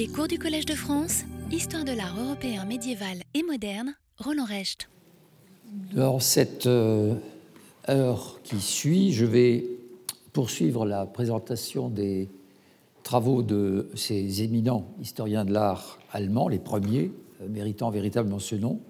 Les 0.00 0.08
cours 0.08 0.28
du 0.28 0.38
Collège 0.38 0.64
de 0.64 0.72
France, 0.72 1.24
Histoire 1.52 1.84
de 1.84 1.92
l'art 1.92 2.18
européen 2.18 2.64
médiéval 2.64 3.18
et 3.34 3.42
moderne, 3.42 3.94
Roland 4.16 4.46
Recht. 4.46 4.88
Dans 5.94 6.18
cette 6.20 6.64
euh, 6.64 7.16
heure 7.86 8.40
qui 8.42 8.62
suit, 8.62 9.12
je 9.12 9.26
vais 9.26 9.66
poursuivre 10.32 10.86
la 10.86 11.04
présentation 11.04 11.90
des 11.90 12.30
travaux 13.02 13.42
de 13.42 13.90
ces 13.94 14.42
éminents 14.42 14.86
historiens 15.02 15.44
de 15.44 15.52
l'art 15.52 15.98
allemands, 16.12 16.48
les 16.48 16.60
premiers, 16.60 17.12
euh, 17.42 17.48
méritant 17.50 17.90
véritablement 17.90 18.38
ce 18.38 18.54
nom, 18.54 18.80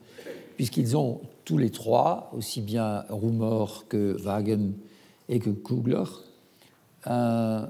puisqu'ils 0.54 0.96
ont 0.96 1.22
tous 1.44 1.58
les 1.58 1.70
trois, 1.70 2.30
aussi 2.36 2.60
bien 2.60 3.04
Rumor 3.08 3.88
que 3.88 4.16
Wagen 4.22 4.74
et 5.28 5.40
que 5.40 5.50
Kugler, 5.50 6.04
un 7.04 7.68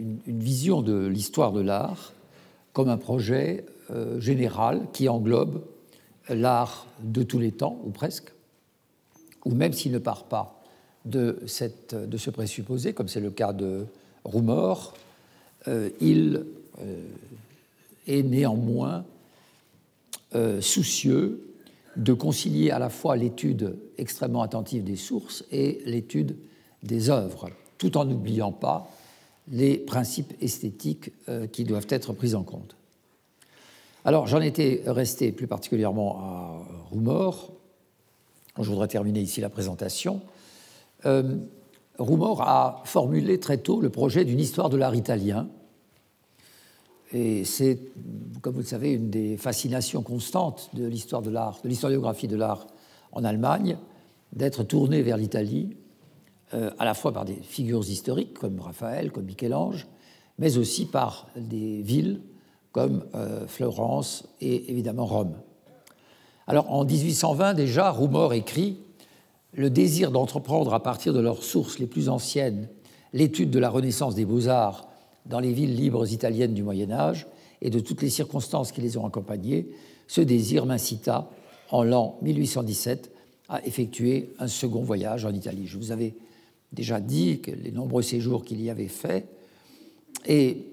une, 0.00 0.40
vision 0.40 0.82
de 0.82 1.06
l'histoire 1.06 1.52
de 1.52 1.60
l'art 1.60 2.12
comme 2.72 2.88
un 2.88 2.96
projet 2.96 3.66
euh, 3.90 4.20
général 4.20 4.86
qui 4.92 5.08
englobe 5.08 5.62
l'art 6.28 6.86
de 7.02 7.22
tous 7.22 7.38
les 7.38 7.52
temps, 7.52 7.80
ou 7.84 7.90
presque, 7.90 8.32
ou 9.44 9.54
même 9.54 9.72
s'il 9.72 9.92
ne 9.92 9.98
part 9.98 10.24
pas 10.24 10.62
de, 11.04 11.38
ce 11.46 12.30
présupposé, 12.30 12.92
comme 12.92 13.08
c'est 13.08 13.20
le 13.20 13.30
cas 13.30 13.52
de 13.52 13.86
Rumor, 14.24 14.94
euh, 15.66 15.90
il 16.00 16.44
euh, 16.82 17.04
est 18.06 18.22
néanmoins 18.22 19.04
soucieux 20.60 21.44
de 21.96 22.12
concilier 22.12 22.70
à 22.70 22.78
la 22.78 22.88
fois 22.88 23.16
l'étude 23.16 23.76
extrêmement 23.98 24.42
attentive 24.42 24.84
des 24.84 24.94
sources 24.94 25.44
et 25.50 25.82
l'étude 25.86 26.36
des 26.84 27.10
œuvres, 27.10 27.50
tout 27.78 27.96
en 27.96 28.04
n'oubliant 28.04 28.52
pas 28.52 28.88
les 29.50 29.78
principes 29.78 30.32
esthétiques 30.40 31.12
euh, 31.28 31.46
qui 31.46 31.64
doivent 31.64 31.86
être 31.88 32.12
pris 32.12 32.34
en 32.34 32.42
compte. 32.42 32.76
Alors 34.04 34.26
j'en 34.26 34.40
étais 34.40 34.82
resté 34.86 35.32
plus 35.32 35.46
particulièrement 35.46 36.18
à 36.20 36.66
Roumor. 36.90 37.52
Je 38.58 38.68
voudrais 38.68 38.88
terminer 38.88 39.20
ici 39.20 39.40
la 39.40 39.50
présentation. 39.50 40.22
Euh, 41.06 41.36
a 41.98 42.82
formulé 42.84 43.38
très 43.38 43.58
tôt 43.58 43.80
le 43.80 43.90
projet 43.90 44.24
d'une 44.24 44.40
histoire 44.40 44.70
de 44.70 44.78
l'art 44.78 44.94
italien. 44.94 45.48
Et 47.12 47.44
c'est, 47.44 47.78
comme 48.40 48.54
vous 48.54 48.60
le 48.60 48.66
savez, 48.66 48.92
une 48.92 49.10
des 49.10 49.36
fascinations 49.36 50.02
constantes 50.02 50.70
de 50.72 50.86
l'histoire 50.86 51.20
de 51.20 51.30
l'art, 51.30 51.60
de 51.62 51.68
l'historiographie 51.68 52.28
de 52.28 52.36
l'art 52.36 52.66
en 53.12 53.24
Allemagne, 53.24 53.76
d'être 54.32 54.62
tournée 54.62 55.02
vers 55.02 55.16
l'Italie 55.16 55.76
à 56.52 56.84
la 56.84 56.94
fois 56.94 57.12
par 57.12 57.24
des 57.24 57.38
figures 57.42 57.88
historiques 57.88 58.34
comme 58.34 58.60
Raphaël, 58.60 59.12
comme 59.12 59.24
Michel-Ange, 59.24 59.86
mais 60.40 60.56
aussi 60.56 60.86
par 60.86 61.28
des 61.36 61.82
villes 61.82 62.20
comme 62.72 63.04
euh, 63.14 63.46
Florence 63.46 64.24
et 64.40 64.70
évidemment 64.70 65.06
Rome. 65.06 65.34
Alors 66.46 66.72
en 66.72 66.84
1820 66.84 67.54
déjà, 67.54 67.90
Roumor 67.90 68.32
écrit 68.32 68.78
Le 69.52 69.70
désir 69.70 70.10
d'entreprendre 70.10 70.74
à 70.74 70.82
partir 70.82 71.12
de 71.12 71.20
leurs 71.20 71.42
sources 71.42 71.78
les 71.78 71.86
plus 71.86 72.08
anciennes 72.08 72.68
l'étude 73.12 73.50
de 73.50 73.58
la 73.58 73.70
renaissance 73.70 74.14
des 74.14 74.24
beaux-arts 74.24 74.88
dans 75.26 75.40
les 75.40 75.52
villes 75.52 75.74
libres 75.74 76.12
italiennes 76.12 76.54
du 76.54 76.62
Moyen 76.62 76.90
Âge 76.90 77.26
et 77.60 77.70
de 77.70 77.80
toutes 77.80 78.02
les 78.02 78.10
circonstances 78.10 78.72
qui 78.72 78.80
les 78.80 78.96
ont 78.96 79.06
accompagnées, 79.06 79.68
ce 80.06 80.20
désir 80.20 80.64
m'incita 80.64 81.28
en 81.70 81.82
l'an 81.82 82.18
1817 82.22 83.12
à 83.48 83.64
effectuer 83.66 84.32
un 84.38 84.46
second 84.46 84.82
voyage 84.82 85.24
en 85.24 85.32
Italie. 85.32 85.66
Vous 85.66 85.92
déjà 86.72 87.00
dit 87.00 87.40
que 87.40 87.50
les 87.50 87.72
nombreux 87.72 88.02
séjours 88.02 88.44
qu'il 88.44 88.60
y 88.60 88.70
avait 88.70 88.88
faits 88.88 89.28
et 90.26 90.66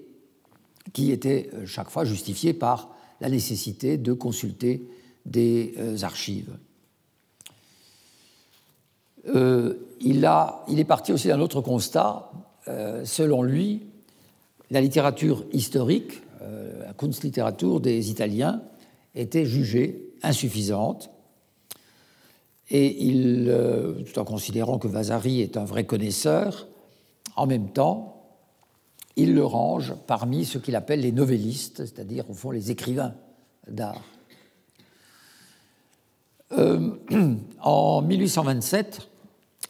qui 0.92 1.10
étaient 1.10 1.50
euh, 1.54 1.66
chaque 1.66 1.90
fois 1.90 2.04
justifiés 2.04 2.54
par 2.54 2.94
la 3.20 3.28
nécessité 3.28 3.98
de 3.98 4.12
consulter 4.12 4.88
des 5.26 5.74
euh, 5.78 5.96
archives. 6.02 6.56
Euh, 9.34 9.74
il, 10.00 10.24
est 10.24 10.84
parti 10.84 11.12
aussi 11.12 11.28
d'un 11.28 11.40
autre 11.40 11.60
constat. 11.60 12.30
selon 13.04 13.42
lui, 13.42 13.82
la 14.70 14.80
littérature 14.80 15.44
historique, 15.52 16.22
la 16.40 16.92
Kunstliteratur 16.94 17.80
des 17.80 18.10
Italiens, 18.10 18.62
était 19.14 19.44
jugée 19.44 20.12
insuffisante 20.22 21.10
et 22.70 23.12
euh, 23.14 24.02
tout 24.02 24.18
en 24.18 24.24
considérant 24.24 24.78
que 24.78 24.88
Vasari 24.88 25.40
est 25.40 25.56
un 25.56 25.64
vrai 25.64 25.84
connaisseur, 25.84 26.68
en 27.36 27.46
même 27.46 27.70
temps, 27.70 28.26
il 29.16 29.34
le 29.34 29.44
range 29.44 29.94
parmi 30.06 30.44
ce 30.44 30.58
qu'il 30.58 30.76
appelle 30.76 31.00
les 31.00 31.12
novellistes, 31.12 31.86
c'est-à-dire 31.86 32.28
au 32.30 32.34
fond 32.34 32.50
les 32.50 32.70
écrivains 32.70 33.14
d'art. 33.68 34.02
Euh, 36.52 36.90
en 37.62 38.02
1827, 38.02 39.08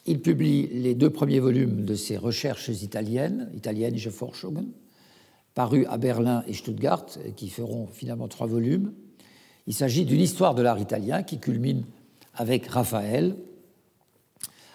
il 0.07 0.21
publie 0.21 0.67
les 0.69 0.95
deux 0.95 1.11
premiers 1.11 1.41
volumes 1.41 1.85
de 1.85 1.95
ses 1.95 2.17
recherches 2.17 2.69
italiennes, 2.69 3.51
Italienische 3.55 4.11
Forschungen, 4.11 4.69
parus 5.55 5.87
à 5.89 5.99
Berlin 5.99 6.43
et 6.47 6.53
Stuttgart, 6.53 7.07
qui 7.37 7.49
feront 7.49 7.87
finalement 7.87 8.29
trois 8.29 8.47
volumes. 8.47 8.93
Il 9.67 9.75
s'agit 9.75 10.05
d'une 10.05 10.21
histoire 10.21 10.55
de 10.55 10.63
l'art 10.63 10.79
italien 10.79 11.23
qui 11.23 11.39
culmine 11.39 11.85
avec 12.39 12.69
Raphaël. 12.69 13.37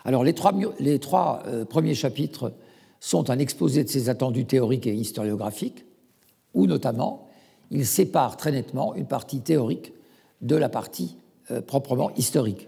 Alors 0.06 0.24
les 0.24 0.34
trois, 0.34 1.44
euh, 1.48 1.66
premiers 1.66 1.96
chapitres 1.96 2.54
sont 3.00 3.30
un 3.30 3.40
exposé 3.40 3.84
de 3.84 3.90
ses 3.90 4.10
attendus 4.10 4.46
théoriques 4.46 4.86
et 4.86 4.94
historiographiques, 4.94 5.86
où 6.54 6.68
notamment 6.68 7.30
il 7.72 7.86
sépare 7.86 8.38
très 8.38 8.52
nettement 8.52 8.94
une 8.96 9.08
partie 9.08 9.40
théorique 9.40 9.94
de 10.42 10.56
la 10.58 10.70
partie 10.70 11.18
euh, 11.52 11.62
proprement 11.62 12.14
historique. 12.16 12.68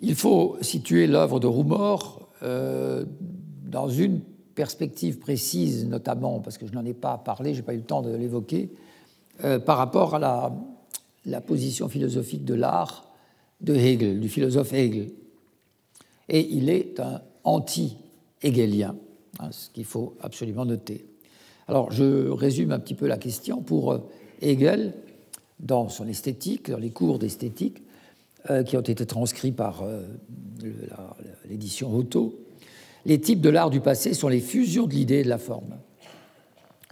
Il 0.00 0.14
faut 0.14 0.56
situer 0.60 1.06
l'œuvre 1.06 1.40
de 1.40 1.48
Roumor 1.48 2.28
euh, 2.42 3.04
dans 3.64 3.88
une 3.88 4.20
perspective 4.54 5.18
précise, 5.18 5.86
notamment 5.86 6.38
parce 6.40 6.58
que 6.58 6.66
je 6.66 6.72
n'en 6.72 6.84
ai 6.84 6.94
pas 6.94 7.18
parlé, 7.18 7.54
je 7.54 7.60
n'ai 7.60 7.66
pas 7.66 7.74
eu 7.74 7.78
le 7.78 7.84
temps 7.84 8.02
de 8.02 8.14
l'évoquer, 8.14 8.70
par 9.64 9.78
rapport 9.78 10.14
à 10.14 10.18
la, 10.20 10.52
la 11.24 11.40
position 11.40 11.88
philosophique 11.88 12.44
de 12.44 12.54
l'art 12.54 13.12
de 13.60 13.74
Hegel, 13.74 14.20
du 14.20 14.28
philosophe 14.28 14.72
Hegel. 14.72 15.10
Et 16.28 16.40
il 16.50 16.68
est 16.68 17.00
un 17.00 17.22
anti-hegelien, 17.44 18.96
hein, 19.38 19.52
ce 19.52 19.70
qu'il 19.70 19.84
faut 19.84 20.16
absolument 20.20 20.64
noter. 20.64 21.06
Alors 21.68 21.92
je 21.92 22.28
résume 22.28 22.72
un 22.72 22.78
petit 22.78 22.94
peu 22.94 23.06
la 23.06 23.18
question. 23.18 23.62
Pour 23.62 23.92
euh, 23.92 23.98
Hegel, 24.40 24.94
dans 25.60 25.88
son 25.88 26.08
esthétique, 26.08 26.70
dans 26.70 26.78
les 26.78 26.90
cours 26.90 27.18
d'esthétique, 27.18 27.82
euh, 28.50 28.64
qui 28.64 28.76
ont 28.76 28.80
été 28.80 29.06
transcrits 29.06 29.52
par 29.52 29.82
euh, 29.82 30.02
l'édition 31.48 31.94
Otto, 31.94 32.40
les 33.04 33.20
types 33.20 33.40
de 33.40 33.48
l'art 33.48 33.70
du 33.70 33.80
passé 33.80 34.14
sont 34.14 34.28
les 34.28 34.40
fusions 34.40 34.86
de 34.86 34.94
l'idée 34.94 35.18
et 35.18 35.24
de 35.24 35.28
la 35.28 35.38
forme. 35.38 35.76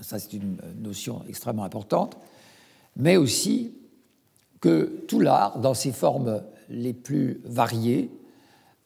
Ça, 0.00 0.18
c'est 0.18 0.32
une 0.32 0.56
notion 0.80 1.22
extrêmement 1.28 1.64
importante, 1.64 2.16
mais 2.96 3.16
aussi 3.16 3.72
que 4.60 5.02
tout 5.08 5.20
l'art, 5.20 5.58
dans 5.60 5.74
ses 5.74 5.92
formes 5.92 6.42
les 6.68 6.92
plus 6.92 7.40
variées, 7.44 8.10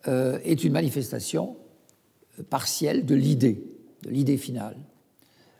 euh, 0.07 0.39
est 0.45 0.65
une 0.65 0.73
manifestation 0.73 1.57
partielle 2.51 3.07
de 3.07 3.15
l'idée, 3.15 3.65
de 4.03 4.11
l'idée 4.11 4.37
finale. 4.37 4.77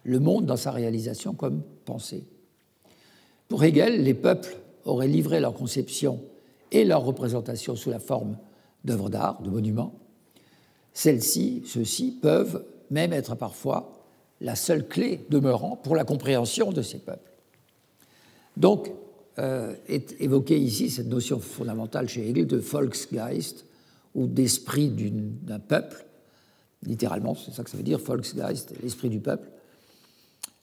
Le 0.05 0.21
monde 0.21 0.47
dans 0.47 0.57
sa 0.57 0.71
réalisation 0.71 1.35
comme 1.35 1.63
pensée. 1.85 2.25
Pour 3.49 3.65
Hegel, 3.65 4.03
les 4.03 4.15
peuples 4.15 4.57
auraient 4.85 5.09
livré 5.09 5.41
leur 5.41 5.55
conception 5.55 6.21
et 6.73 6.85
leur 6.85 7.05
représentation 7.05 7.77
sous 7.77 7.91
la 7.91 7.99
forme 7.99 8.37
d'œuvres 8.85 9.09
d'art, 9.09 9.41
de 9.43 9.51
monuments. 9.51 9.95
Celles-ci, 10.93 11.63
ceux-ci, 11.67 12.19
peuvent 12.21 12.65
même 12.91 13.13
être 13.13 13.35
parfois 13.35 14.05
la 14.41 14.57
seule 14.57 14.87
clé 14.87 15.25
demeurant 15.31 15.77
pour 15.77 15.97
la 15.97 16.05
compréhension 16.05 16.73
de 16.73 16.83
ces 16.83 16.99
peuples. 16.99 17.33
Donc, 18.57 18.91
est 19.37 20.21
évoquée 20.21 20.59
ici 20.59 20.91
cette 20.91 21.09
notion 21.09 21.41
fondamentale 21.41 22.09
chez 22.09 22.29
Hegel 22.29 22.47
de 22.47 22.57
Volksgeist, 22.57 23.67
ou 24.15 24.27
d'esprit 24.27 24.91
d'un 24.91 25.59
peuple, 25.59 26.07
littéralement, 26.83 27.35
c'est 27.35 27.53
ça 27.53 27.65
que 27.65 27.71
ça 27.71 27.77
veut 27.77 27.83
dire, 27.83 27.99
Volksgeist, 27.99 28.75
l'esprit 28.83 29.09
du 29.09 29.21
peuple, 29.21 29.49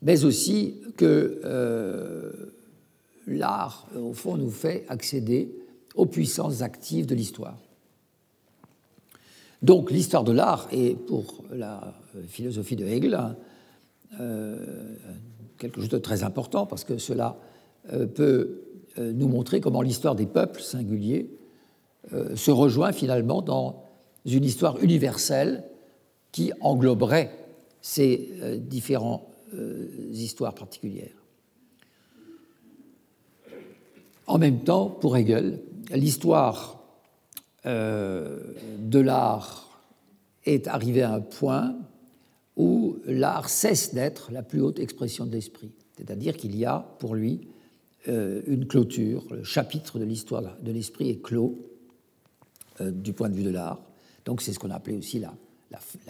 mais 0.01 0.23
aussi 0.23 0.81
que 0.97 1.41
euh, 1.43 2.31
l'art, 3.27 3.87
au 3.95 4.13
fond, 4.13 4.37
nous 4.37 4.49
fait 4.49 4.85
accéder 4.87 5.53
aux 5.95 6.05
puissances 6.05 6.61
actives 6.61 7.05
de 7.05 7.15
l'histoire. 7.15 7.57
Donc 9.61 9.91
l'histoire 9.91 10.23
de 10.23 10.31
l'art 10.31 10.67
est, 10.71 10.95
pour 10.95 11.43
la 11.51 11.93
philosophie 12.27 12.75
de 12.75 12.85
Hegel, 12.85 13.19
euh, 14.19 14.95
quelque 15.57 15.81
chose 15.81 15.89
de 15.89 15.99
très 15.99 16.23
important, 16.23 16.65
parce 16.65 16.83
que 16.83 16.97
cela 16.97 17.37
euh, 17.37 17.50
peut 17.89 18.61
euh, 18.97 19.11
nous 19.13 19.27
montrer 19.27 19.61
comment 19.61 19.81
l'histoire 19.81 20.15
des 20.15 20.25
peuples 20.25 20.61
singuliers 20.61 21.29
euh, 22.13 22.35
se 22.35 22.51
rejoint 22.51 22.91
finalement 22.91 23.41
dans 23.41 23.83
une 24.25 24.43
histoire 24.43 24.81
universelle 24.83 25.63
qui 26.31 26.51
engloberait 26.61 27.31
ces 27.81 28.31
différents 28.59 29.27
histoires 30.11 30.53
particulières. 30.53 31.15
En 34.27 34.37
même 34.37 34.59
temps, 34.59 34.85
pour 34.87 35.17
Hegel, 35.17 35.59
l'histoire 35.91 36.83
de 37.65 38.99
l'art 38.99 39.81
est 40.45 40.67
arrivée 40.67 41.01
à 41.01 41.13
un 41.13 41.21
point 41.21 41.75
où 42.55 42.97
l'art 43.05 43.49
cesse 43.49 43.93
d'être 43.93 44.31
la 44.31 44.43
plus 44.43 44.61
haute 44.61 44.79
expression 44.79 45.25
de 45.25 45.31
l'esprit. 45.31 45.71
C'est-à-dire 45.97 46.37
qu'il 46.37 46.55
y 46.55 46.65
a 46.65 46.79
pour 46.99 47.15
lui 47.15 47.41
euh, 47.41 47.50
une 48.07 48.65
clôture, 48.67 49.25
le 49.31 49.43
chapitre 49.43 49.99
de 49.99 50.05
l'histoire 50.05 50.41
de 50.61 50.71
l'esprit 50.71 51.09
est 51.09 51.21
clos 51.21 51.71
euh, 52.81 52.91
du 52.91 53.13
point 53.13 53.29
de 53.29 53.35
vue 53.35 53.43
de 53.43 53.49
l'art. 53.49 53.79
Donc 54.25 54.41
c'est 54.41 54.53
ce 54.53 54.59
qu'on 54.59 54.71
a 54.71 54.75
appelé 54.75 54.97
aussi 54.97 55.19
la, 55.19 55.33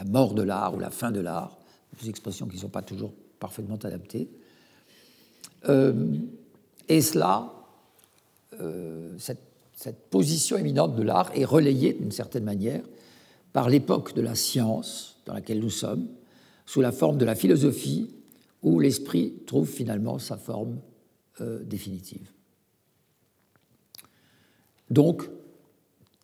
mort 0.06 0.34
de 0.34 0.42
l'art 0.42 0.76
ou 0.76 0.80
la 0.80 0.90
fin 0.90 1.12
de 1.12 1.20
l'art, 1.20 1.58
des 2.02 2.10
expressions 2.10 2.48
qui 2.48 2.56
ne 2.56 2.62
sont 2.62 2.70
pas 2.70 2.82
toujours 2.82 3.14
parfaitement 3.40 3.78
adaptées. 3.78 4.30
Euh, 5.70 5.94
et 6.88 7.02
cela, 7.02 7.54
cette 9.74 10.10
position 10.10 10.58
éminente 10.58 10.96
de 10.96 11.02
l'art 11.02 11.32
est 11.34 11.46
relayée 11.46 11.94
d'une 11.94 12.12
certaine 12.12 12.44
manière 12.44 12.84
par 13.54 13.70
l'époque 13.70 14.14
de 14.14 14.22
la 14.22 14.36
science 14.36 15.18
dans 15.26 15.34
laquelle 15.34 15.60
nous 15.60 15.70
sommes, 15.70 16.08
sous 16.66 16.82
la 16.82 16.92
forme 16.92 17.18
de 17.18 17.26
la 17.26 17.36
philosophie, 17.36 18.14
où 18.62 18.80
l'esprit 18.80 19.34
trouve 19.48 19.68
finalement 19.68 20.20
sa 20.20 20.38
forme 20.38 20.78
euh, 21.40 21.64
définitive. 21.64 22.30
Donc, 24.90 25.30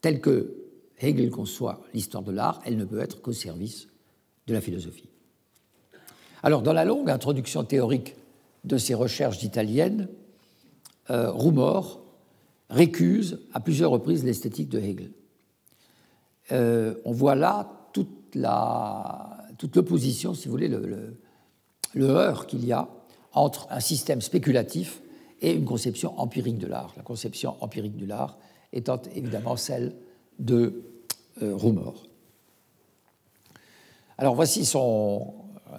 telle 0.02 0.20
que 0.20 0.54
Hegel 1.00 1.30
conçoit 1.30 1.82
l'histoire 1.94 2.24
de 2.24 2.32
l'art, 2.32 2.62
elle 2.66 2.76
ne 2.76 2.86
peut 2.86 3.00
être 3.00 3.22
qu'au 3.22 3.32
service 3.32 3.88
de 4.48 4.54
la 4.54 4.62
philosophie. 4.62 5.10
Alors, 6.44 6.62
dans 6.62 6.74
la 6.74 6.86
longue 6.86 7.10
introduction 7.10 7.64
théorique 7.64 8.16
de 8.64 8.78
ces 8.78 8.94
recherches 8.94 9.44
italiennes, 9.44 10.10
euh, 11.10 11.32
Rumor 11.32 12.04
récuse 12.70 13.40
à 13.54 13.60
plusieurs 13.60 13.92
reprises 13.92 14.24
l'esthétique 14.24 14.70
de 14.70 14.80
Hegel. 14.80 15.12
Euh, 16.52 16.96
on 17.06 17.12
voit 17.12 17.36
là 17.36 17.90
toute 17.94 18.36
l'opposition, 19.76 20.34
si 20.34 20.48
vous 20.48 20.52
voulez, 20.52 20.68
le, 20.68 21.18
le, 21.94 22.46
qu'il 22.46 22.66
y 22.66 22.72
a 22.72 22.90
entre 23.38 23.68
un 23.70 23.80
système 23.80 24.22
spéculatif 24.22 25.02
et 25.42 25.54
une 25.54 25.66
conception 25.66 26.20
empirique 26.20 26.58
de 26.58 26.68
l'art. 26.68 26.94
La 26.98 27.04
conception 27.04 27.56
empirique 27.62 27.96
de 27.98 28.06
l'art 28.06 28.38
étant 28.74 29.00
évidemment 29.16 29.56
celle 29.56 29.94
de 30.40 30.84
euh, 31.42 31.56
Rumor. 31.56 32.08
Alors 34.18 34.34
voici 34.34 34.66
son, 34.66 35.36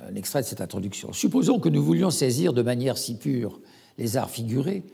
un 0.08 0.14
extrait 0.14 0.42
de 0.42 0.46
cette 0.46 0.60
introduction. 0.60 1.12
Supposons 1.12 1.58
que 1.58 1.68
nous 1.68 1.82
voulions 1.82 2.10
saisir 2.10 2.52
de 2.52 2.62
manière 2.62 2.96
si 2.96 3.16
pure 3.16 3.60
les 3.98 4.16
arts 4.16 4.30
figurés 4.30 4.84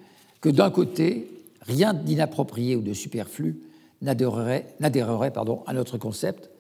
que 0.40 0.49
d'un 0.49 0.70
côté, 0.70 1.28
rien 1.60 1.93
d'inapproprié 1.93 2.76
ou 2.76 2.81
de 2.81 2.94
superflu 2.94 3.60
n'adhérerait 4.00 4.67
à 4.81 5.72
notre 5.72 5.99
concept, 5.99 6.50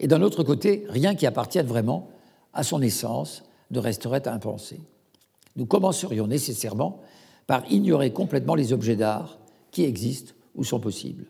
et 0.00 0.06
d'un 0.06 0.20
autre 0.22 0.42
côté, 0.42 0.84
rien 0.88 1.14
qui 1.14 1.26
appartienne 1.26 1.66
vraiment 1.66 2.08
à 2.52 2.62
son 2.62 2.82
essence 2.82 3.44
ne 3.70 3.78
resterait 3.78 4.26
impensé. 4.28 4.80
Nous 5.56 5.66
commencerions 5.66 6.26
nécessairement 6.26 7.00
par 7.46 7.70
ignorer 7.70 8.12
complètement 8.12 8.54
les 8.54 8.72
objets 8.72 8.96
d'art 8.96 9.38
qui 9.70 9.84
existent 9.84 10.32
ou 10.54 10.64
sont 10.64 10.80
possibles. 10.80 11.26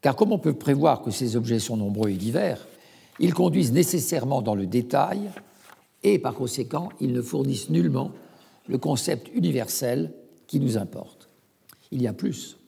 Car 0.00 0.16
comme 0.16 0.32
on 0.32 0.38
peut 0.38 0.54
prévoir 0.54 1.02
que 1.02 1.10
ces 1.10 1.36
objets 1.36 1.58
sont 1.58 1.76
nombreux 1.76 2.10
et 2.10 2.16
divers, 2.16 2.66
ils 3.18 3.34
conduisent 3.34 3.72
nécessairement 3.72 4.42
dans 4.42 4.54
le 4.54 4.66
détail 4.66 5.30
et 6.02 6.18
par 6.18 6.34
conséquent, 6.34 6.90
ils 7.00 7.12
ne 7.12 7.22
fournissent 7.22 7.70
nullement 7.70 8.12
le 8.68 8.78
concept 8.78 9.30
universel 9.34 10.12
qui 10.46 10.60
nous 10.60 10.76
importe. 10.76 11.28
Il 11.90 12.02
y 12.02 12.06
a 12.06 12.12
plus. 12.12 12.58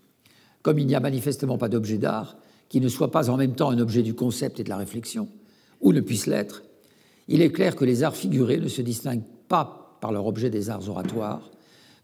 Comme 0.63 0.79
il 0.79 0.87
n'y 0.87 0.95
a 0.95 1.01
manifestement 1.01 1.59
pas 1.59 1.69
d'objet 1.69 1.99
d'art, 1.99 2.37
qui 2.69 2.81
ne 2.81 2.89
soit 2.89 3.11
pas 3.11 3.31
en 3.31 3.37
même 3.37 3.55
temps 3.55 3.71
un 3.71 3.79
objet 3.79 4.03
du 4.03 4.15
concept 4.15 4.61
et 4.61 4.65
de 4.65 4.69
la 4.69 4.77
réflexion, 4.77 5.29
ou 5.81 5.93
ne 5.93 6.01
puisse 6.01 6.27
l'être, 6.27 6.63
il 7.29 7.43
est 7.43 7.53
clair 7.53 7.77
que 7.77 7.85
les 7.85 8.03
arts 8.03 8.17
figurés 8.17 8.59
ne 8.59 8.69
se 8.69 8.83
distinguent 8.83 9.23
pas 9.49 9.88
par 10.01 10.13
leur 10.13 10.27
objet 10.27 10.51
des 10.51 10.71
arts 10.71 10.89
oratoires, 10.89 11.51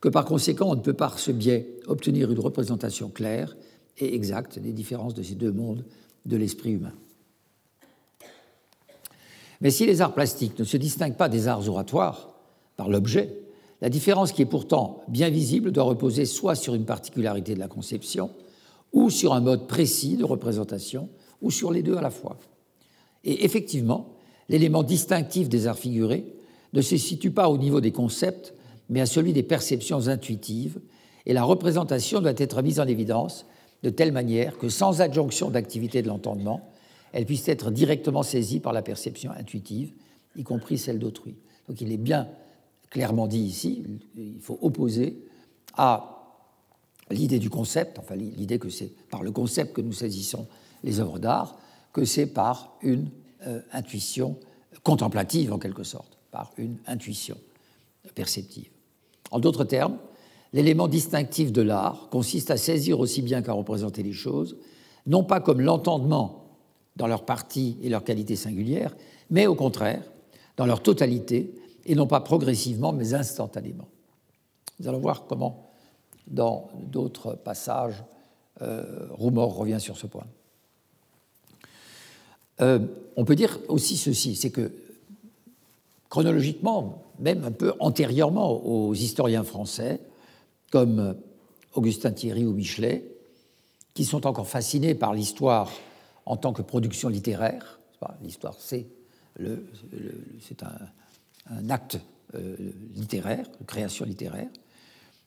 que 0.01 0.09
par 0.09 0.25
conséquent 0.25 0.71
on 0.71 0.75
ne 0.75 0.81
peut 0.81 0.95
par 0.95 1.19
ce 1.19 1.31
biais 1.31 1.79
obtenir 1.87 2.31
une 2.31 2.41
représentation 2.41 3.09
claire 3.09 3.57
et 3.99 4.15
exacte 4.15 4.59
des 4.59 4.73
différences 4.73 5.15
de 5.15 5.23
ces 5.23 5.35
deux 5.35 5.53
mondes 5.53 5.85
de 6.27 6.37
l'esprit 6.37 6.73
humain. 6.73 6.93
Mais 9.61 9.71
si 9.71 9.87
les 9.87 10.01
arts 10.01 10.15
plastiques 10.15 10.59
ne 10.59 10.65
se 10.65 10.77
distinguent 10.77 11.17
pas 11.17 11.29
des 11.29 11.49
arts 11.49 11.69
oratoires 11.69 12.35
par 12.77 12.89
l'objet, 12.89 13.39
la 13.81 13.89
différence 13.89 14.33
qui 14.33 14.43
est 14.43 14.47
pourtant 14.47 15.03
bien 15.09 15.31
visible 15.31 15.73
doit 15.73 15.85
reposer 15.85 16.25
soit 16.27 16.55
sur 16.55 16.75
une 16.75 16.85
particularité 16.85 17.55
de 17.55 17.61
la 17.61 17.69
conception, 17.69 18.31
ou 18.93 19.11
sur 19.11 19.35
un 19.35 19.41
mode 19.41 19.67
précis 19.67 20.17
de 20.17 20.25
représentation, 20.25 21.09
ou 21.43 21.51
sur 21.51 21.73
les 21.73 21.83
deux 21.83 21.97
à 21.97 22.01
la 22.01 22.11
fois. 22.11 22.39
Et 23.25 23.45
effectivement, 23.45 24.15
l'élément 24.49 24.83
distinctif 24.83 25.49
des 25.49 25.67
arts 25.67 25.79
figurés 25.79 26.34
ne 26.75 26.83
se 26.83 26.97
situe 26.97 27.31
pas 27.31 27.49
au 27.49 27.57
niveau 27.57 27.81
des 27.81 27.93
concepts, 27.93 28.53
mais 28.91 29.01
à 29.01 29.07
celui 29.07 29.33
des 29.33 29.43
perceptions 29.43 30.09
intuitives, 30.09 30.81
et 31.25 31.33
la 31.33 31.45
représentation 31.45 32.21
doit 32.21 32.35
être 32.37 32.61
mise 32.61 32.81
en 32.81 32.87
évidence 32.87 33.47
de 33.83 33.91
telle 33.91 34.13
manière 34.13 34.59
que, 34.59 34.69
sans 34.69 35.01
adjonction 35.01 35.51
d'activité 35.51 36.03
de 36.03 36.09
l'entendement, 36.09 36.69
elle 37.13 37.27
puisse 37.27 37.49
être 37.49 37.71
directement 37.71 38.23
saisie 38.23 38.61
par 38.61 38.73
la 38.73 38.83
perception 38.83 39.31
intuitive, 39.31 39.93
y 40.37 40.43
compris 40.43 40.77
celle 40.77 40.99
d'autrui. 40.99 41.37
Donc 41.69 41.81
il 41.81 41.93
est 41.93 41.97
bien 41.97 42.29
clairement 42.91 43.27
dit 43.27 43.41
ici, 43.41 43.85
il 44.17 44.41
faut 44.41 44.59
opposer 44.61 45.25
à 45.77 46.11
l'idée 47.11 47.39
du 47.39 47.51
concept, 47.51 47.99
enfin 47.99 48.17
l'idée 48.17 48.59
que 48.59 48.69
c'est 48.69 48.93
par 49.11 49.23
le 49.23 49.31
concept 49.31 49.75
que 49.75 49.81
nous 49.81 49.93
saisissons 49.93 50.47
les 50.83 51.01
œuvres 51.01 51.19
d'art, 51.19 51.57
que 51.93 52.05
c'est 52.05 52.27
par 52.27 52.77
une 52.83 53.11
euh, 53.47 53.61
intuition 53.73 54.37
contemplative 54.83 55.53
en 55.53 55.59
quelque 55.59 55.85
sorte, 55.85 56.19
par 56.35 56.51
une 56.59 56.79
intuition 56.89 57.37
perceptive. 58.17 58.69
En 59.31 59.39
d'autres 59.39 59.63
termes, 59.63 59.99
l'élément 60.53 60.89
distinctif 60.89 61.53
de 61.53 61.63
l'art 61.63 62.09
consiste 62.11 62.51
à 62.51 62.57
saisir 62.57 62.99
aussi 62.99 63.23
bien 63.23 63.41
qu'à 63.41 63.53
représenter 63.53 64.03
les 64.03 64.13
choses, 64.13 64.57
non 65.07 65.23
pas 65.23 65.39
comme 65.39 65.61
l'entendement 65.61 66.47
dans 66.97 67.07
leur 67.07 67.25
partie 67.25 67.79
et 67.85 67.89
leur 67.89 68.03
qualité 68.03 68.35
singulière, 68.35 68.97
mais 69.31 69.47
au 69.47 69.55
contraire, 69.55 70.03
dans 70.57 70.67
leur 70.67 70.83
totalité, 70.83 71.55
et 71.87 71.95
non 71.95 72.09
pas 72.09 72.21
progressivement, 72.21 72.93
mais 72.93 73.15
instantanément. 73.15 73.87
Nous 74.81 74.89
allons 74.89 74.99
voir 74.99 75.27
comment 75.27 75.71
dans 76.27 76.69
d'autres 76.81 77.35
passages, 77.35 78.03
euh, 78.61 79.07
revient 79.11 79.79
sur 79.79 79.97
ce 79.97 80.09
point. 80.09 80.27
Euh, 82.61 82.81
on 83.15 83.25
peut 83.25 83.37
dire 83.37 83.61
aussi 83.69 83.97
ceci, 83.97 84.35
c'est 84.35 84.51
que 84.51 84.73
chronologiquement, 86.15 87.03
même 87.19 87.43
un 87.43 87.51
peu 87.51 87.73
antérieurement 87.81 88.65
aux 88.65 88.95
historiens 88.95 89.43
français, 89.43 89.99
comme 90.71 91.17
Augustin 91.73 92.13
Thierry 92.13 92.47
ou 92.47 92.53
Michelet, 92.53 93.05
qui 93.95 94.05
sont 94.05 94.25
encore 94.25 94.47
fascinés 94.47 94.95
par 94.95 95.13
l'histoire 95.13 95.73
en 96.25 96.37
tant 96.37 96.53
que 96.53 96.63
production 96.63 97.09
littéraire. 97.09 97.81
L'histoire, 98.23 98.55
c'est 98.61 98.87
un, 101.51 101.69
acte 101.69 101.99
euh, 102.37 102.55
littéraire, 102.95 103.47
de 103.61 103.67
création 103.67 104.05
littéraire. 104.05 104.51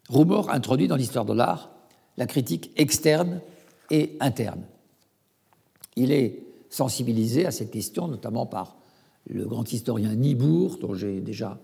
Rumor 0.08 0.50
introduit 0.52 0.88
dans 0.88 0.96
l'histoire 0.96 1.26
de 1.26 1.34
l'art 1.34 1.70
la 2.16 2.28
critique 2.28 2.72
externe 2.78 3.42
et 3.92 4.16
interne. 4.22 4.64
Il 5.98 6.14
est 6.14 6.40
sensibilisé 6.70 7.46
à 7.46 7.52
cette 7.52 7.72
question, 7.72 8.08
notamment 8.08 8.46
par 8.46 8.77
le 9.30 9.46
grand 9.46 9.72
historien 9.72 10.16
Nibourg, 10.16 10.78
dont 10.80 10.94
j'ai 10.94 11.22
déjà 11.22 11.60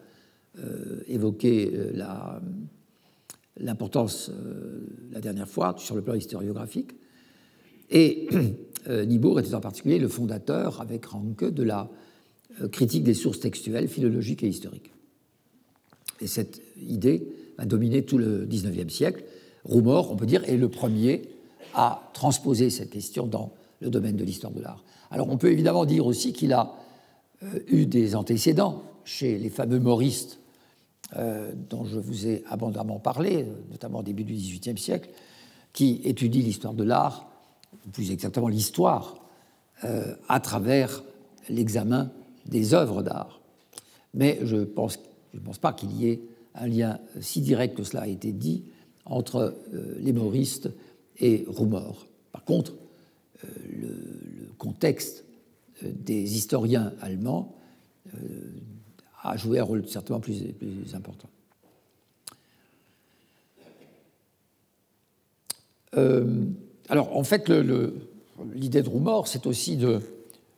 euh, 0.60 1.01
évoqué 1.08 1.72
euh, 1.74 2.39
l'importance 3.58 4.29
euh, 4.29 4.86
la 5.12 5.20
dernière 5.20 5.48
fois 5.48 5.75
sur 5.77 5.96
le 5.96 6.01
plan 6.01 6.13
historiographique. 6.13 6.91
Et 7.89 8.29
Nibourg 8.89 9.39
était 9.39 9.55
en 9.55 9.62
particulier 9.62 9.98
le 9.98 10.08
fondateur, 10.08 10.82
avec 10.82 11.05
Ranke, 11.05 11.46
de 11.46 11.63
la 11.63 11.89
critique 12.72 13.03
des 13.03 13.13
sources 13.13 13.39
textuelles, 13.39 13.88
philologiques 13.88 14.43
et 14.43 14.48
historiques. 14.48 14.91
Et 16.22 16.27
cette 16.27 16.62
idée 16.77 17.27
a 17.58 17.65
dominé 17.65 18.03
tout 18.03 18.17
le 18.17 18.46
XIXe 18.46 18.93
siècle. 18.93 19.24
Roumor, 19.63 20.12
on 20.12 20.15
peut 20.15 20.25
dire, 20.25 20.43
est 20.48 20.58
le 20.58 20.70
premier 20.70 21.24
à 21.74 22.12
transposer 22.13 22.70
cette 22.70 22.89
question 22.89 23.25
dans 23.25 23.53
le 23.79 23.89
domaine 23.89 24.17
de 24.17 24.24
l'histoire 24.24 24.53
de 24.53 24.62
l'art. 24.62 24.84
Alors 25.10 25.29
on 25.29 25.38
peut 25.38 25.51
évidemment 25.51 25.86
dire 25.86 26.05
aussi 26.05 26.34
qu'il 26.34 26.53
a 26.53 26.75
eu 27.67 27.85
des 27.85 28.15
antécédents 28.15 28.83
chez 29.05 29.38
les 29.38 29.50
fameux 29.50 29.79
moristes 29.79 30.39
euh, 31.15 31.51
dont 31.69 31.85
je 31.85 32.00
vous 32.00 32.27
ai 32.27 32.43
abondamment 32.47 33.00
parlé, 33.00 33.45
notamment 33.69 34.00
au 34.00 34.03
début 34.03 34.23
du 34.23 34.33
XVIIIe 34.33 34.77
siècle, 34.77 35.09
qui 35.71 36.01
étudient 36.05 36.41
l'histoire 36.41 36.73
de 36.73 36.83
l'art, 36.83 37.29
plus 37.91 38.12
exactement 38.12 38.47
l'histoire, 38.47 39.15
euh, 39.83 40.15
à 40.27 40.39
travers 40.39 41.03
l'examen 41.50 42.12
des 42.45 42.73
œuvres 42.73 43.03
d'art. 43.03 43.41
Mais 44.13 44.39
je 44.43 44.57
pense 44.57 44.97
je 45.33 45.39
ne 45.39 45.43
pense 45.43 45.57
pas 45.57 45.73
qu'il 45.73 45.91
y 46.00 46.09
ait 46.09 46.21
un 46.53 46.67
lien 46.67 47.00
si 47.19 47.41
direct 47.41 47.75
que 47.75 47.83
cela 47.83 48.01
a 48.01 48.07
été 48.07 48.31
dit 48.31 48.65
entre 49.03 49.55
les 50.00 50.13
Mauristes 50.13 50.69
et 51.17 51.43
Roumor. 51.47 52.05
Par 52.31 52.43
contre, 52.43 52.73
le, 53.67 54.51
contexte 54.59 55.25
des 55.82 56.36
historiens 56.36 56.94
allemands 57.01 57.56
a 59.24 59.38
joué 59.38 59.60
un 59.60 59.63
rôle 59.63 59.88
certainement 59.88 60.20
plus, 60.20 60.53
plus 60.53 60.94
important. 60.94 61.30
Euh, 65.96 66.46
alors, 66.89 67.15
en 67.15 67.24
fait, 67.24 67.50
l'idée 68.53 68.82
de 68.82 68.89
Roumor, 68.89 69.27
c'est 69.27 69.46
aussi 69.48 69.77
de 69.77 70.01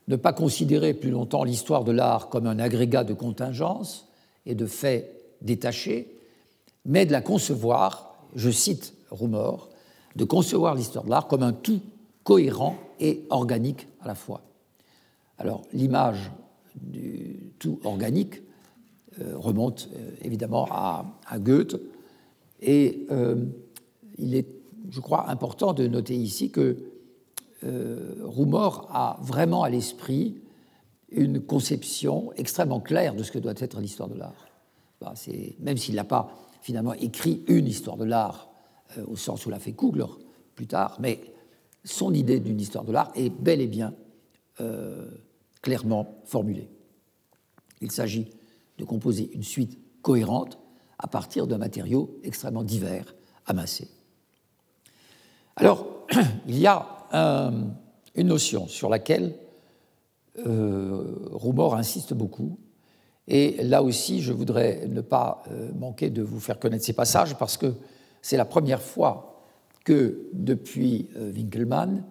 ne 0.07 0.15
pas 0.15 0.33
considérer 0.33 0.93
plus 0.93 1.11
longtemps 1.11 1.43
l'histoire 1.43 1.83
de 1.83 1.91
l'art 1.91 2.29
comme 2.29 2.47
un 2.47 2.59
agrégat 2.59 3.03
de 3.03 3.13
contingences 3.13 4.07
et 4.45 4.55
de 4.55 4.65
faits 4.65 5.11
détachés, 5.41 6.07
mais 6.85 7.05
de 7.05 7.11
la 7.11 7.21
concevoir, 7.21 8.15
je 8.35 8.49
cite 8.49 8.93
Roumor, 9.11 9.69
de 10.15 10.23
concevoir 10.23 10.75
l'histoire 10.75 11.05
de 11.05 11.09
l'art 11.09 11.27
comme 11.27 11.43
un 11.43 11.53
tout 11.53 11.81
cohérent 12.23 12.77
et 12.99 13.23
organique 13.29 13.87
à 14.01 14.07
la 14.07 14.15
fois. 14.15 14.41
Alors, 15.37 15.63
l'image 15.73 16.31
du 16.75 17.53
tout 17.59 17.79
organique 17.83 18.41
euh, 19.19 19.37
remonte 19.37 19.89
euh, 19.95 20.11
évidemment 20.21 20.67
à, 20.71 21.05
Goethe, 21.39 21.77
et 22.61 23.05
il 24.17 24.35
est 24.35 24.47
je 24.89 24.99
crois, 24.99 25.29
important 25.29 25.73
de 25.73 25.87
noter 25.87 26.15
ici 26.15 26.51
que 26.51 26.77
euh, 27.63 28.15
Roumor 28.21 28.87
a 28.91 29.17
vraiment 29.21 29.63
à 29.63 29.69
l'esprit 29.69 30.41
une 31.09 31.41
conception 31.41 32.31
extrêmement 32.35 32.79
claire 32.79 33.15
de 33.15 33.23
ce 33.23 33.31
que 33.31 33.39
doit 33.39 33.53
être 33.57 33.79
l'histoire 33.79 34.09
de 34.09 34.15
l'art. 34.15 34.47
Bah, 35.01 35.13
même 35.59 35.77
s'il 35.77 35.95
n'a 35.95 36.03
pas 36.03 36.31
finalement 36.61 36.93
écrit 36.93 37.43
une 37.47 37.67
histoire 37.67 37.97
de 37.97 38.05
l'art 38.05 38.49
euh, 38.97 39.05
au 39.07 39.15
sens 39.15 39.45
où 39.45 39.49
l'a 39.49 39.59
fait 39.59 39.73
Kugler 39.73 40.05
plus 40.55 40.67
tard, 40.67 40.97
mais 40.99 41.21
son 41.83 42.13
idée 42.13 42.39
d'une 42.39 42.59
histoire 42.59 42.83
de 42.83 42.91
l'art 42.91 43.11
est 43.15 43.29
bel 43.29 43.61
et 43.61 43.67
bien 43.67 43.93
euh, 44.61 45.09
clairement 45.65 46.21
formulée. 46.25 46.69
Il 47.81 47.91
s'agit 47.91 48.29
de 48.77 48.85
composer 48.85 49.31
une 49.33 49.41
suite 49.41 49.79
cohérente 50.03 50.59
à 50.99 51.07
partir 51.07 51.47
de 51.47 51.55
matériaux 51.55 52.19
extrêmement 52.23 52.63
divers, 52.63 53.15
amassés. 53.47 53.87
Alors, 55.55 55.87
il 56.47 56.59
y 56.59 56.67
a 56.67 56.85
une 58.13 58.27
notion 58.27 58.67
sur 58.67 58.89
laquelle 58.89 59.35
euh, 60.45 61.15
Roumor 61.31 61.73
insiste 61.75 62.13
beaucoup, 62.13 62.59
et 63.27 63.63
là 63.63 63.81
aussi, 63.81 64.21
je 64.21 64.33
voudrais 64.33 64.85
ne 64.87 65.01
pas 65.01 65.41
euh, 65.49 65.71
manquer 65.73 66.11
de 66.11 66.21
vous 66.21 66.39
faire 66.39 66.59
connaître 66.59 66.85
ces 66.85 66.93
passages 66.93 67.35
parce 67.39 67.57
que 67.57 67.73
c'est 68.21 68.37
la 68.37 68.45
première 68.45 68.83
fois 68.83 69.41
que, 69.83 70.27
depuis 70.33 71.09
euh, 71.15 71.31
Winkelmann, 71.31 72.03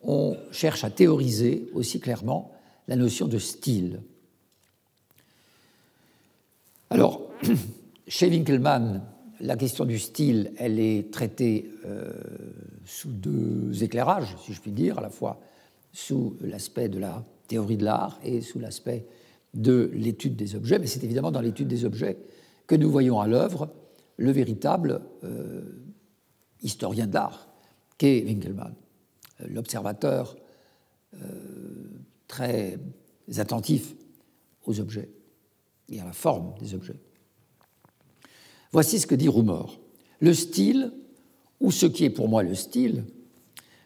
on 0.00 0.38
cherche 0.50 0.82
à 0.82 0.88
théoriser 0.88 1.68
aussi 1.74 2.00
clairement 2.00 2.55
la 2.88 2.96
notion 2.96 3.26
de 3.26 3.38
style. 3.38 4.00
Alors, 6.90 7.28
chez 8.08 8.28
Winkelmann, 8.28 9.02
la 9.40 9.56
question 9.56 9.84
du 9.84 9.98
style, 9.98 10.52
elle 10.56 10.78
est 10.78 11.12
traitée 11.12 11.70
euh, 11.84 12.12
sous 12.84 13.10
deux 13.10 13.82
éclairages, 13.82 14.36
si 14.44 14.52
je 14.52 14.60
puis 14.60 14.70
dire, 14.70 14.98
à 14.98 15.02
la 15.02 15.10
fois 15.10 15.40
sous 15.92 16.36
l'aspect 16.40 16.88
de 16.88 16.98
la 16.98 17.24
théorie 17.48 17.76
de 17.76 17.84
l'art 17.84 18.18
et 18.22 18.40
sous 18.40 18.58
l'aspect 18.58 19.06
de 19.54 19.90
l'étude 19.94 20.36
des 20.36 20.54
objets, 20.54 20.78
mais 20.78 20.86
c'est 20.86 21.02
évidemment 21.02 21.30
dans 21.30 21.40
l'étude 21.40 21.68
des 21.68 21.84
objets 21.84 22.18
que 22.66 22.74
nous 22.74 22.90
voyons 22.90 23.20
à 23.20 23.26
l'œuvre 23.26 23.70
le 24.18 24.30
véritable 24.30 25.00
euh, 25.24 25.62
historien 26.62 27.06
de 27.06 27.14
l'art 27.14 27.48
qu'est 27.98 28.22
Winkelmann, 28.24 28.74
euh, 29.40 29.46
l'observateur 29.48 30.36
très 32.28 32.78
attentif 33.36 33.94
aux 34.64 34.80
objets 34.80 35.10
et 35.88 36.00
à 36.00 36.04
la 36.04 36.12
forme 36.12 36.54
des 36.60 36.74
objets. 36.74 37.00
Voici 38.72 38.98
ce 38.98 39.06
que 39.06 39.14
dit 39.14 39.28
Roumor. 39.28 39.78
Le 40.20 40.34
style, 40.34 40.92
ou 41.60 41.70
ce 41.70 41.86
qui 41.86 42.04
est 42.04 42.10
pour 42.10 42.28
moi 42.28 42.42
le 42.42 42.54
style, 42.54 43.04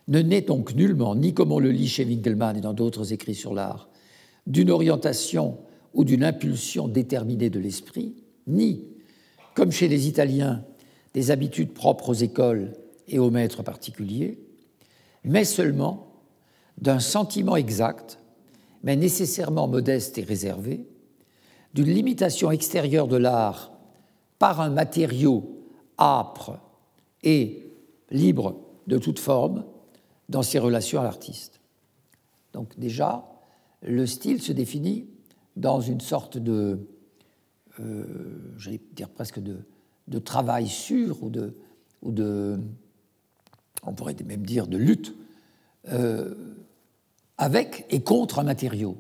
ne 0.09 0.21
naît 0.21 0.41
donc 0.41 0.75
nullement, 0.75 1.15
ni 1.15 1.35
comme 1.35 1.53
on 1.53 1.59
le 1.59 1.71
lit 1.71 1.89
chez 1.89 2.05
Winkelmann 2.05 2.57
et 2.57 2.61
dans 2.61 2.73
d'autres 2.73 3.13
écrits 3.13 3.35
sur 3.35 3.55
l'art, 3.55 3.89
d'une 4.47 4.71
orientation 4.71 5.59
ou 5.95 6.05
d'une 6.05 6.25
impulsion 6.25 6.89
déterminée 6.89 7.51
de 7.51 7.61
l'esprit, 7.61 8.17
ni, 8.47 8.85
comme 9.55 9.71
chez 9.71 9.89
les 9.89 10.09
Italiens, 10.09 10.65
des 11.15 11.31
habitudes 11.31 11.73
propres 11.73 12.11
aux 12.11 12.15
écoles 12.15 12.73
et 13.09 13.19
aux 13.19 13.31
maîtres 13.31 13.63
particuliers, 13.63 14.39
mais 15.25 15.45
seulement 15.45 16.23
d'un 16.79 17.01
sentiment 17.01 17.57
exact, 17.57 18.19
mais 18.83 18.97
nécessairement 18.97 19.69
modeste 19.69 20.19
et 20.19 20.23
réservé, 20.23 20.87
d'une 21.75 21.89
limitation 21.89 22.51
extérieure 22.51 23.07
de 23.07 23.17
l'art 23.17 23.73
par 24.39 24.61
un 24.61 24.71
matériau 24.71 25.65
âpre 25.99 26.59
et 27.23 27.71
libre 28.11 28.61
de 28.87 28.99
toute 28.99 29.19
forme 29.19 29.65
dans 30.29 30.43
ses 30.43 30.59
relations 30.59 31.01
à 31.01 31.05
l'artiste. 31.05 31.61
Donc 32.53 32.79
déjà, 32.79 33.29
le 33.83 34.07
style 34.07 34.43
se 34.43 34.53
définit 34.53 35.07
dans 35.57 35.81
une 35.81 36.01
sorte 36.01 36.39
de, 36.39 36.89
euh, 37.81 38.05
j'allais 38.57 38.81
dire 38.93 39.09
presque 39.09 39.41
de, 39.41 39.59
de, 40.09 40.19
travail 40.19 40.67
sûr 40.67 41.23
ou 41.23 41.31
de, 41.31 41.55
ou 42.03 42.13
de, 42.13 42.59
on 43.83 43.95
pourrait 43.95 44.17
même 44.25 44.45
dire 44.45 44.67
de 44.67 44.77
lutte 44.77 45.15
euh, 45.89 46.35
avec 47.41 47.87
et 47.89 48.03
contre 48.03 48.39
un 48.39 48.43
matériau. 48.45 48.99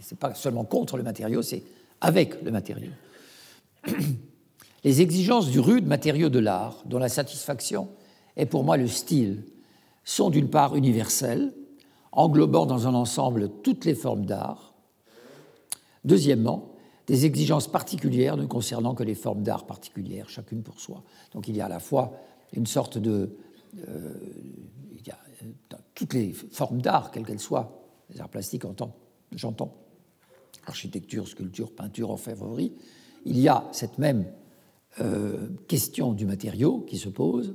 Ce 0.00 0.12
n'est 0.12 0.18
pas 0.18 0.34
seulement 0.34 0.64
contre 0.64 0.96
le 0.96 1.04
matériau, 1.04 1.40
c'est 1.40 1.62
avec 2.00 2.42
le 2.42 2.50
matériau. 2.50 2.90
Les 4.84 5.00
exigences 5.00 5.48
du 5.48 5.60
rude 5.60 5.86
matériau 5.86 6.28
de 6.28 6.40
l'art, 6.40 6.82
dont 6.84 6.98
la 6.98 7.08
satisfaction 7.08 7.88
est 8.36 8.46
pour 8.46 8.64
moi 8.64 8.76
le 8.76 8.88
style, 8.88 9.44
sont 10.04 10.30
d'une 10.30 10.50
part 10.50 10.76
universelles, 10.76 11.54
englobant 12.10 12.66
dans 12.66 12.88
un 12.88 12.94
ensemble 12.94 13.50
toutes 13.62 13.84
les 13.84 13.94
formes 13.94 14.26
d'art. 14.26 14.74
Deuxièmement, 16.04 16.72
des 17.06 17.24
exigences 17.24 17.68
particulières 17.68 18.36
ne 18.36 18.46
concernant 18.46 18.94
que 18.94 19.04
les 19.04 19.14
formes 19.14 19.42
d'art 19.42 19.64
particulières, 19.64 20.28
chacune 20.28 20.62
pour 20.62 20.80
soi. 20.80 21.04
Donc 21.32 21.46
il 21.46 21.56
y 21.56 21.60
a 21.60 21.66
à 21.66 21.68
la 21.68 21.80
fois 21.80 22.14
une 22.52 22.66
sorte 22.66 22.98
de... 22.98 23.36
Euh, 23.88 24.14
dans 25.70 25.78
toutes 25.94 26.14
les 26.14 26.32
formes 26.32 26.80
d'art, 26.80 27.10
quelles 27.10 27.24
qu'elles 27.24 27.40
soient, 27.40 27.82
les 28.10 28.20
arts 28.20 28.28
plastiques, 28.28 28.62
j'entends 29.32 29.74
architecture, 30.66 31.28
sculpture, 31.28 31.70
peinture, 31.74 32.10
orfèvrerie, 32.10 32.72
il 33.24 33.38
y 33.38 33.48
a 33.48 33.64
cette 33.72 33.98
même 33.98 34.26
euh, 35.00 35.48
question 35.68 36.12
du 36.12 36.26
matériau 36.26 36.80
qui 36.80 36.98
se 36.98 37.08
pose, 37.08 37.54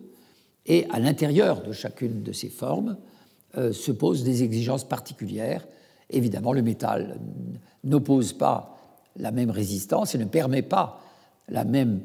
et 0.65 0.86
à 0.89 1.00
l'intérieur 1.00 1.63
de 1.63 1.71
chacune 1.71 2.24
de 2.24 2.31
ces 2.31 2.50
formes 2.50 2.98
euh, 3.57 3.71
se 3.74 3.91
posent 3.91 4.24
des 4.24 4.43
exigences 4.43 4.83
particulières. 4.83 5.67
Évidemment, 6.10 6.53
le 6.53 6.62
métal 6.62 7.19
n'oppose 7.83 8.33
pas 8.33 8.77
la 9.15 9.31
même 9.31 9.50
résistance 9.50 10.15
et 10.15 10.17
ne 10.17 10.25
permet 10.25 10.62
pas 10.62 11.01
la 11.50 11.65
même, 11.65 12.01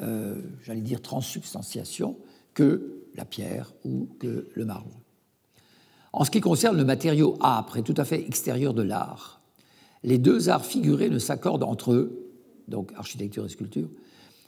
euh, 0.00 0.40
j'allais 0.64 0.80
dire, 0.80 1.02
transsubstantiation 1.02 2.16
que 2.54 3.06
la 3.14 3.24
pierre 3.24 3.72
ou 3.84 4.08
que 4.18 4.48
le 4.54 4.64
marbre. 4.64 4.99
En 6.12 6.24
ce 6.24 6.30
qui 6.30 6.40
concerne 6.40 6.76
le 6.76 6.84
matériau 6.84 7.36
âpre 7.40 7.76
et 7.76 7.82
tout 7.82 7.94
à 7.96 8.04
fait 8.04 8.26
extérieur 8.26 8.74
de 8.74 8.82
l'art, 8.82 9.40
les 10.02 10.18
deux 10.18 10.48
arts 10.48 10.64
figurés 10.64 11.08
ne 11.08 11.18
s'accordent 11.18 11.62
entre 11.62 11.92
eux, 11.92 12.32
donc 12.68 12.92
architecture 12.96 13.44
et 13.44 13.48
sculpture, 13.48 13.88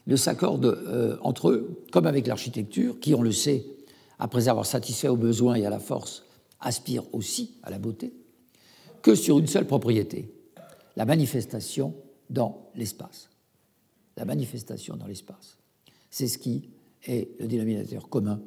ne 0.07 0.17
s'accordent 0.17 0.79
euh, 0.89 1.17
entre 1.21 1.51
eux, 1.51 1.85
comme 1.93 2.07
avec 2.07 2.27
l'architecture, 2.27 2.99
qui, 2.99 3.15
on 3.15 3.23
le 3.23 3.33
sait, 3.33 3.65
après 4.19 4.49
avoir 4.49 4.67
satisfait 4.67 5.09
aux 5.09 5.17
besoins 5.17 5.55
et 5.55 5.67
à 5.67 5.71
la 5.71 5.79
force, 5.79 6.25
aspire 6.61 7.05
aussi 7.13 7.55
à 7.63 7.71
la 7.71 7.79
beauté, 7.79 8.13
que 9.03 9.15
sur 9.15 9.39
une 9.39 9.47
seule 9.47 9.67
propriété, 9.67 10.33
la 10.97 11.05
manifestation 11.05 11.95
dans 12.31 12.71
l'espace. 12.75 13.31
La 14.17 14.25
manifestation 14.25 14.97
dans 14.97 15.07
l'espace. 15.07 15.59
C'est 16.11 16.29
ce 16.29 16.39
qui 16.39 16.71
est 17.07 17.29
le 17.41 17.47
dénominateur 17.47 18.09
commun 18.09 18.41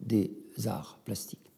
des 0.00 0.30
arts 0.66 0.98
plastiques. 1.04 1.53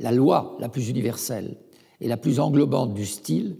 La 0.00 0.12
loi 0.12 0.56
la 0.60 0.68
plus 0.68 0.88
universelle 0.88 1.56
et 2.00 2.08
la 2.08 2.16
plus 2.16 2.40
englobante 2.40 2.94
du 2.94 3.06
style 3.06 3.56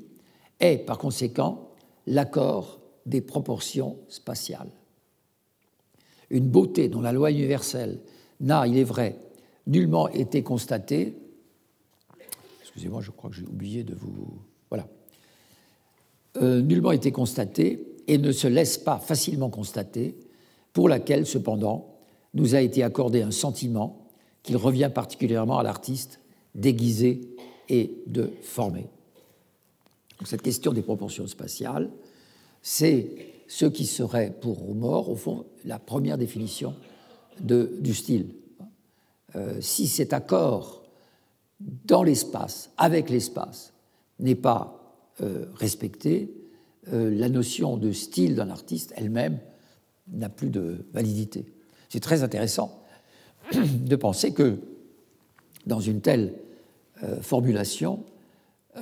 est, 0.61 0.79
par 0.79 0.99
conséquent, 0.99 1.71
l'accord 2.07 2.81
des 3.07 3.21
proportions 3.21 3.97
spatiales 4.09 4.71
une 6.31 6.49
beauté 6.49 6.89
dont 6.89 7.01
la 7.01 7.13
loi 7.13 7.31
universelle 7.31 8.01
n'a, 8.41 8.67
il 8.67 8.77
est 8.77 8.85
vrai, 8.85 9.19
nullement 9.67 10.09
été 10.09 10.43
constatée. 10.43 11.17
Excusez-moi, 12.63 13.01
je 13.01 13.11
crois 13.11 13.31
que 13.31 13.37
j'ai 13.37 13.47
oublié 13.47 13.85
de 13.85 13.95
vous. 13.95 14.39
Voilà. 14.71 14.87
Euh, 16.39 16.61
nullement 16.61 16.93
été 16.93 17.13
constatée 17.13 17.97
et 18.07 18.19
ne 18.19 18.33
se 18.33 18.47
laisse 18.47 18.79
pas 18.79 18.99
facilement 18.99 19.51
constater, 19.51 20.17
pour 20.73 20.89
laquelle, 20.89 21.27
cependant, 21.27 21.97
nous 22.35 22.55
a 22.55 22.61
été 22.61 22.83
accordé 22.83 23.23
un 23.23 23.31
sentiment 23.31 24.07
qu'il 24.43 24.57
revient 24.57 24.91
particulièrement 24.95 25.59
à 25.59 25.63
l'artiste 25.63 26.21
d'aiguiser 26.57 27.21
et 27.69 28.03
de 28.07 28.33
former. 28.43 28.87
cette 30.25 30.43
question 30.43 30.73
des 30.73 30.83
proportions 30.83 31.27
spatiales, 31.27 31.91
c'est 32.63 33.35
ce 33.47 33.67
qui 33.67 33.87
serait 33.87 34.35
pour 34.41 34.59
Roumor, 34.59 35.11
au 35.11 35.17
fond, 35.17 35.47
la 35.65 35.79
première 35.79 36.19
définition 36.19 36.75
de, 37.41 37.77
du 37.81 37.95
style. 37.95 38.31
Euh, 39.37 39.61
si 39.61 39.87
cet 39.87 40.13
accord 40.13 40.83
dans 41.61 42.03
l'espace, 42.03 42.71
avec 42.77 43.11
l'espace, 43.11 43.73
n'est 44.19 44.35
pas 44.35 44.97
euh, 45.21 45.47
respecté, 45.55 46.35
euh, 46.93 47.11
la 47.11 47.29
notion 47.29 47.77
de 47.77 47.93
style 47.93 48.35
d'un 48.35 48.51
artiste 48.51 48.93
elle-même 48.97 49.39
n'a 50.09 50.29
plus 50.29 50.51
de 50.51 50.87
validité. 50.93 51.47
C'est 51.89 52.01
très 52.01 52.23
intéressant 52.23 52.83
de 53.53 53.97
penser 53.97 54.33
que 54.33 54.59
dans 55.67 55.81
une 55.81 56.01
telle 56.01 56.35
formulation, 57.21 58.05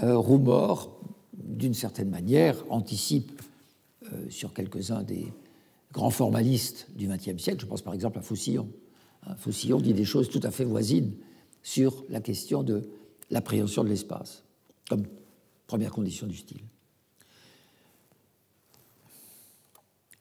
Roumor, 0.02 1.00
d'une 1.33 1.75
certaine 1.75 2.11
manière, 2.11 2.64
anticipe 2.71 3.42
sur 4.28 4.52
quelques-uns 4.52 5.02
des 5.02 5.33
grands 5.92 6.11
formalistes 6.11 6.88
du 6.97 7.06
XXe 7.06 7.42
siècle, 7.42 7.61
je 7.61 7.66
pense 7.66 7.83
par 7.83 7.94
exemple 7.94 8.18
à 8.18 8.23
Faucillon. 8.23 8.68
Hein, 9.26 9.35
Faucillon 9.37 9.80
dit 9.80 9.94
des 9.94 10.04
choses 10.04 10.28
tout 10.28 10.40
à 10.42 10.50
fait 10.50 10.64
voisines 10.64 11.14
sur 11.62 12.04
la 12.09 12.21
question 12.21 12.62
de 12.62 12.83
l'appréhension 13.30 13.85
de 13.85 13.88
l'espace, 13.88 14.44
comme 14.88 15.04
première 15.66 15.92
condition 15.92 16.26
du 16.26 16.37
style. 16.37 16.62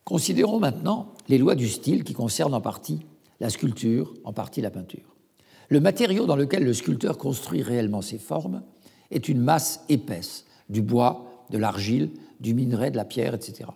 Considérons 0.04 0.60
maintenant 0.60 1.14
les 1.28 1.38
lois 1.38 1.56
du 1.56 1.68
style 1.68 2.04
qui 2.04 2.14
concernent 2.14 2.54
en 2.54 2.62
partie 2.62 3.00
la 3.40 3.50
sculpture, 3.50 4.14
en 4.24 4.34
partie 4.34 4.62
la 4.62 4.72
peinture. 4.72 5.13
Le 5.70 5.80
matériau 5.80 6.26
dans 6.26 6.36
lequel 6.36 6.64
le 6.64 6.74
sculpteur 6.74 7.18
construit 7.18 7.62
réellement 7.62 8.02
ses 8.02 8.18
formes 8.18 8.64
est 9.12 9.30
une 9.30 9.40
masse 9.40 9.84
épaisse, 9.90 10.46
du 10.70 10.82
bois, 10.82 11.46
de 11.50 11.58
l'argile, 11.58 12.12
du 12.40 12.54
minerai, 12.54 12.92
de 12.92 12.98
la 12.98 13.06
pierre, 13.06 13.34
etc. 13.34 13.70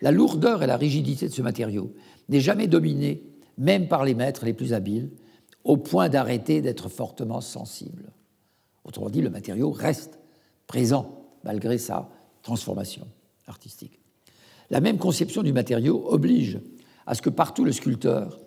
La 0.00 0.12
lourdeur 0.12 0.62
et 0.62 0.66
la 0.66 0.76
rigidité 0.76 1.28
de 1.28 1.32
ce 1.32 1.42
matériau 1.42 1.94
n'est 2.28 2.40
jamais 2.40 2.66
dominée, 2.66 3.22
même 3.58 3.88
par 3.88 4.04
les 4.04 4.14
maîtres 4.14 4.44
les 4.44 4.52
plus 4.52 4.72
habiles, 4.72 5.10
au 5.64 5.76
point 5.76 6.08
d'arrêter 6.08 6.62
d'être 6.62 6.88
fortement 6.88 7.40
sensible. 7.40 8.12
Autrement 8.84 9.10
dit, 9.10 9.20
le 9.20 9.30
matériau 9.30 9.70
reste 9.70 10.18
présent 10.66 11.26
malgré 11.44 11.78
sa 11.78 12.08
transformation 12.42 13.06
artistique. 13.46 14.00
La 14.70 14.80
même 14.80 14.98
conception 14.98 15.42
du 15.42 15.52
matériau 15.52 16.06
oblige 16.08 16.60
à 17.06 17.14
ce 17.14 17.22
que 17.22 17.30
partout 17.30 17.64
le 17.64 17.72
sculpteur 17.72 18.40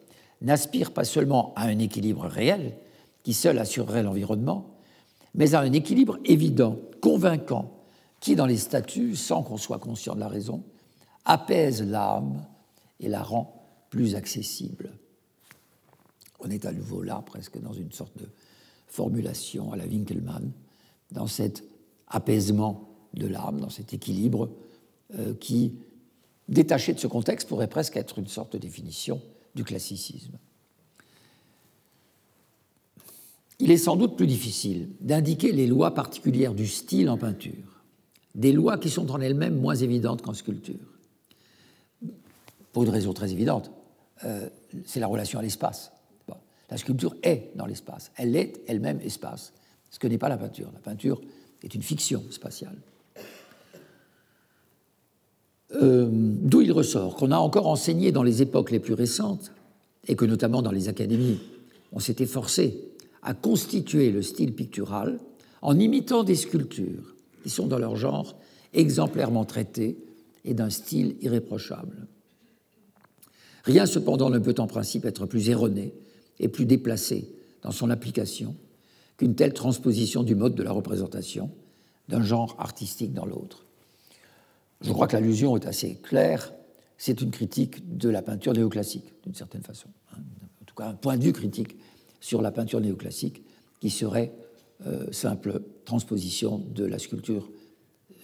n'aspire 0.43 0.91
pas 0.91 1.05
seulement 1.05 1.53
à 1.55 1.63
un 1.63 1.79
équilibre 1.79 2.25
réel, 2.25 2.77
qui 3.23 3.33
seul 3.33 3.57
assurerait 3.57 4.03
l'environnement, 4.03 4.75
mais 5.33 5.55
à 5.55 5.61
un 5.61 5.73
équilibre 5.73 6.19
évident, 6.25 6.77
convaincant, 7.01 7.71
qui, 8.19 8.35
dans 8.35 8.45
les 8.45 8.57
statues, 8.57 9.15
sans 9.15 9.41
qu'on 9.41 9.57
soit 9.57 9.79
conscient 9.79 10.15
de 10.15 10.19
la 10.19 10.27
raison, 10.27 10.63
apaise 11.25 11.81
l'âme 11.81 12.45
et 12.99 13.09
la 13.09 13.23
rend 13.23 13.65
plus 13.89 14.15
accessible. 14.15 14.91
On 16.39 16.49
est 16.49 16.65
à 16.65 16.73
nouveau 16.73 17.01
là, 17.01 17.23
presque 17.25 17.59
dans 17.59 17.73
une 17.73 17.91
sorte 17.91 18.17
de 18.17 18.29
formulation 18.87 19.71
à 19.71 19.77
la 19.77 19.85
Winkelmann, 19.85 20.51
dans 21.11 21.27
cet 21.27 21.63
apaisement 22.07 22.89
de 23.13 23.27
l'âme, 23.27 23.59
dans 23.59 23.69
cet 23.69 23.93
équilibre 23.93 24.49
euh, 25.15 25.33
qui, 25.35 25.73
détaché 26.49 26.93
de 26.93 26.99
ce 26.99 27.07
contexte, 27.07 27.47
pourrait 27.47 27.67
presque 27.67 27.97
être 27.97 28.19
une 28.19 28.27
sorte 28.27 28.53
de 28.53 28.57
définition 28.57 29.21
du 29.55 29.63
classicisme. 29.63 30.37
Il 33.59 33.71
est 33.71 33.77
sans 33.77 33.95
doute 33.95 34.17
plus 34.17 34.27
difficile 34.27 34.89
d'indiquer 34.99 35.51
les 35.51 35.67
lois 35.67 35.93
particulières 35.93 36.53
du 36.53 36.67
style 36.67 37.09
en 37.09 37.17
peinture, 37.17 37.81
des 38.35 38.51
lois 38.51 38.77
qui 38.77 38.89
sont 38.89 39.11
en 39.11 39.21
elles-mêmes 39.21 39.59
moins 39.59 39.75
évidentes 39.75 40.21
qu'en 40.21 40.33
sculpture. 40.33 40.75
Pour 42.71 42.83
une 42.83 42.89
raison 42.89 43.13
très 43.13 43.31
évidente, 43.31 43.71
euh, 44.25 44.49
c'est 44.85 44.99
la 44.99 45.07
relation 45.07 45.39
à 45.39 45.41
l'espace. 45.41 45.91
La 46.69 46.77
sculpture 46.77 47.15
est 47.21 47.51
dans 47.55 47.67
l'espace, 47.67 48.11
elle 48.15 48.35
est 48.35 48.61
elle-même 48.67 48.99
espace, 49.01 49.53
ce 49.91 49.99
que 49.99 50.07
n'est 50.07 50.17
pas 50.17 50.29
la 50.29 50.37
peinture. 50.37 50.71
La 50.73 50.79
peinture 50.79 51.21
est 51.61 51.75
une 51.75 51.83
fiction 51.83 52.23
spatiale. 52.31 52.77
Euh, 55.75 56.07
d'où 56.11 56.61
il 56.61 56.71
ressort 56.71 57.15
qu'on 57.15 57.31
a 57.31 57.37
encore 57.37 57.67
enseigné 57.67 58.11
dans 58.11 58.23
les 58.23 58.41
époques 58.41 58.71
les 58.71 58.79
plus 58.79 58.93
récentes, 58.93 59.51
et 60.07 60.15
que 60.15 60.25
notamment 60.25 60.61
dans 60.61 60.71
les 60.71 60.89
académies, 60.89 61.39
on 61.91 61.99
s'était 61.99 62.25
forcé 62.25 62.91
à 63.21 63.33
constituer 63.33 64.11
le 64.11 64.21
style 64.21 64.53
pictural 64.53 65.19
en 65.61 65.79
imitant 65.79 66.23
des 66.23 66.35
sculptures 66.35 67.15
qui 67.41 67.49
sont 67.49 67.67
dans 67.67 67.79
leur 67.79 67.95
genre 67.95 68.35
exemplairement 68.73 69.45
traitées 69.45 69.97
et 70.45 70.53
d'un 70.53 70.69
style 70.69 71.15
irréprochable. 71.21 72.07
Rien 73.63 73.85
cependant 73.85 74.29
ne 74.29 74.39
peut 74.39 74.55
en 74.57 74.67
principe 74.67 75.05
être 75.05 75.25
plus 75.25 75.49
erroné 75.49 75.93
et 76.39 76.49
plus 76.49 76.65
déplacé 76.65 77.33
dans 77.61 77.71
son 77.71 77.89
application 77.89 78.55
qu'une 79.15 79.35
telle 79.35 79.53
transposition 79.53 80.23
du 80.23 80.35
mode 80.35 80.55
de 80.55 80.63
la 80.63 80.71
représentation 80.71 81.49
d'un 82.09 82.23
genre 82.23 82.55
artistique 82.59 83.13
dans 83.13 83.25
l'autre. 83.25 83.62
Je 84.83 84.91
crois 84.91 85.07
que 85.07 85.13
l'allusion 85.13 85.55
est 85.55 85.65
assez 85.65 85.95
claire. 85.95 86.53
C'est 86.97 87.21
une 87.21 87.31
critique 87.31 87.97
de 87.97 88.09
la 88.09 88.21
peinture 88.21 88.53
néoclassique, 88.53 89.13
d'une 89.23 89.33
certaine 89.33 89.63
façon. 89.63 89.89
Hein. 90.11 90.21
En 90.61 90.65
tout 90.65 90.75
cas, 90.75 90.87
un 90.87 90.93
point 90.93 91.17
de 91.17 91.23
vue 91.23 91.33
critique 91.33 91.77
sur 92.19 92.41
la 92.41 92.51
peinture 92.51 92.81
néoclassique 92.81 93.43
qui 93.79 93.89
serait 93.89 94.33
euh, 94.85 95.11
simple 95.11 95.61
transposition 95.85 96.57
de 96.57 96.85
la 96.85 96.99
sculpture 96.99 97.49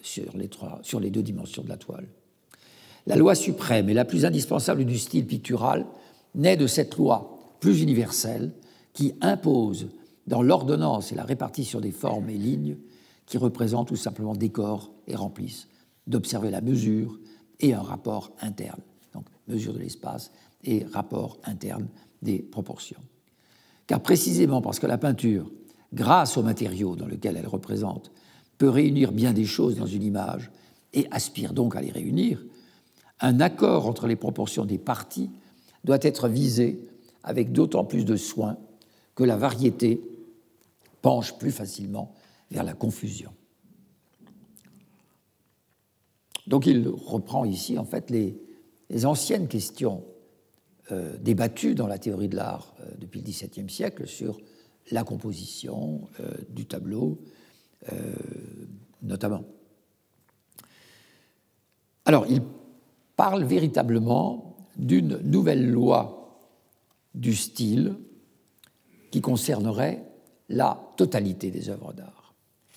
sur 0.01 0.99
les, 0.99 1.09
deux 1.09 1.23
dimensions 1.23 1.63
de 1.63 1.69
la 1.69 1.77
toile. 1.77 2.07
La 3.07 3.15
loi 3.15 3.35
suprême 3.35 3.89
et 3.89 3.93
la 3.93 4.05
plus 4.05 4.25
indispensable 4.25 4.85
du 4.85 4.97
style 4.97 5.25
pictural 5.25 5.85
naît 6.35 6.57
de 6.57 6.67
cette 6.67 6.95
loi 6.95 7.37
plus 7.59 7.81
universelle 7.81 8.51
qui 8.93 9.13
impose 9.21 9.89
dans 10.27 10.41
l'ordonnance 10.41 11.11
et 11.11 11.15
la 11.15 11.23
répartition 11.23 11.79
des 11.79 11.91
formes 11.91 12.29
et 12.29 12.37
lignes 12.37 12.77
qui 13.25 13.37
représentent 13.37 13.89
tout 13.89 13.95
simplement 13.95 14.33
décors 14.33 14.91
et 15.07 15.15
remplissent, 15.15 15.67
d'observer 16.09 16.49
la 16.49 16.59
mesure 16.59 17.17
et 17.61 17.73
un 17.73 17.81
rapport 17.81 18.33
interne, 18.41 18.81
donc 19.13 19.25
mesure 19.47 19.73
de 19.73 19.79
l'espace 19.79 20.31
et 20.63 20.85
rapport 20.91 21.37
interne 21.45 21.87
des 22.21 22.39
proportions. 22.39 22.99
Car 23.87 24.01
précisément 24.01 24.61
parce 24.61 24.79
que 24.79 24.87
la 24.87 24.97
peinture, 24.97 25.49
grâce 25.93 26.35
au 26.37 26.43
matériau 26.43 26.95
dans 26.95 27.07
lequel 27.07 27.37
elle 27.37 27.47
représente, 27.47 28.11
peut 28.57 28.69
réunir 28.69 29.11
bien 29.11 29.31
des 29.31 29.45
choses 29.45 29.77
dans 29.77 29.85
une 29.85 30.03
image 30.03 30.51
et 30.93 31.07
aspire 31.11 31.53
donc 31.53 31.75
à 31.75 31.81
les 31.81 31.91
réunir, 31.91 32.43
un 33.21 33.39
accord 33.39 33.85
entre 33.85 34.07
les 34.07 34.15
proportions 34.15 34.65
des 34.65 34.77
parties 34.77 35.29
doit 35.83 35.99
être 36.01 36.27
visé 36.27 36.87
avec 37.23 37.51
d'autant 37.51 37.85
plus 37.85 38.05
de 38.05 38.15
soin 38.15 38.57
que 39.15 39.23
la 39.23 39.37
variété 39.37 40.01
penche 41.01 41.37
plus 41.37 41.51
facilement 41.51 42.13
vers 42.51 42.63
la 42.63 42.73
confusion. 42.73 43.31
Donc 46.49 46.65
il 46.65 46.89
reprend 46.89 47.45
ici 47.45 47.77
en 47.77 47.85
fait 47.85 48.09
les, 48.09 48.35
anciennes 49.05 49.47
questions 49.47 50.03
euh, 50.91 51.15
débattues 51.19 51.75
dans 51.75 51.85
la 51.85 51.99
théorie 51.99 52.27
de 52.27 52.35
l'art 52.35 52.73
euh, 52.81 52.85
depuis 52.97 53.21
le 53.21 53.27
XVIIe 53.27 53.69
siècle 53.69 54.07
sur 54.07 54.39
la 54.89 55.03
composition 55.03 56.09
euh, 56.19 56.31
du 56.49 56.65
tableau, 56.65 57.21
notamment. 59.01 59.45
Alors 62.03 62.25
il 62.27 62.41
parle 63.15 63.45
véritablement 63.45 64.57
d'une 64.75 65.17
nouvelle 65.19 65.69
loi 65.69 66.39
du 67.15 67.35
style 67.35 67.95
qui 69.11 69.21
concernerait 69.21 70.03
la 70.49 70.93
totalité 70.97 71.51
des 71.51 71.69
œuvres 71.69 71.93
d'art. 71.93 72.33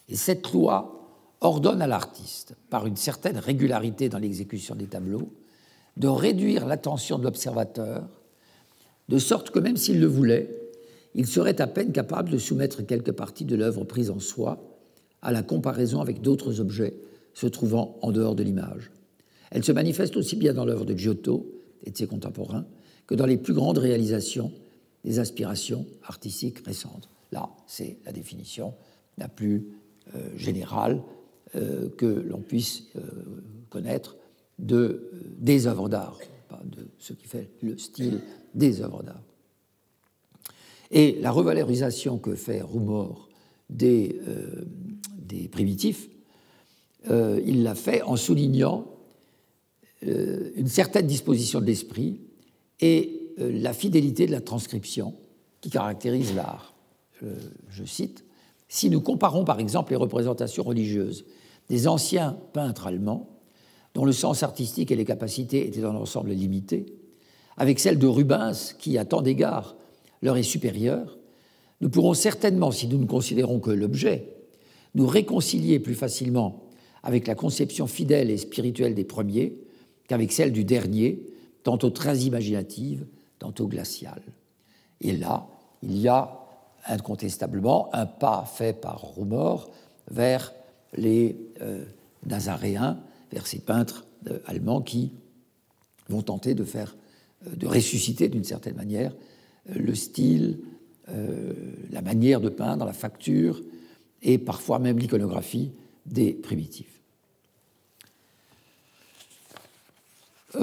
Et 0.08 0.14
cette 0.14 0.52
loi 0.52 1.01
ordonne 1.42 1.82
à 1.82 1.86
l'artiste, 1.86 2.54
par 2.70 2.86
une 2.86 2.96
certaine 2.96 3.36
régularité 3.36 4.08
dans 4.08 4.18
l'exécution 4.18 4.74
des 4.74 4.86
tableaux, 4.86 5.32
de 5.96 6.08
réduire 6.08 6.66
l'attention 6.66 7.18
de 7.18 7.24
l'observateur, 7.24 8.08
de 9.08 9.18
sorte 9.18 9.50
que 9.50 9.58
même 9.58 9.76
s'il 9.76 10.00
le 10.00 10.06
voulait, 10.06 10.70
il 11.14 11.26
serait 11.26 11.60
à 11.60 11.66
peine 11.66 11.92
capable 11.92 12.30
de 12.30 12.38
soumettre 12.38 12.82
quelques 12.86 13.12
parties 13.12 13.44
de 13.44 13.56
l'œuvre 13.56 13.84
prise 13.84 14.10
en 14.10 14.20
soi 14.20 14.62
à 15.20 15.32
la 15.32 15.42
comparaison 15.42 16.00
avec 16.00 16.22
d'autres 16.22 16.60
objets 16.60 16.94
se 17.34 17.46
trouvant 17.46 17.98
en 18.02 18.12
dehors 18.12 18.34
de 18.34 18.42
l'image. 18.42 18.90
Elle 19.50 19.64
se 19.64 19.72
manifeste 19.72 20.16
aussi 20.16 20.36
bien 20.36 20.54
dans 20.54 20.64
l'œuvre 20.64 20.86
de 20.86 20.96
Giotto 20.96 21.52
et 21.84 21.90
de 21.90 21.96
ses 21.96 22.06
contemporains 22.06 22.64
que 23.06 23.14
dans 23.14 23.26
les 23.26 23.36
plus 23.36 23.52
grandes 23.52 23.78
réalisations 23.78 24.52
des 25.04 25.18
aspirations 25.18 25.86
artistiques 26.04 26.64
récentes. 26.64 27.08
Là, 27.32 27.50
c'est 27.66 27.98
la 28.06 28.12
définition 28.12 28.74
la 29.18 29.28
plus 29.28 29.66
euh, 30.14 30.30
générale 30.36 31.02
euh, 31.54 31.88
que 31.96 32.06
l'on 32.06 32.40
puisse 32.40 32.84
euh, 32.96 33.00
connaître 33.70 34.16
de, 34.58 35.10
des 35.38 35.66
œuvres 35.66 35.88
d'art, 35.88 36.18
pas 36.48 36.60
de 36.64 36.86
ce 36.98 37.12
qui 37.12 37.26
fait 37.26 37.50
le 37.62 37.76
style 37.78 38.20
des 38.54 38.80
œuvres 38.80 39.02
d'art. 39.02 39.22
Et 40.90 41.18
la 41.20 41.30
revalorisation 41.30 42.18
que 42.18 42.34
fait 42.34 42.60
Roumor 42.60 43.30
des, 43.70 44.20
euh, 44.28 44.64
des 45.16 45.48
primitifs, 45.48 46.10
euh, 47.10 47.40
il 47.46 47.62
l'a 47.62 47.74
fait 47.74 48.02
en 48.02 48.16
soulignant 48.16 48.86
euh, 50.06 50.50
une 50.54 50.68
certaine 50.68 51.06
disposition 51.06 51.60
de 51.60 51.66
l'esprit 51.66 52.20
et 52.80 53.18
la 53.38 53.72
fidélité 53.72 54.26
de 54.26 54.32
la 54.32 54.42
transcription 54.42 55.14
qui 55.62 55.70
caractérise 55.70 56.34
l'art. 56.34 56.74
je 57.70 57.84
cite, 57.84 58.24
Si 58.74 58.88
nous 58.88 59.02
comparons 59.02 59.44
par 59.44 59.60
exemple 59.60 59.90
les 59.90 59.98
représentations 59.98 60.62
religieuses 60.62 61.26
des 61.68 61.88
anciens 61.88 62.38
peintres 62.54 62.86
allemands, 62.86 63.28
dont 63.92 64.06
le 64.06 64.12
sens 64.12 64.42
artistique 64.42 64.90
et 64.90 64.96
les 64.96 65.04
capacités 65.04 65.66
étaient 65.66 65.82
dans 65.82 65.92
l'ensemble 65.92 66.30
limités, 66.30 66.86
avec 67.58 67.78
celles 67.78 67.98
de 67.98 68.06
Rubens, 68.06 68.72
qui, 68.78 68.96
à 68.96 69.04
tant 69.04 69.20
d'égards, 69.20 69.76
leur 70.22 70.38
est 70.38 70.42
supérieure, 70.42 71.18
nous 71.82 71.90
pourrons 71.90 72.14
certainement, 72.14 72.70
si 72.70 72.88
nous 72.88 72.96
ne 72.96 73.04
considérons 73.04 73.60
que 73.60 73.70
l'objet, 73.70 74.36
nous 74.94 75.06
réconcilier 75.06 75.78
plus 75.78 75.94
facilement 75.94 76.62
avec 77.02 77.26
la 77.26 77.34
conception 77.34 77.86
fidèle 77.86 78.30
et 78.30 78.38
spirituelle 78.38 78.94
des 78.94 79.04
premiers 79.04 79.52
qu'avec 80.08 80.32
celle 80.32 80.50
du 80.50 80.64
dernier, 80.64 81.22
tantôt 81.62 81.90
très 81.90 82.20
imaginative, 82.20 83.04
tantôt 83.38 83.66
glaciale. 83.66 84.22
Et 85.02 85.12
là, 85.14 85.46
il 85.82 85.98
y 85.98 86.08
a 86.08 86.41
incontestablement 86.86 87.94
un 87.94 88.06
pas 88.06 88.44
fait 88.44 88.72
par 88.72 89.00
Roumor 89.00 89.70
vers 90.10 90.52
les 90.96 91.36
euh, 91.60 91.84
Nazaréens, 92.26 92.98
vers 93.30 93.46
ces 93.46 93.60
peintres 93.60 94.04
euh, 94.28 94.38
allemands 94.46 94.82
qui 94.82 95.12
vont 96.08 96.22
tenter 96.22 96.54
de 96.54 96.64
faire, 96.64 96.96
euh, 97.46 97.54
de 97.54 97.66
ressusciter 97.66 98.28
d'une 98.28 98.44
certaine 98.44 98.76
manière 98.76 99.12
le 99.72 99.94
style, 99.94 100.58
la 101.92 102.02
manière 102.02 102.40
de 102.40 102.48
peindre, 102.48 102.84
la 102.84 102.92
facture 102.92 103.62
et 104.22 104.38
parfois 104.38 104.80
même 104.80 104.98
l'iconographie 104.98 105.70
des 106.04 106.32
primitifs. 106.32 107.00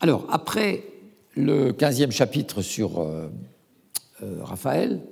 alors, 0.00 0.26
après 0.30 0.84
le 1.34 1.72
15e 1.72 2.12
chapitre 2.12 2.62
sur 2.62 3.06
Raphaël, 4.20 5.02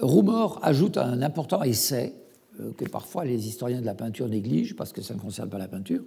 Roumor 0.00 0.58
ajoute 0.62 0.96
un 0.96 1.22
important 1.22 1.62
essai 1.62 2.14
euh, 2.60 2.72
que 2.76 2.84
parfois 2.84 3.24
les 3.24 3.46
historiens 3.46 3.80
de 3.80 3.86
la 3.86 3.94
peinture 3.94 4.28
négligent 4.28 4.76
parce 4.76 4.92
que 4.92 5.02
ça 5.02 5.14
ne 5.14 5.20
concerne 5.20 5.48
pas 5.48 5.58
la 5.58 5.68
peinture. 5.68 6.02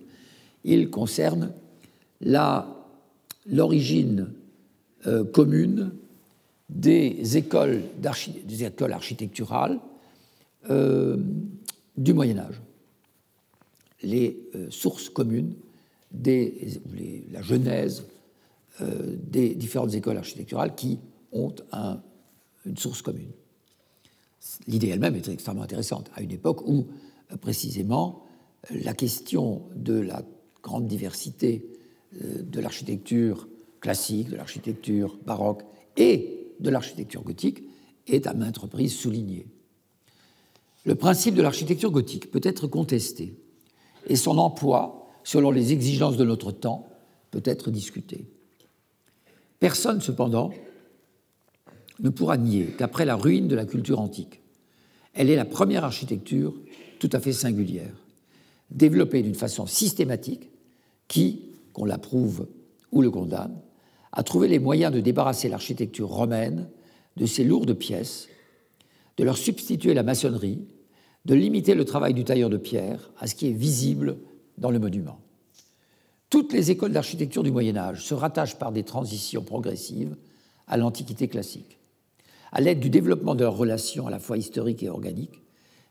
Il 0.64 0.90
concerne 0.90 1.54
l'origine 3.46 4.30
euh, 5.06 5.24
commune 5.24 5.92
des 6.70 7.38
écoles, 7.38 7.84
architecturales 8.92 9.80
euh, 10.70 11.18
du 11.96 12.14
Moyen 12.14 12.40
Âge. 12.40 12.62
Les 14.04 14.38
sources 14.70 15.10
communes, 15.10 15.56
la 16.24 17.42
genèse 17.42 18.04
des 18.80 19.56
différentes 19.56 19.96
écoles 19.96 20.18
architecturales 20.18 20.76
qui 20.76 21.00
ont 21.32 21.56
une 22.66 22.78
source 22.78 23.02
commune 23.02 23.32
l'idée 24.68 24.90
elle-même 24.90 25.16
est 25.16 25.28
extrêmement 25.28 25.64
intéressante, 25.64 26.10
à 26.16 26.22
une 26.22 26.32
époque 26.32 26.68
où, 26.68 26.88
précisément, 27.42 28.24
la 28.70 28.94
question 28.94 29.64
de 29.76 29.94
la 29.94 30.24
grande 30.64 30.88
diversité 30.88 31.66
euh, 32.22 32.42
de 32.42 32.60
l'architecture 32.60 33.48
classique, 33.80 34.30
de 34.30 34.36
l'architecture 34.36 35.18
baroque 35.26 35.64
et 35.96 36.54
de 36.60 36.70
l'architecture 36.70 37.24
gothique 37.24 37.64
est 38.08 38.28
à 38.28 38.34
maintes 38.34 38.58
reprises 38.58 38.96
soulignée. 38.96 39.48
Le 40.86 40.96
principe 40.96 41.36
de 41.36 41.42
l'architecture 41.42 41.92
gothique 41.92 42.32
peut 42.32 42.42
être 42.44 42.68
contesté 42.68 43.36
et 44.08 44.16
son 44.16 44.38
emploi, 44.38 45.10
selon 45.24 45.52
les 45.52 45.74
exigences 45.74 46.18
de 46.18 46.24
notre 46.24 46.52
temps, 46.52 46.88
peut 47.32 47.42
être 47.44 47.72
discuté. 47.72 48.26
Personne, 49.60 50.00
cependant, 50.00 50.52
ne 52.00 52.10
pourra 52.10 52.38
nier 52.38 52.76
qu'après 52.78 53.06
la 53.06 53.16
ruine 53.16 53.48
de 53.48 53.56
la 53.56 53.66
culture 53.66 54.00
antique, 54.00 54.42
elle 55.14 55.30
est 55.30 55.36
la 55.36 55.46
première 55.46 55.84
architecture 55.84 56.54
tout 57.00 57.10
à 57.12 57.20
fait 57.20 57.34
singulière, 57.34 57.96
développée 58.70 59.24
d'une 59.24 59.36
façon 59.36 59.66
systématique 59.66 60.50
qui, 61.08 61.42
qu'on 61.74 61.86
l'approuve 61.86 62.48
ou 62.92 63.02
le 63.02 63.10
condamne, 63.10 63.60
a 64.12 64.24
trouvé 64.24 64.48
les 64.48 64.60
moyens 64.60 64.94
de 64.94 65.00
débarrasser 65.00 65.50
l'architecture 65.50 66.08
romaine 66.08 66.68
de 67.18 67.26
ses 67.26 67.44
lourdes 67.44 67.74
pièces, 67.74 68.28
de 69.18 69.24
leur 69.24 69.38
substituer 69.38 69.94
la 69.94 70.04
maçonnerie, 70.04 70.68
de 71.26 71.36
limiter 71.36 71.74
le 71.74 71.86
travail 71.86 72.14
du 72.14 72.24
tailleur 72.24 72.50
de 72.50 72.58
pierre 72.58 73.12
à 73.18 73.28
ce 73.28 73.36
qui 73.36 73.48
est 73.48 73.54
visible 73.54 74.18
dans 74.58 74.72
le 74.72 74.80
monument. 74.80 75.20
Toutes 76.30 76.54
les 76.54 76.72
écoles 76.72 76.92
d'architecture 76.92 77.44
du 77.44 77.52
Moyen 77.52 77.78
Âge 77.78 78.04
se 78.04 78.14
rattachent 78.14 78.60
par 78.60 78.72
des 78.72 78.84
transitions 78.84 79.44
progressives 79.44 80.16
à 80.68 80.78
l'Antiquité 80.78 81.28
classique 81.28 81.77
à 82.52 82.62
l'aide 82.62 82.80
du 82.80 82.90
développement 82.90 83.36
de 83.36 83.44
leurs 83.44 83.58
relations 83.58 84.08
à 84.08 84.12
la 84.12 84.20
fois 84.20 84.38
historiques 84.38 84.84
et 84.84 84.90
organiques, 84.90 85.42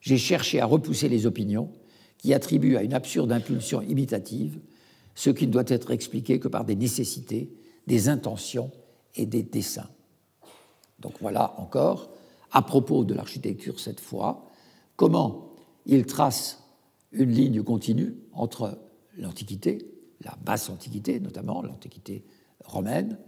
j'ai 0.01 0.19
cherché 0.19 0.61
à 0.61 0.67
repousser 0.67 1.09
les 1.09 1.27
opinions 1.27 1.71
qui 2.19 2.33
attribuent 2.33 2.77
à 2.77 2.83
une 2.83 2.95
absurde 2.95 3.33
impulsion 3.33 3.83
imitative 3.83 4.59
ce 5.17 5.31
qui 5.31 5.47
ne 5.47 5.53
doit 5.53 5.65
être 5.67 5.91
expliqué 5.91 6.39
que 6.39 6.47
par 6.47 6.65
des 6.65 6.77
nécessités, 6.77 7.51
des 7.87 8.09
intentions 8.09 8.71
et 9.17 9.27
des 9.27 9.43
dessins. 9.43 9.89
Donc 11.01 11.15
voilà 11.21 11.59
encore, 11.59 12.11
à 12.53 12.63
propos 12.63 13.03
de 13.03 13.15
l'architecture 13.15 13.81
cette 13.81 14.01
fois, 14.01 14.47
comment 14.95 15.51
il 15.87 16.05
trace 16.05 16.63
une 17.13 17.33
ligne 17.33 17.63
continue 17.63 18.15
entre 18.33 18.79
l'Antiquité, 19.17 19.91
la 20.21 20.37
basse 20.45 20.69
Antiquité 20.69 21.19
notamment, 21.19 21.63
l'Antiquité 21.63 22.25
romaine, 22.65 23.19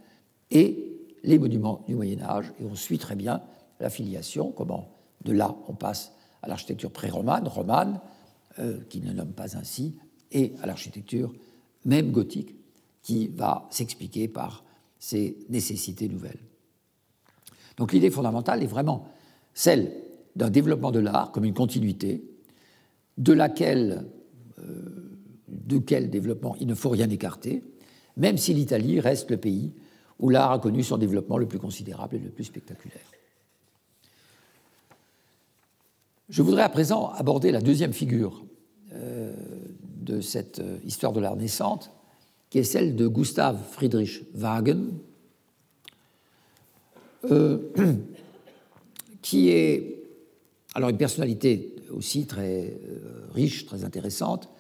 et 0.51 0.98
les 1.29 1.38
monuments 1.38 1.85
du 1.87 1.95
Moyen 1.95 2.23
Âge, 2.23 2.53
et 2.59 2.64
on 2.64 2.75
suit 2.75 2.99
très 2.99 3.14
bien 3.14 3.43
la 3.81 3.91
filiation, 3.91 4.51
comment 4.51 4.88
de 5.25 5.33
là 5.33 5.55
on 5.69 5.75
passe 5.75 6.12
à 6.43 6.49
l'architecture 6.49 6.91
pré-romane, 6.91 7.47
romane, 7.47 8.01
euh, 8.59 8.79
qui 8.88 9.01
ne 9.03 9.12
nomme 9.12 9.33
pas 9.33 9.57
ainsi, 9.57 9.95
et 10.33 10.55
à 10.62 10.67
l'architecture 10.67 11.35
même 11.85 12.12
gothique, 12.12 12.55
qui 13.03 13.29
va 13.29 13.69
s'expliquer 13.71 14.27
par 14.27 14.64
ces 14.99 15.38
nécessités 15.51 16.09
nouvelles. 16.09 16.41
Donc 17.77 17.93
l'idée 17.93 18.11
fondamentale 18.11 18.62
est 18.62 18.67
vraiment 18.67 19.07
celle 19.53 19.93
d'un 20.35 20.51
développement 20.51 20.93
de 20.93 20.99
l'art 20.99 21.31
comme 21.31 21.45
une 21.45 21.55
continuité, 21.55 22.25
de 23.19 23.33
laquelle, 23.35 24.07
euh, 24.61 25.19
de 25.49 25.77
quel 25.77 26.09
développement 26.09 26.57
il 26.59 26.67
ne 26.67 26.75
faut 26.75 26.88
rien 26.88 27.11
écarter, 27.11 27.62
même 28.17 28.38
si 28.38 28.55
l'Italie 28.55 28.99
reste 28.99 29.31
le 29.31 29.37
pays 29.37 29.75
où 30.19 30.31
l'art 30.31 30.53
a 30.53 30.59
connu 30.59 30.83
son 30.83 30.99
développement 30.99 31.39
le 31.39 31.47
plus 31.47 31.59
considérable 31.59 32.17
et 32.17 32.19
le 32.19 32.31
plus 32.31 32.45
spectaculaire. 32.45 33.01
Je 36.29 36.43
voudrais 36.43 36.63
à 36.63 36.69
présent 36.69 37.11
aborder 37.11 37.51
la 37.53 37.61
deuxième 37.61 37.93
figure 37.93 38.45
euh, 38.93 39.33
de 39.97 40.21
cette 40.21 40.59
euh, 40.59 40.79
histoire 40.85 41.13
de 41.13 41.21
l'art 41.21 41.37
naissante, 41.37 41.91
qui 42.51 42.59
est 42.59 42.65
celle 42.65 42.97
de 42.97 43.07
Gustav 43.07 43.59
Friedrich 43.73 44.25
Wagen, 44.35 44.93
euh, 47.31 47.59
qui 49.23 49.51
est 49.51 50.03
alors 50.75 50.91
une 50.91 50.99
personnalité 50.99 51.75
aussi 51.91 52.27
très 52.27 52.79
riche, 53.33 53.65
très 53.65 53.85
intéressante. 53.85 54.51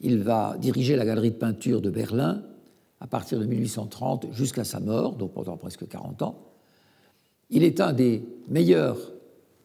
Il 0.00 0.22
va 0.22 0.56
diriger 0.58 0.96
la 0.96 1.04
galerie 1.04 1.30
de 1.30 1.36
peinture 1.36 1.82
de 1.82 1.90
Berlin 1.90 2.42
à 3.00 3.06
partir 3.06 3.38
de 3.38 3.46
1830 3.46 4.32
jusqu'à 4.32 4.64
sa 4.64 4.78
mort, 4.78 5.16
donc 5.16 5.32
pendant 5.32 5.56
presque 5.56 5.88
40 5.88 6.22
ans. 6.22 6.38
Il 7.48 7.64
est 7.64 7.80
un 7.80 7.92
des 7.92 8.22
meilleurs 8.48 9.12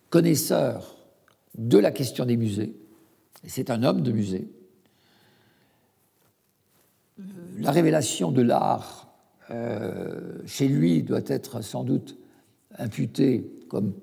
connaisseurs 0.09 0.95
de 1.57 1.77
la 1.77 1.91
question 1.91 2.25
des 2.25 2.37
musées. 2.37 2.75
C'est 3.45 3.69
un 3.69 3.83
homme 3.83 4.01
de 4.01 4.11
musée. 4.11 4.49
La 7.57 7.71
révélation 7.71 8.31
de 8.31 8.41
l'art 8.41 9.13
euh, 9.51 10.39
chez 10.45 10.67
lui 10.67 11.03
doit 11.03 11.21
être 11.27 11.61
sans 11.61 11.83
doute 11.83 12.17
imputée, 12.77 13.49
comme 13.69 13.93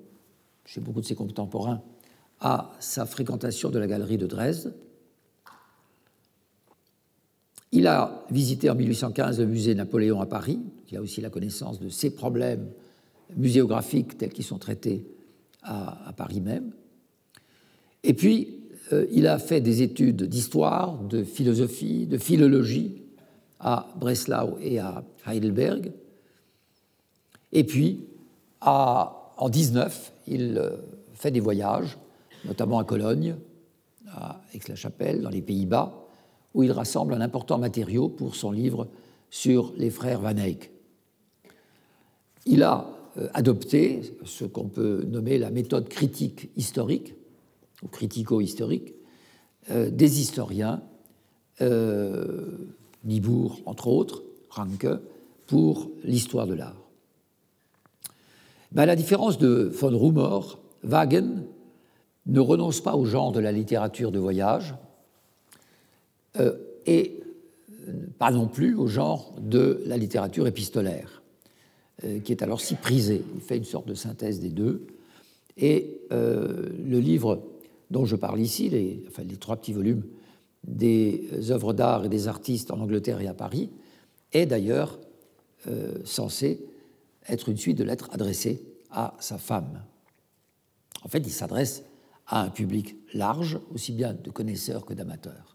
chez 0.65 0.79
beaucoup 0.79 1.01
de 1.01 1.05
ses 1.05 1.15
contemporains, 1.15 1.81
à 2.39 2.71
sa 2.79 3.05
fréquentation 3.05 3.69
de 3.69 3.79
la 3.79 3.87
galerie 3.87 4.17
de 4.17 4.25
Dresde, 4.25 4.73
il 7.73 7.87
a 7.87 8.23
visité 8.29 8.69
en 8.69 8.75
1815 8.75 9.39
le 9.39 9.47
musée 9.47 9.73
Napoléon 9.73 10.21
à 10.21 10.27
Paris, 10.27 10.59
qui 10.85 10.95
a 10.95 11.01
aussi 11.01 11.21
la 11.21 11.31
connaissance 11.31 11.79
de 11.79 11.89
ces 11.89 12.11
problèmes 12.11 12.69
muséographiques 13.35 14.15
tels 14.15 14.31
qu'ils 14.31 14.45
sont 14.45 14.59
traités 14.59 15.07
à, 15.63 16.13
Paris 16.15 16.39
même. 16.39 16.71
Et 18.03 18.13
puis, 18.13 18.59
il 19.11 19.25
a 19.25 19.39
fait 19.39 19.59
des 19.59 19.81
études 19.81 20.23
d'histoire, 20.23 20.99
de 20.99 21.23
philosophie, 21.23 22.05
de 22.05 22.19
philologie 22.19 23.01
à 23.59 23.87
Breslau 23.97 24.57
et 24.61 24.77
à 24.77 25.03
Heidelberg. 25.25 25.93
Et 27.53 27.63
puis, 27.63 28.05
en 28.61 29.49
19, 29.49 30.13
il 30.27 30.61
fait 31.13 31.31
des 31.31 31.39
voyages, 31.39 31.97
notamment 32.45 32.77
à 32.77 32.83
Cologne, 32.83 33.35
à 34.11 34.41
Aix-la-Chapelle, 34.53 35.21
dans 35.21 35.29
les 35.29 35.41
Pays-Bas, 35.41 36.02
où 36.53 36.63
il 36.63 36.71
rassemble 36.71 37.13
un 37.13 37.21
important 37.21 37.57
matériau 37.57 38.09
pour 38.09 38.35
son 38.35 38.51
livre 38.51 38.87
sur 39.29 39.73
les 39.77 39.89
frères 39.89 40.21
Van 40.21 40.37
Eyck. 40.37 40.71
Il 42.45 42.63
a 42.63 42.87
euh, 43.17 43.27
adopté 43.33 44.01
ce 44.25 44.45
qu'on 44.45 44.67
peut 44.67 45.03
nommer 45.07 45.37
la 45.37 45.49
méthode 45.49 45.89
critique 45.89 46.49
historique, 46.55 47.15
ou 47.83 47.87
critico-historique, 47.87 48.93
euh, 49.71 49.89
des 49.89 50.19
historiens, 50.19 50.81
euh, 51.61 52.47
Nibourg 53.03 53.61
entre 53.65 53.87
autres, 53.87 54.23
Ranke, 54.49 54.87
pour 55.47 55.89
l'histoire 56.03 56.47
de 56.47 56.53
l'art. 56.53 56.81
Ben, 58.71 58.83
à 58.83 58.85
la 58.85 58.95
différence 58.95 59.37
de 59.37 59.69
von 59.73 59.97
Rumor, 59.97 60.59
Wagen 60.83 61.43
ne 62.25 62.39
renonce 62.39 62.81
pas 62.81 62.95
au 62.95 63.05
genre 63.05 63.31
de 63.31 63.39
la 63.39 63.51
littérature 63.51 64.11
de 64.11 64.19
voyage 64.19 64.73
et 66.85 67.23
pas 68.17 68.31
non 68.31 68.47
plus 68.47 68.75
au 68.75 68.87
genre 68.87 69.35
de 69.39 69.83
la 69.85 69.97
littérature 69.97 70.47
épistolaire, 70.47 71.21
euh, 72.03 72.19
qui 72.19 72.31
est 72.31 72.41
alors 72.41 72.61
si 72.61 72.75
prisée. 72.75 73.23
Il 73.35 73.41
fait 73.41 73.57
une 73.57 73.63
sorte 73.63 73.87
de 73.87 73.93
synthèse 73.93 74.39
des 74.39 74.49
deux. 74.49 74.87
Et 75.57 76.01
euh, 76.11 76.69
le 76.85 76.99
livre 76.99 77.43
dont 77.91 78.05
je 78.05 78.15
parle 78.15 78.39
ici, 78.39 78.69
les 78.69 79.03
trois 79.39 79.57
petits 79.57 79.73
volumes 79.73 80.03
des 80.63 81.27
œuvres 81.49 81.73
d'art 81.73 82.05
et 82.05 82.09
des 82.09 82.27
artistes 82.27 82.71
en 82.71 82.79
Angleterre 82.79 83.21
et 83.21 83.27
à 83.27 83.33
Paris, 83.33 83.69
est 84.31 84.45
d'ailleurs 84.45 84.99
censé 86.03 86.65
être 87.27 87.49
une 87.49 87.57
suite 87.57 87.77
de 87.77 87.83
lettres 87.83 88.09
adressées 88.11 88.63
à 88.89 89.15
sa 89.19 89.37
femme. 89.37 89.83
En 91.03 91.07
fait, 91.09 91.19
il 91.19 91.31
s'adresse 91.31 91.83
à 92.27 92.41
un 92.41 92.49
public 92.49 92.95
large, 93.13 93.59
aussi 93.73 93.91
bien 93.91 94.13
de 94.13 94.31
connaisseurs 94.31 94.85
que 94.85 94.93
d'amateurs, 94.93 95.52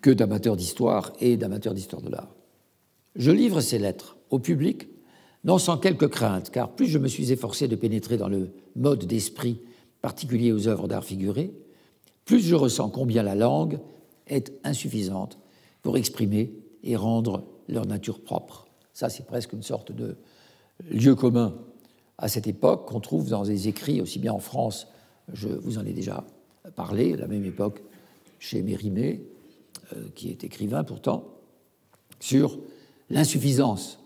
que 0.00 0.10
d'amateurs 0.10 0.56
d'histoire 0.56 1.12
et 1.20 1.36
d'amateurs 1.36 1.74
d'histoire 1.74 2.02
de 2.02 2.10
l'art. 2.10 2.34
Je 3.14 3.30
livre 3.30 3.60
ces 3.60 3.78
lettres 3.78 4.16
au 4.30 4.38
public, 4.38 4.88
non 5.44 5.58
sans 5.58 5.78
quelques 5.78 6.08
craintes, 6.08 6.50
car 6.50 6.74
plus 6.74 6.86
je 6.86 6.98
me 6.98 7.08
suis 7.08 7.32
efforcé 7.32 7.68
de 7.68 7.76
pénétrer 7.76 8.16
dans 8.16 8.28
le 8.28 8.50
mode 8.74 9.04
d'esprit 9.06 9.60
particulier 10.02 10.52
aux 10.52 10.68
œuvres 10.68 10.88
d'art 10.88 11.04
figuré, 11.04 11.52
plus 12.24 12.40
je 12.40 12.54
ressens 12.54 12.90
combien 12.90 13.22
la 13.22 13.34
langue 13.34 13.78
est 14.26 14.52
insuffisante 14.64 15.38
pour 15.82 15.96
exprimer 15.96 16.52
et 16.82 16.96
rendre 16.96 17.44
leur 17.68 17.86
nature 17.86 18.20
propre. 18.20 18.66
Ça, 18.92 19.08
c'est 19.08 19.26
presque 19.26 19.52
une 19.52 19.62
sorte 19.62 19.92
de 19.92 20.16
lieu 20.90 21.14
commun 21.14 21.54
à 22.18 22.28
cette 22.28 22.46
époque 22.46 22.88
qu'on 22.88 23.00
trouve 23.00 23.28
dans 23.28 23.44
des 23.44 23.68
écrits, 23.68 24.00
aussi 24.00 24.18
bien 24.18 24.32
en 24.32 24.38
France, 24.38 24.88
je 25.32 25.48
vous 25.48 25.78
en 25.78 25.84
ai 25.84 25.92
déjà 25.92 26.24
parlé, 26.74 27.14
à 27.14 27.16
la 27.16 27.26
même 27.26 27.44
époque 27.44 27.82
chez 28.38 28.62
Mérimée, 28.62 29.22
qui 30.14 30.30
est 30.30 30.44
écrivain 30.44 30.84
pourtant, 30.84 31.24
sur 32.20 32.58
l'insuffisance 33.10 33.98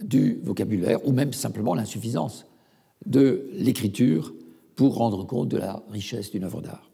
du 0.00 0.40
vocabulaire, 0.42 1.06
ou 1.06 1.12
même 1.12 1.32
simplement 1.32 1.74
l'insuffisance 1.74 2.46
de 3.06 3.48
l'écriture 3.52 4.34
pour 4.74 4.96
rendre 4.96 5.24
compte 5.24 5.48
de 5.48 5.56
la 5.56 5.82
richesse 5.90 6.30
d'une 6.30 6.44
œuvre 6.44 6.60
d'art. 6.60 6.90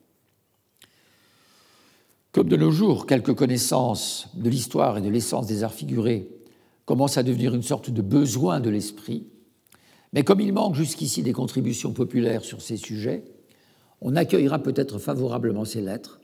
Comme 2.31 2.49
de 2.49 2.57
nos 2.57 2.71
jours, 2.71 3.07
quelques 3.07 3.35
connaissances 3.35 4.29
de 4.35 4.49
l'histoire 4.49 4.97
et 4.97 5.03
de 5.03 5.11
l'essence 5.11 5.47
des 5.47 5.65
arts 5.65 5.75
figurés 5.75 6.29
commencent 6.87 7.19
à 7.19 7.23
devenir 7.23 7.55
une 7.55 7.63
sorte 7.63 7.91
de 7.91 8.03
besoin 8.03 8.61
de 8.61 8.71
l'esprit, 8.71 9.27
mais 10.13 10.25
comme 10.25 10.41
il 10.41 10.53
manque 10.53 10.75
jusqu'ici 10.75 11.23
des 11.23 11.33
contributions 11.33 11.93
populaires 11.93 12.45
sur 12.45 12.63
ces 12.63 12.77
sujets, 12.77 13.25
on 14.01 14.17
accueillera 14.17 14.61
peut-être 14.61 14.99
favorablement 14.99 15.65
ces 15.65 15.81
lettres 15.81 16.21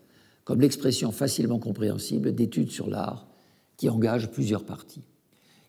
comme 0.49 0.63
l'expression 0.63 1.13
facilement 1.13 1.59
compréhensible 1.59 2.35
d'études 2.35 2.71
sur 2.71 2.89
l'art 2.89 3.27
qui 3.77 3.91
engagent 3.91 4.31
plusieurs 4.31 4.65
parties. 4.65 5.03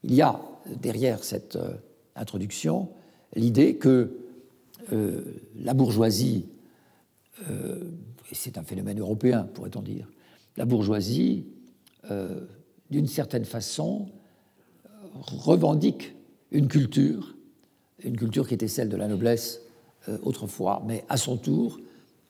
Il 0.05 0.15
y 0.15 0.21
a 0.21 0.39
derrière 0.81 1.21
cette 1.25 1.57
euh, 1.57 1.73
introduction 2.15 2.87
l'idée 3.35 3.75
que 3.75 4.15
euh, 4.93 5.21
la 5.57 5.73
bourgeoisie, 5.73 6.45
euh, 7.49 7.83
et 8.31 8.35
c'est 8.35 8.57
un 8.57 8.63
phénomène 8.63 9.01
européen 9.01 9.43
pourrait-on 9.53 9.81
dire, 9.81 10.07
la 10.55 10.63
bourgeoisie, 10.65 11.45
d'une 12.89 13.07
certaine 13.07 13.45
façon, 13.45 14.07
revendique 15.13 16.15
une 16.51 16.67
culture 16.67 17.35
une 18.03 18.17
culture 18.17 18.47
qui 18.47 18.53
était 18.53 18.67
celle 18.67 18.89
de 18.89 18.97
la 18.97 19.07
noblesse 19.07 19.61
euh, 20.07 20.17
autrefois, 20.23 20.81
mais 20.85 21.03
à 21.09 21.17
son 21.17 21.37
tour, 21.37 21.79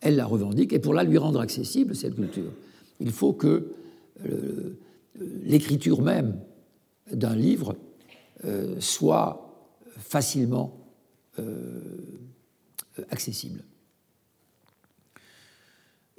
elle 0.02 0.16
la 0.16 0.26
revendique, 0.26 0.74
et 0.74 0.80
pour 0.80 0.94
la 0.94 1.04
lui 1.04 1.18
rendre 1.18 1.40
accessible, 1.40 1.96
cette 1.96 2.16
culture, 2.16 2.52
il 3.00 3.12
faut 3.12 3.34
que 3.34 3.72
euh, 4.26 4.78
l'écriture 5.44 6.02
même 6.02 6.40
d'un 7.12 7.36
livre 7.36 7.76
euh, 8.46 8.76
soit 8.80 9.46
facilement 9.98 10.76
accessible. 13.12 13.64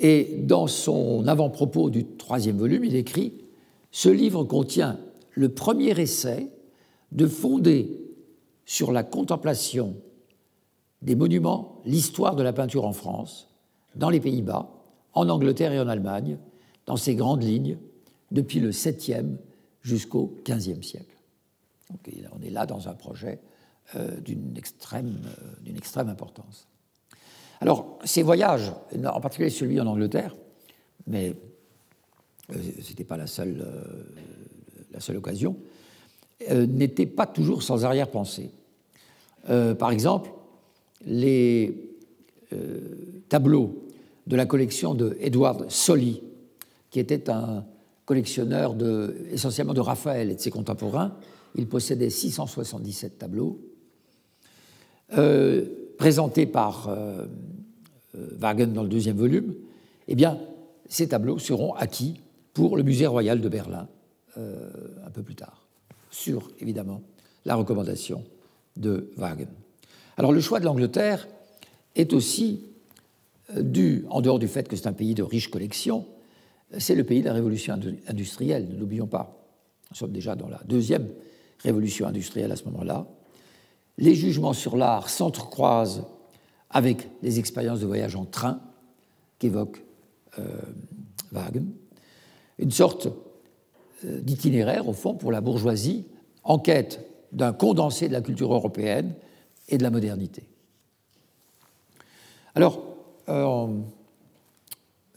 Et 0.01 0.39
dans 0.45 0.67
son 0.67 1.29
avant-propos 1.29 1.91
du 1.91 2.07
troisième 2.07 2.57
volume, 2.57 2.85
il 2.85 2.97
écrit 2.97 3.35
Ce 3.91 4.09
livre 4.09 4.45
contient 4.45 4.99
le 5.33 5.51
premier 5.51 6.01
essai 6.01 6.51
de 7.13 7.27
fonder 7.27 8.01
sur 8.65 8.93
la 8.93 9.03
contemplation 9.03 9.97
des 11.03 11.15
monuments, 11.15 11.81
l'histoire 11.85 12.35
de 12.35 12.43
la 12.43 12.53
peinture 12.53 12.85
en 12.85 12.93
France, 12.93 13.50
dans 13.95 14.11
les 14.11 14.21
Pays-Bas, 14.21 14.71
en 15.13 15.29
Angleterre 15.29 15.73
et 15.73 15.81
en 15.81 15.89
Allemagne, 15.89 16.39
dans 16.87 16.97
ces 16.97 17.15
grandes 17.15 17.43
lignes, 17.43 17.79
depuis 18.31 18.61
le 18.61 18.71
7e 18.71 19.37
jusqu'au 19.83 20.37
15e 20.45 20.83
siècle. 20.83 21.17
on 22.33 22.43
est 22.43 22.51
là 22.51 22.67
dans 22.67 22.89
un 22.89 22.95
projet 22.95 23.41
euh, 23.97 24.21
d'une 24.21 24.57
extrême, 24.57 25.19
euh, 25.27 25.77
extrême, 25.77 26.09
importance. 26.09 26.69
Alors, 27.61 27.99
ces 28.05 28.23
voyages, 28.23 28.73
en 29.05 29.21
particulier 29.21 29.51
celui 29.51 29.81
en 29.81 29.87
Angleterre, 29.87 30.37
mais 31.07 31.35
euh, 32.51 32.57
ce 32.81 32.91
n'était 32.91 33.05
pas 33.05 33.17
la 33.17 33.27
seule, 33.27 33.67
la 34.93 35.01
seule 35.01 35.17
occasion, 35.17 35.57
n'étaient 36.51 37.07
pas 37.07 37.27
toujours 37.27 37.63
sans 37.63 37.85
arrière-pensée. 37.85 38.51
Par 39.47 39.91
exemple, 39.91 40.31
les 41.05 41.91
tableaux 43.31 43.87
de 44.27 44.37
la 44.37 44.45
collection 44.45 44.95
de 44.95 45.17
Edward 45.21 45.71
Solly, 45.71 46.23
qui 46.91 47.01
était 47.01 47.31
un 47.31 47.65
collectionneur 48.05 48.77
essentiellement 49.31 49.73
de 49.73 49.81
Raphaël 49.81 50.31
et 50.31 50.35
de 50.35 50.41
ses 50.41 50.51
contemporains. 50.51 51.17
Il 51.55 51.67
possédait 51.67 52.11
677 52.11 53.19
tableaux, 53.19 53.59
euh, 55.17 55.65
présentés 55.97 56.47
par 56.47 56.95
Wagen 58.15 58.73
dans 58.73 58.83
le 58.83 58.89
deuxième 58.89 59.17
volume. 59.17 59.55
Eh 60.09 60.15
bien, 60.15 60.39
ces 60.89 61.09
tableaux 61.09 61.39
seront 61.39 61.73
acquis 61.75 62.21
pour 62.53 62.77
le 62.77 62.83
Musée 62.83 63.07
royal 63.07 63.41
de 63.41 63.49
Berlin 63.49 63.89
un 64.37 65.11
peu 65.13 65.23
plus 65.23 65.35
tard, 65.35 65.67
sur 66.11 66.51
évidemment 66.61 67.03
la 67.45 67.55
recommandation 67.55 68.25
de 68.77 69.11
Wagen. 69.17 69.49
Alors 70.17 70.33
le 70.33 70.41
choix 70.41 70.61
de 70.61 70.65
l'Angleterre 70.65 71.29
est 71.97 72.13
aussi 72.13 72.65
euh, 72.65 72.70
dû, 73.57 74.05
en 74.11 74.21
dehors 74.21 74.39
du 74.39 74.49
fait 74.49 74.69
que 74.69 74.77
c'est 74.77 74.87
un 74.87 74.93
pays 74.93 75.15
de 75.15 75.23
riches 75.23 75.51
collections, 75.51 76.07
c'est 76.79 76.95
le 76.95 77.05
pays 77.05 77.21
de 77.21 77.27
la 77.27 77.33
révolution 77.33 77.79
industrielle, 78.07 78.69
ne 78.69 78.79
l'oublions 78.79 79.07
pas. 79.07 79.41
Nous 79.91 79.97
sommes 79.97 80.13
déjà 80.13 80.37
dans 80.37 80.49
la 80.49 80.61
deuxième 80.67 81.09
révolution 81.63 82.07
industrielle 82.07 82.53
à 82.53 82.57
ce 82.57 82.65
moment-là. 82.65 83.07
Les 83.99 84.15
jugements 84.15 84.53
sur 84.53 84.77
l'art 84.77 85.11
s'entrecroisent 85.11 86.05
avec 86.71 87.09
les 87.23 87.39
expériences 87.39 87.81
de 87.81 87.87
voyage 87.87 88.15
en 88.15 88.25
train 88.25 88.61
qu'évoque 89.39 89.83
euh, 90.39 90.45
Wagen. 91.33 91.73
Une 92.59 92.71
sorte 92.71 93.09
euh, 94.05 94.21
d'itinéraire, 94.21 94.89
au 94.89 94.93
fond, 94.93 95.15
pour 95.15 95.33
la 95.33 95.41
bourgeoisie 95.41 96.07
en 96.45 96.59
quête 96.59 97.05
d'un 97.33 97.53
condensé 97.53 98.09
de 98.09 98.13
la 98.13 98.21
culture 98.21 98.53
européenne 98.53 99.15
et 99.69 99.79
de 99.79 99.83
la 99.83 99.91
modernité. 99.91 100.45
Alors, 102.55 102.90
en 103.31 103.85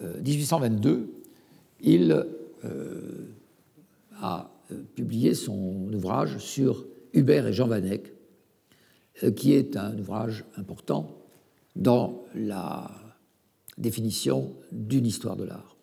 1822, 0.01 0.89
euh, 0.91 1.05
il 1.81 2.25
euh, 2.65 3.33
a 4.21 4.49
publié 4.95 5.33
son 5.33 5.91
ouvrage 5.93 6.37
sur 6.37 6.85
Hubert 7.13 7.47
et 7.47 7.53
Jean 7.53 7.67
Van 7.67 7.83
Eyck, 7.83 8.11
qui 9.35 9.53
est 9.53 9.77
un 9.77 9.97
ouvrage 9.99 10.45
important 10.57 11.17
dans 11.75 12.23
la 12.33 12.89
définition 13.77 14.53
d'une 14.71 15.05
histoire 15.05 15.35
de 15.35 15.43
l'art. 15.43 15.75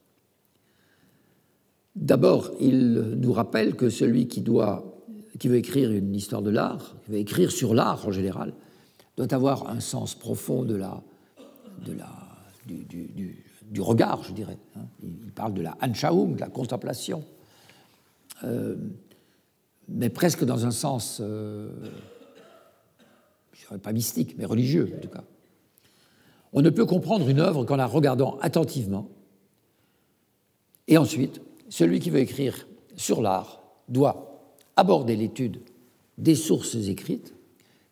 D'abord, 1.95 2.51
il 2.61 2.95
nous 3.19 3.33
rappelle 3.33 3.75
que 3.75 3.91
celui 3.91 4.27
qui, 4.27 4.41
doit, 4.41 5.01
qui 5.39 5.49
veut 5.49 5.57
écrire 5.57 5.91
une 5.91 6.15
histoire 6.15 6.43
de 6.43 6.51
l'art, 6.51 6.97
qui 7.05 7.13
veut 7.13 7.19
écrire 7.19 7.53
sur 7.53 7.75
l'art 7.75 8.07
en 8.07 8.13
général, 8.13 8.55
doit 9.17 9.33
avoir 9.35 9.69
un 9.69 9.81
sens 9.81 10.15
profond 10.15 10.65
de 10.65 10.77
la, 10.77 11.03
de 11.85 11.93
la, 11.93 12.20
du, 12.71 13.81
regard, 13.81 14.23
je 14.25 14.33
dirais. 14.33 14.59
Hein. 14.77 14.87
Il 15.03 15.33
parle 15.33 15.55
de 15.55 15.63
la 15.63 15.77
Anschauung, 15.83 16.35
de 16.35 16.41
la 16.41 16.49
contemplation, 16.49 17.25
euh, 18.45 18.77
mais 19.89 20.09
presque 20.09 20.45
dans 20.45 20.67
un 20.67 20.71
sens, 20.71 21.19
euh, 21.21 21.71
je 23.53 23.61
dirais 23.67 23.79
pas 23.79 23.93
mystique, 23.93 24.37
mais 24.39 24.45
religieux 24.45 24.93
en 24.97 25.01
tout 25.01 25.09
cas. 25.09 25.25
On 26.53 26.63
ne 26.63 26.71
peut 26.71 26.87
comprendre 26.87 27.29
une 27.29 27.41
œuvre 27.41 27.65
qu'en 27.65 27.77
la 27.77 27.87
regardant 27.87 28.39
attentivement. 28.41 29.09
Et 30.89 30.99
ensuite, 30.99 31.41
celui 31.69 32.01
qui 32.01 32.11
veut 32.11 32.19
écrire 32.19 32.67
sur 32.97 33.23
l'art 33.23 33.63
doit 33.89 34.43
aborder 34.77 35.15
l'étude 35.15 35.61
des 36.19 36.35
sources 36.35 36.75
écrites, 36.75 37.35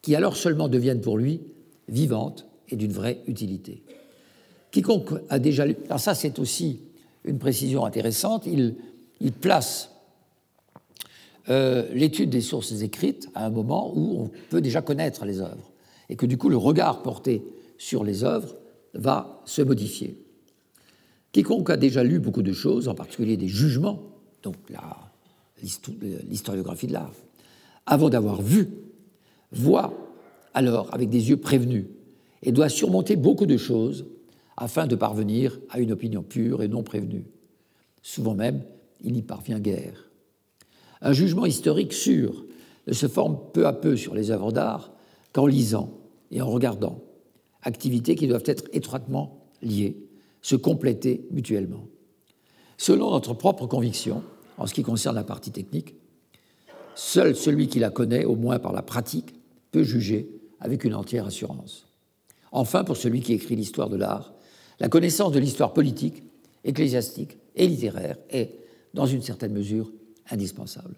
qui 0.03 0.17
alors 0.17 0.37
seulement 0.37 0.69
deviennent 0.69 1.01
pour 1.01 1.19
lui 1.19 1.41
vivantes 1.89 2.47
et 2.69 2.77
d'une 2.77 2.93
vraie 2.93 3.23
utilité. 3.27 3.83
Quiconque 4.71 5.13
a 5.29 5.39
déjà 5.39 5.67
lu, 5.67 5.77
alors 5.87 6.01
ça 6.01 6.15
c'est 6.15 6.39
aussi 6.39 6.81
une 7.25 7.39
précision 7.39 7.85
intéressante, 7.85 8.47
il, 8.47 8.75
place 9.33 9.91
euh, 11.49 11.87
l'étude 11.93 12.31
des 12.31 12.41
sources 12.41 12.73
écrites 12.83 13.29
à 13.35 13.47
un 13.47 13.51
moment 13.51 13.93
où 13.95 14.23
on 14.23 14.31
peut 14.51 14.61
déjà 14.61 14.83
connaître 14.83 15.25
les 15.25 15.41
œuvres, 15.41 15.71
et 16.09 16.17
que 16.17 16.27
du 16.27 16.37
coup 16.37 16.49
le 16.49 16.57
regard 16.57 17.03
porté 17.03 17.43
sur 17.79 18.05
les 18.05 18.25
œuvres 18.25 18.57
va 18.95 19.43
se 19.45 19.63
modifier. 19.63 20.19
Quiconque 21.33 21.71
a 21.71 21.77
déjà 21.77 22.03
lu 22.03 22.19
beaucoup 22.19 22.43
de 22.43 22.53
choses, 22.53 22.89
en 22.89 22.95
particulier 22.95 23.37
des 23.37 23.49
jugements, 23.49 24.03
donc 24.43 24.57
l'historiographie 26.29 26.87
de 26.87 26.93
l'art, 26.93 27.13
avant 27.87 28.09
d'avoir 28.09 28.43
vu, 28.43 28.69
voit 29.53 29.95
alors 30.55 30.93
avec 30.93 31.09
des 31.09 31.31
yeux 31.31 31.37
prévenus 31.37 31.87
et 32.43 32.53
doit 32.53 32.69
surmonter 32.69 33.17
beaucoup 33.17 33.47
de 33.47 33.57
choses 33.57 34.07
afin 34.61 34.89
de 34.89 34.97
parvenir 34.97 35.59
à 35.71 35.79
une 35.79 35.93
opinion 35.93 36.23
pure 36.23 36.63
et 36.63 36.69
non 36.69 36.83
prévenue. 36.83 37.25
Souvent 38.03 38.35
même, 38.35 38.65
il 39.01 39.13
n'y 39.13 39.23
parvient 39.23 39.61
guère. 39.61 40.11
Un 41.01 41.13
jugement 41.13 41.47
historique 41.47 41.93
sûr 41.93 42.45
ne 42.89 42.93
se 42.93 43.07
forme 43.07 43.39
peu 43.53 43.69
à 43.69 43.73
peu 43.73 43.97
sur 43.97 44.15
les 44.15 44.33
œuvres 44.33 44.51
d'art 44.51 44.93
qu'en 45.33 45.47
lisant 45.47 45.97
et 46.33 46.43
en 46.43 46.51
regardant, 46.51 47.01
activités 47.63 48.17
qui 48.17 48.27
doivent 48.27 48.43
être 48.47 48.65
étroitement 48.73 49.47
liées, 49.63 49.97
se 50.43 50.57
compléter 50.57 51.27
mutuellement. 51.31 51.87
Selon 52.77 53.13
notre 53.13 53.35
propre 53.35 53.67
conviction, 53.67 54.25
en 54.57 54.67
ce 54.67 54.75
qui 54.75 54.83
concerne 54.83 55.15
la 55.15 55.25
partie 55.25 55.53
technique, 55.53 55.95
seul 56.97 57.37
celui 57.37 57.69
qui 57.69 57.79
la 57.79 57.91
connaît, 57.91 58.25
au 58.25 58.35
moins 58.35 58.59
par 58.59 58.73
la 58.73 58.83
pratique, 58.83 59.35
peut 59.71 59.85
juger 59.85 60.29
avec 60.59 60.83
une 60.83 60.95
entière 60.95 61.27
assurance. 61.27 61.87
Enfin, 62.51 62.83
pour 62.83 62.97
celui 62.97 63.21
qui 63.21 63.35
écrit 63.35 63.55
l'histoire 63.55 63.89
de 63.89 63.97
l'art, 63.97 64.33
la 64.81 64.89
connaissance 64.89 65.33
de 65.33 65.39
l'histoire 65.39 65.73
politique, 65.73 66.23
ecclésiastique 66.65 67.39
et 67.55 67.67
littéraire 67.67 68.17
est, 68.31 68.59
dans 68.95 69.07
une 69.07 69.23
certaine 69.23 69.53
mesure, 69.53 69.91
indispensable. 70.31 70.95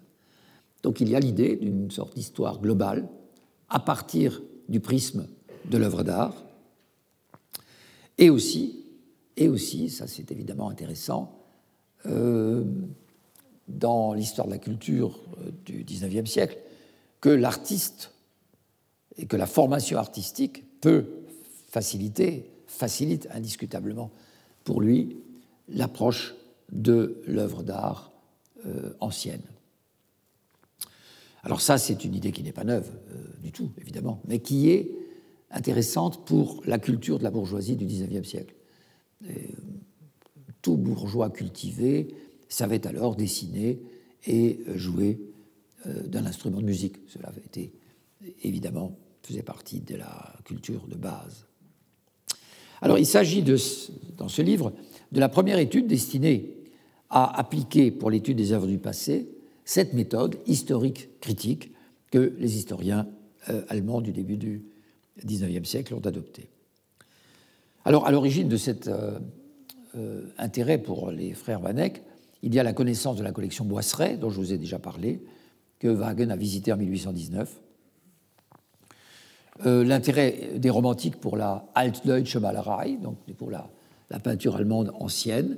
Donc 0.83 1.01
il 1.01 1.09
y 1.09 1.17
a 1.17 1.21
l'idée 1.21 1.57
d'une 1.57 1.91
sorte 1.91 2.15
d'histoire 2.15 2.61
globale 2.61 3.09
à 3.69 3.81
partir 3.81 4.43
du 4.69 4.81
prisme 4.81 5.27
de 5.67 5.79
l'œuvre 5.79 6.03
d'art, 6.03 6.35
et 8.19 8.29
aussi, 8.29 8.85
et 9.37 9.49
aussi, 9.49 9.89
ça 9.89 10.07
c'est 10.07 10.31
évidemment 10.31 10.69
intéressant, 10.69 11.39
euh, 12.07 12.65
dans 13.69 14.15
l'histoire 14.15 14.47
de 14.47 14.53
la 14.53 14.59
culture 14.59 15.21
euh, 15.39 15.51
du 15.65 15.85
XIXe 15.85 16.29
siècle, 16.29 16.59
que 17.21 17.29
l'artiste 17.29 18.13
et 19.17 19.27
que 19.27 19.37
la 19.37 19.47
formation 19.47 19.99
artistique 19.99 20.65
peut 20.81 21.07
faciliter, 21.69 22.50
facilite 22.71 23.29
indiscutablement 23.33 24.11
pour 24.65 24.81
lui 24.81 25.17
l'approche 25.69 26.35
de 26.73 27.21
l'œuvre 27.27 27.63
d'art 27.63 28.13
euh, 28.67 28.93
ancienne. 29.01 29.43
Alors 31.43 31.61
ça, 31.61 31.79
c'est 31.79 32.05
une 32.05 32.15
idée 32.15 32.33
qui 32.33 32.43
n'est 32.43 32.53
pas 32.53 32.65
neuve 32.65 32.91
du 33.43 33.51
tout, 33.51 33.71
évidemment, 33.79 34.21
mais 34.27 34.41
qui 34.41 34.69
est 34.69 34.91
intéressante 35.51 36.27
pour 36.27 36.63
la 36.67 36.79
culture 36.79 37.19
de 37.19 37.25
la 37.25 37.31
bourgeoisie 37.31 37.77
du 37.77 37.87
XIXe 37.87 38.29
siècle. 38.29 38.55
tout 40.61 40.77
bourgeois 40.77 41.31
cultivé 41.31 42.15
savait 42.51 42.87
alors 42.87 43.17
dessiner 43.17 43.81
et 44.27 44.61
jouer 44.75 45.19
euh, 45.87 46.07
d'un 46.07 46.27
instrument 46.27 46.61
de 46.61 46.67
musique. 46.67 46.97
Cela 47.09 47.29
avait 47.29 47.41
été, 47.41 47.73
évidemment, 48.43 48.99
faisait 49.23 49.43
partie 49.43 49.81
de 49.81 49.97
la 49.97 50.35
culture 50.45 50.87
de 50.87 50.97
base. 50.97 51.47
Alors 52.83 52.99
il 52.99 53.07
s'agit 53.07 53.43
dans 53.43 54.29
ce 54.29 54.43
livre 54.43 54.73
de 55.13 55.21
la 55.21 55.29
première 55.29 55.59
étude 55.59 55.87
destinée 55.87 56.55
à 57.09 57.39
appliquer 57.39 57.91
pour 57.91 58.11
l'étude 58.11 58.37
des 58.37 58.53
œuvres 58.53 58.67
du 58.67 58.79
passé 58.79 59.29
cette 59.65 59.95
méthode 59.95 60.37
historique 60.47 61.21
critique 61.21 61.73
que 62.11 62.35
les 62.39 62.57
historiens 62.57 63.07
euh, 63.49 63.63
allemands 63.69 64.01
du 64.01 64.13
début 64.13 64.37
du 64.37 64.65
19e 65.25 65.65
siècle 65.65 65.95
ont 65.95 66.01
adopté. 66.01 66.49
Alors, 67.85 68.07
à 68.07 68.11
l'origine 68.11 68.49
de 68.49 68.57
cet 68.57 68.89
euh, 68.89 69.19
euh, 69.97 70.27
intérêt 70.39 70.79
pour 70.79 71.11
les 71.11 71.35
frères 71.35 71.61
Vanek, 71.61 72.03
il 72.43 72.55
y 72.55 72.59
a 72.59 72.63
la 72.63 72.73
connaissance 72.73 73.17
de 73.17 73.23
la 73.23 73.33
collection 73.33 73.65
Boisseret, 73.65 74.17
dont 74.17 74.31
je 74.31 74.41
vous 74.41 74.53
ai 74.53 74.59
déjà 74.59 74.79
parlé, 74.79 75.23
que 75.79 75.89
Wagen 75.89 76.31
a 76.31 76.37
visité 76.37 76.73
en 76.73 76.77
1819. 76.77 77.61
Euh, 79.67 79.85
l'intérêt 79.85 80.53
des 80.57 80.71
romantiques 80.71 81.17
pour 81.17 81.37
la 81.37 81.67
Altdeutsche 81.75 82.37
Malerei, 82.37 82.97
donc 82.97 83.19
pour 83.37 83.51
la, 83.51 83.71
peinture 84.23 84.57
allemande 84.57 84.93
ancienne. 84.99 85.57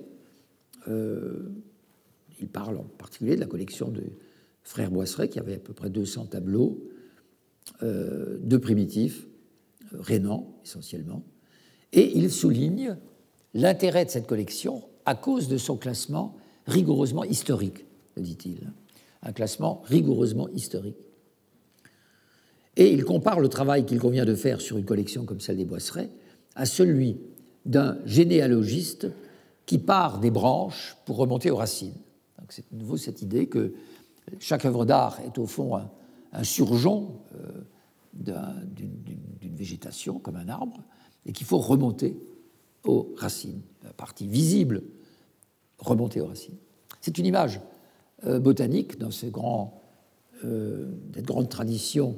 il 0.87 2.49
parle 2.53 2.77
en 2.77 2.87
particulier 2.99 3.35
de 3.37 3.41
la 3.41 3.47
collection 3.47 3.89
de 3.89 4.03
frères 4.63 4.91
Boisseret, 4.91 5.29
qui 5.29 5.39
avait 5.39 5.55
à 5.55 5.59
peu 5.59 5.73
près 5.73 5.89
200 5.89 6.27
tableaux 6.27 6.83
de 7.81 8.57
primitifs 8.59 9.27
Rénan 9.93 10.55
essentiellement, 10.65 11.23
et 11.93 12.17
il 12.17 12.31
souligne 12.31 12.97
l'intérêt 13.55 14.05
de 14.05 14.11
cette 14.11 14.27
collection 14.27 14.85
à 15.05 15.15
cause 15.15 15.49
de 15.49 15.57
son 15.57 15.77
classement 15.77 16.37
rigoureusement 16.67 17.25
historique, 17.25 17.85
dit-il, 18.17 18.73
un 19.23 19.33
classement 19.33 19.83
rigoureusement 19.85 20.49
historique. 20.51 20.97
Et 22.77 22.93
il 22.93 23.05
compare 23.05 23.41
le 23.41 23.49
travail 23.49 23.85
qu'il 23.85 24.01
convient 24.01 24.25
de 24.25 24.35
faire 24.35 24.61
sur 24.61 24.79
une 24.79 24.85
collection 24.85 25.25
comme 25.25 25.41
celle 25.41 25.59
des 25.59 25.65
Boisseret 25.65 26.09
à 26.55 26.67
celui 26.67 27.19
d'un 27.65 27.99
généalogiste 28.05 29.09
qui 29.67 29.79
part 29.79 30.19
des 30.19 30.31
branches 30.31 30.97
pour 31.05 31.17
remonter 31.17 31.51
aux 31.51 31.57
racines. 31.57 31.95
C'est 32.49 32.65
de 32.71 32.79
nouveau 32.79 32.97
cette 32.97 33.23
idée 33.23 33.47
que 33.47 33.73
chaque 34.39 34.65
œuvre 34.65 34.85
d'art 34.85 35.21
est 35.21 35.39
au 35.39 35.47
fond 35.47 35.79
un, 36.33 36.45
surjon 36.45 37.21
euh, 37.35 38.53
d'une 38.65 39.57
végétation 39.57 40.19
comme 40.19 40.37
un 40.37 40.49
arbre 40.49 40.83
et 41.25 41.33
qu'il 41.33 41.47
faut 41.47 41.59
remonter 41.59 42.17
aux 42.85 43.15
racines, 43.17 43.63
la 43.85 43.93
partie 43.93 44.27
visible, 44.27 44.83
remonter 45.79 46.21
aux 46.21 46.27
racines. 46.27 46.57
C'est 47.01 47.19
une 47.19 47.27
image 47.27 47.61
euh, 48.27 48.39
botanique 48.39 48.99
dans 48.99 49.11
ces 49.11 49.31
grands, 49.31 49.83
euh, 50.45 50.91
cette 51.15 51.27
grande 51.27 51.49
tradition 51.49 52.17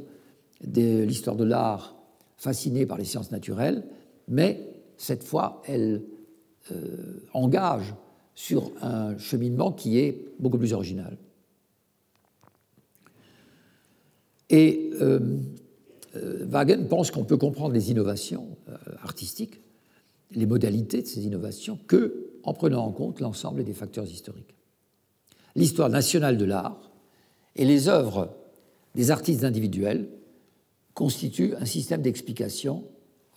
de 0.67 1.03
l'histoire 1.03 1.37
de 1.37 1.45
l'art 1.45 1.95
fascinée 2.37 2.87
par 2.87 2.99
les 2.99 3.05
sciences 3.05 3.31
naturelles, 3.31 3.85
mais 4.29 4.75
cette 4.97 5.25
fois, 5.25 5.63
elle 5.67 6.03
euh, 6.73 7.21
engage 7.33 7.95
sur 8.35 8.73
un 8.83 9.17
cheminement 9.19 9.73
qui 9.73 9.99
est 9.99 10.25
beaucoup 10.39 10.59
plus 10.59 10.73
original. 10.73 11.17
Et 14.51 14.91
euh, 15.01 15.21
Wagen 16.15 16.87
pense 16.89 17.11
qu'on 17.11 17.25
peut 17.25 17.37
comprendre 17.37 17.75
les 17.75 17.91
innovations 17.91 18.57
euh, 18.69 18.77
artistiques, 19.03 19.61
les 20.33 20.47
modalités 20.47 21.03
de 21.03 21.07
ces 21.07 21.25
innovations, 21.25 21.79
que 21.87 22.31
en 22.43 22.53
prenant 22.53 22.85
en 22.85 22.93
compte 22.93 23.21
l'ensemble 23.21 23.65
des 23.65 23.73
facteurs 23.73 24.05
historiques. 24.05 24.55
L'histoire 25.57 25.89
nationale 25.89 26.37
de 26.37 26.45
l'art 26.45 26.91
et 27.57 27.65
les 27.65 27.89
œuvres 27.89 28.35
des 28.95 29.11
artistes 29.11 29.45
individuels 29.45 30.09
constitue 30.95 31.55
un 31.57 31.65
système 31.65 32.03
d'explication 32.03 32.85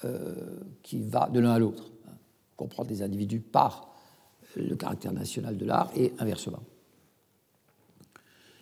euh, 0.05 0.35
qui 0.83 1.01
va 1.01 1.27
de 1.29 1.39
l'un 1.39 1.51
à 1.51 1.59
l'autre. 1.59 1.91
Comprendre 2.55 2.89
les 2.89 3.01
individus 3.01 3.39
par 3.39 3.89
le 4.55 4.75
caractère 4.75 5.11
national 5.11 5.57
de 5.57 5.65
l'art 5.65 5.91
et 5.95 6.13
inversement. 6.19 6.63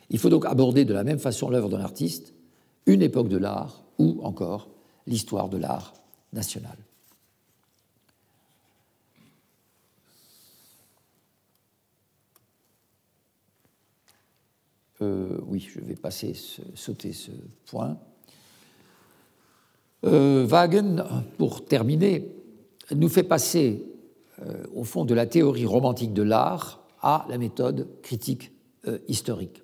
Il 0.09 0.19
faut 0.19 0.29
donc 0.29 0.45
aborder 0.45 0.85
de 0.85 0.93
la 0.93 1.03
même 1.03 1.19
façon 1.19 1.49
l'œuvre 1.49 1.69
d'un 1.69 1.79
artiste, 1.79 2.33
une 2.85 3.01
époque 3.01 3.27
de 3.27 3.37
l'art 3.37 3.83
ou 3.97 4.19
encore 4.23 4.69
l'histoire 5.07 5.49
de 5.49 5.57
l'art 5.57 5.93
national. 6.33 6.77
Euh, 15.01 15.39
oui, 15.47 15.59
je 15.59 15.79
vais 15.81 15.95
passer, 15.95 16.33
sauter 16.73 17.11
ce 17.11 17.31
point. 17.65 17.97
Wagen, 20.05 21.03
pour 21.37 21.65
terminer, 21.65 22.31
nous 22.95 23.09
fait 23.09 23.23
passer 23.23 23.85
au 24.73 24.83
fond 24.83 25.05
de 25.05 25.13
la 25.13 25.25
théorie 25.25 25.65
romantique 25.65 26.13
de 26.13 26.21
l'art 26.21 26.85
à 27.01 27.25
la 27.29 27.37
méthode 27.37 27.87
critique 28.01 28.51
historique, 29.07 29.63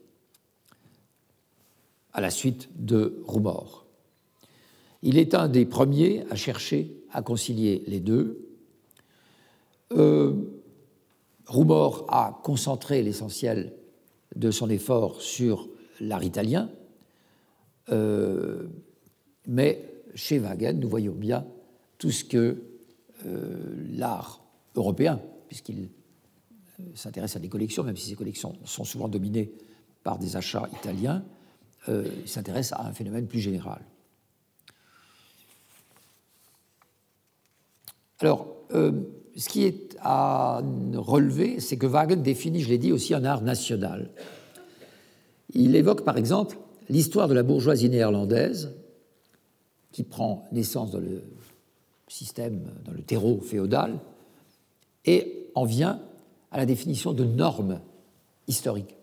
à 2.14 2.22
la 2.22 2.32
suite 2.32 2.70
de 2.76 3.22
Roumor. 3.26 3.82
Il 5.04 5.18
est 5.18 5.34
un 5.34 5.48
des 5.48 5.66
premiers 5.66 6.26
à 6.30 6.36
chercher 6.36 6.96
à 7.12 7.22
concilier 7.22 7.84
les 7.88 8.00
deux. 8.00 8.48
Euh, 9.94 10.34
Roumor 11.48 12.06
a 12.08 12.40
concentré 12.44 13.02
l'essentiel 13.04 13.74
de 14.36 14.52
son 14.52 14.70
effort 14.70 15.22
sur 15.22 15.68
l'art 16.00 16.24
italien, 16.24 16.70
euh, 17.90 18.68
mais 19.48 19.91
chez 20.16 20.40
Wagen, 20.40 20.80
nous 20.80 20.90
voyons 20.90 21.14
bien 21.14 21.46
tout 21.98 22.12
ce 22.12 22.24
que 22.24 22.62
euh, 23.26 23.86
l'art 23.92 24.44
européen, 24.76 25.22
puisqu'il 25.48 25.90
s'intéresse 26.96 27.36
à 27.36 27.40
des 27.40 27.50
collections, 27.50 27.84
même 27.84 27.98
si 27.98 28.10
ces 28.10 28.16
collections 28.16 28.56
sont 28.66 28.84
souvent 28.84 29.08
dominées 29.08 29.52
par 30.04 30.18
des 30.18 30.36
achats 30.36 30.68
italiens, 30.74 31.24
il 31.88 32.28
s'intéresse 32.28 32.74
à 32.74 32.86
un 32.86 32.94
phénomène 32.94 33.28
plus 33.28 33.40
général. 33.40 33.82
Alors, 38.22 38.48
euh, 38.74 38.92
ce 39.36 39.50
qui 39.50 39.64
est 39.64 39.98
à 40.00 40.62
relever, 40.94 41.60
c'est 41.60 41.78
que 41.78 41.88
Wagen 41.88 42.22
définit, 42.22 42.62
je 42.62 42.70
l'ai 42.70 42.78
dit, 42.78 42.92
aussi 42.92 43.14
un 43.14 43.26
art 43.26 43.42
national. 43.42 44.12
Il 45.54 45.76
évoque 45.76 46.04
par 46.04 46.18
exemple 46.18 46.58
l'histoire 46.90 47.28
de 47.28 47.34
la 47.34 47.44
bourgeoisie 47.44 47.90
néerlandaise, 47.90 48.74
qui 49.92 50.04
prend 50.04 50.46
naissance 50.52 50.92
dans 50.92 51.00
le 51.00 51.24
système, 52.08 52.62
dans 52.86 52.92
le 52.92 53.02
terreau 53.02 53.40
féodal, 53.42 54.00
et 55.06 55.50
en 55.56 55.66
vient 55.66 56.02
à 56.52 56.58
la 56.58 56.66
définition 56.66 57.14
de 57.14 57.24
normes 57.24 57.80
historiques. 58.48 58.96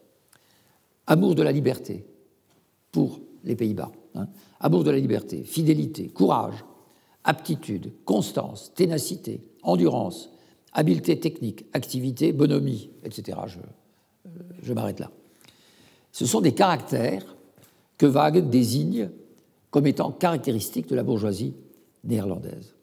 Amour 1.07 1.35
de 1.35 1.43
la 1.43 1.53
liberté 1.53 2.05
pour 2.93 3.21
les 3.45 3.57
Pays-Bas, 3.57 3.91
hein. 4.15 4.29
amour 4.61 4.85
de 4.85 4.91
la 4.91 4.99
liberté, 4.99 5.43
fidélité, 5.43 6.09
courage, 6.09 6.65
aptitude, 7.25 7.93
constance, 8.05 8.73
ténacité, 8.75 9.41
endurance, 9.63 10.31
habileté 10.73 11.19
technique, 11.19 11.65
activité, 11.73 12.33
bonhomie, 12.33 12.91
etc. 13.05 13.39
Je, 13.47 13.59
euh, 13.59 14.31
je 14.63 14.73
m'arrête 14.73 15.01
là. 15.01 15.11
Ce 16.13 16.27
sont 16.27 16.41
des 16.41 16.53
caractères 16.53 17.37
que 17.97 18.07
Wagen 18.07 18.49
désigne 18.49 19.11
comme 19.71 19.87
étant 19.87 20.13
caractéristiques 20.13 20.89
de 20.89 20.95
la 20.95 21.03
bourgeoisie 21.03 21.55
néerlandaise. 22.05 22.75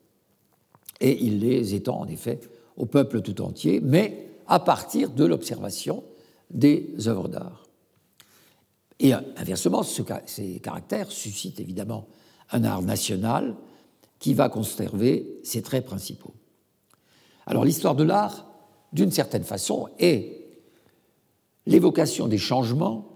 Et 1.02 1.24
il 1.24 1.40
les 1.40 1.76
étend 1.76 2.00
en 2.00 2.08
effet 2.08 2.40
au 2.78 2.86
peuple 2.86 3.22
tout 3.22 3.42
entier, 3.42 3.80
mais 3.82 4.30
à 4.48 4.60
partir 4.60 5.10
de 5.10 5.26
l'observation 5.26 6.04
des 6.52 6.94
œuvres 7.08 7.28
d'art. 7.28 7.64
Et 9.00 9.14
inversement, 9.14 9.84
ces 9.84 10.60
caractères 10.60 11.12
suscitent 11.12 11.60
évidemment 11.60 12.08
un 12.52 12.64
art 12.64 12.82
national 12.82 13.56
qui 14.20 14.34
va 14.34 14.50
conserver 14.50 15.40
ses 15.44 15.62
traits 15.62 15.86
principaux. 15.86 16.34
Alors 17.46 17.66
l'histoire 17.66 17.96
de 17.96 18.04
l'art, 18.04 18.48
d'une 18.94 19.12
certaine 19.12 19.44
façon, 19.44 19.90
est 20.00 20.48
l'évocation 21.66 22.28
des 22.28 22.38
changements 22.38 23.10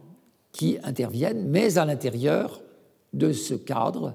qui 0.52 0.78
interviennent, 0.84 1.48
mais 1.48 1.78
à 1.78 1.86
l'intérieur 1.86 2.62
de 3.14 3.32
ce 3.34 3.54
cadre 3.54 4.14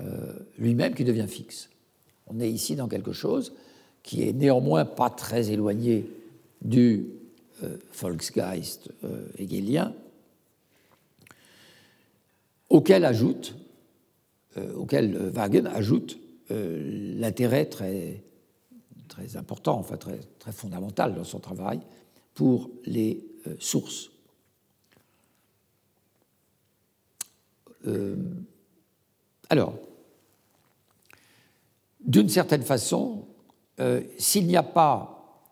euh, 0.00 0.32
lui-même 0.58 0.94
qui 0.94 1.04
devient 1.04 1.26
fixe. 1.28 1.70
On 2.26 2.40
est 2.40 2.50
ici 2.50 2.76
dans 2.76 2.88
quelque 2.88 3.12
chose 3.12 3.52
qui 4.02 4.22
est 4.22 4.32
néanmoins 4.32 4.84
pas 4.84 5.10
très 5.10 5.50
éloigné 5.50 6.10
du 6.62 7.06
euh, 7.62 7.76
Volksgeist 7.92 8.90
euh, 9.04 9.26
hegelien, 9.36 9.92
auquel 12.70 13.04
ajoute 13.04 13.54
euh, 14.56 14.74
auquel 14.74 15.16
Wagen 15.16 15.66
ajoute 15.66 16.18
l'intérêt 16.50 17.66
très, 17.66 18.22
très 19.06 19.36
important, 19.36 19.78
enfin 19.78 19.98
très, 19.98 20.18
très 20.38 20.52
fondamental 20.52 21.14
dans 21.14 21.24
son 21.24 21.40
travail 21.40 21.78
pour 22.32 22.70
les 22.86 23.22
sources. 23.58 24.10
Alors, 29.48 29.74
d'une 32.00 32.28
certaine 32.28 32.62
façon, 32.62 33.26
s'il 34.18 34.46
n'y 34.46 34.56
a 34.56 34.62
pas, 34.62 35.42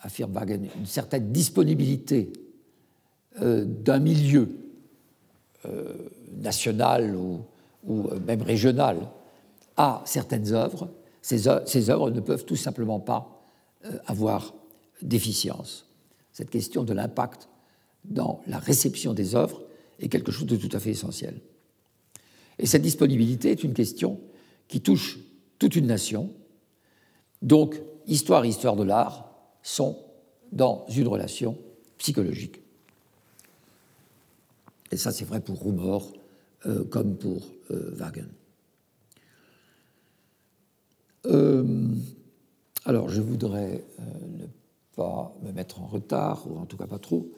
affirme 0.00 0.32
Wagen, 0.32 0.68
une 0.76 0.86
certaine 0.86 1.32
disponibilité 1.32 2.32
d'un 3.40 3.98
milieu 3.98 4.48
nationale 6.40 7.16
ou, 7.16 7.44
même 8.26 8.42
régionale 8.42 8.98
à 9.76 10.02
certaines 10.04 10.52
œuvres, 10.52 10.88
ces, 11.22 11.48
œuvres 11.48 12.10
ne 12.10 12.20
peuvent 12.20 12.44
tout 12.44 12.56
simplement 12.56 13.00
pas 13.00 13.42
euh, 13.84 13.98
avoir 14.06 14.54
d'efficience. 15.00 15.86
Cette 16.32 16.50
question 16.50 16.84
de 16.84 16.92
l'impact 16.92 17.48
dans 18.04 18.40
la 18.46 18.58
réception 18.58 19.14
des 19.14 19.34
œuvres 19.34 19.61
est 20.02 20.08
quelque 20.08 20.32
chose 20.32 20.46
de 20.46 20.56
tout 20.56 20.74
à 20.76 20.80
fait 20.80 20.90
essentiel. 20.90 21.40
Et 22.58 22.66
cette 22.66 22.82
disponibilité 22.82 23.50
est 23.50 23.64
une 23.64 23.74
question 23.74 24.20
qui 24.68 24.80
touche 24.80 25.18
toute 25.58 25.76
une 25.76 25.86
nation. 25.86 26.32
Donc, 27.40 27.80
histoire 28.06 28.44
et 28.44 28.48
histoire 28.48 28.76
de 28.76 28.82
l'art 28.82 29.30
sont 29.62 29.98
dans 30.50 30.84
une 30.88 31.08
relation 31.08 31.58
psychologique. 31.98 32.60
Et 34.90 34.96
ça, 34.96 35.10
c'est 35.10 35.24
vrai 35.24 35.40
pour 35.40 35.58
Roumor, 35.58 36.12
euh, 36.66 36.84
comme 36.84 37.16
pour 37.16 37.42
euh, 37.70 37.90
Wagen. 37.94 38.28
Euh, 41.26 41.88
alors, 42.84 43.08
je 43.08 43.20
voudrais 43.20 43.84
ne 44.38 44.46
pas 44.96 45.34
me 45.42 45.52
mettre 45.52 45.80
en 45.80 45.86
retard, 45.86 46.44
ou 46.50 46.58
en 46.58 46.66
tout 46.66 46.76
cas 46.76 46.86
pas 46.86 46.98
trop. 46.98 47.30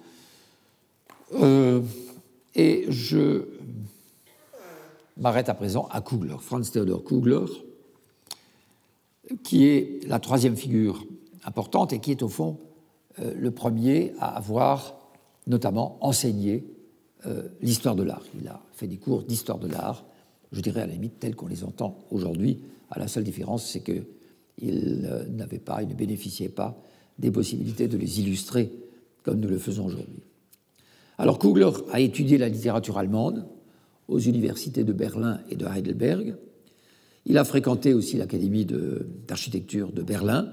Et 2.54 2.86
je 2.88 3.48
m'arrête 5.16 5.48
à 5.48 5.54
présent 5.54 5.88
à 5.90 6.00
Kugler, 6.00 6.36
Franz 6.40 6.70
Theodor 6.72 7.04
Kugler, 7.04 7.46
qui 9.42 9.66
est 9.66 10.06
la 10.06 10.18
troisième 10.18 10.56
figure 10.56 11.04
importante 11.44 11.92
et 11.92 12.00
qui 12.00 12.10
est 12.10 12.22
au 12.22 12.28
fond 12.28 12.58
le 13.18 13.50
premier 13.50 14.12
à 14.18 14.36
avoir 14.36 14.96
notamment 15.46 15.98
enseigné 16.00 16.64
euh, 17.26 17.48
l'histoire 17.62 17.96
de 17.96 18.02
l'art. 18.02 18.22
Il 18.38 18.48
a 18.48 18.60
fait 18.72 18.86
des 18.86 18.98
cours 18.98 19.22
d'histoire 19.22 19.58
de 19.58 19.68
l'art, 19.68 20.04
je 20.52 20.60
dirais 20.60 20.82
à 20.82 20.86
la 20.86 20.92
limite 20.92 21.18
tels 21.18 21.34
qu'on 21.34 21.46
les 21.46 21.64
entend 21.64 21.98
aujourd'hui. 22.10 22.60
À 22.90 22.98
la 22.98 23.08
seule 23.08 23.24
différence, 23.24 23.66
c'est 23.66 23.80
qu'il 23.80 24.04
euh, 24.62 25.26
n'avait 25.28 25.58
pas, 25.58 25.82
il 25.82 25.88
ne 25.88 25.94
bénéficiait 25.94 26.50
pas 26.50 26.78
des 27.18 27.30
possibilités 27.30 27.88
de 27.88 27.96
les 27.96 28.20
illustrer 28.20 28.72
comme 29.22 29.40
nous 29.40 29.48
le 29.48 29.58
faisons 29.58 29.86
aujourd'hui. 29.86 30.22
Alors 31.18 31.38
Kugler 31.38 31.70
a 31.92 32.00
étudié 32.00 32.38
la 32.38 32.48
littérature 32.48 32.98
allemande 32.98 33.46
aux 34.08 34.18
universités 34.18 34.84
de 34.84 34.92
Berlin 34.92 35.40
et 35.48 35.56
de 35.56 35.66
Heidelberg. 35.66 36.36
Il 37.26 37.38
a 37.38 37.44
fréquenté 37.44 37.94
aussi 37.94 38.16
l'Académie 38.16 38.66
d'architecture 39.26 39.92
de, 39.92 40.02
Berlin, 40.02 40.52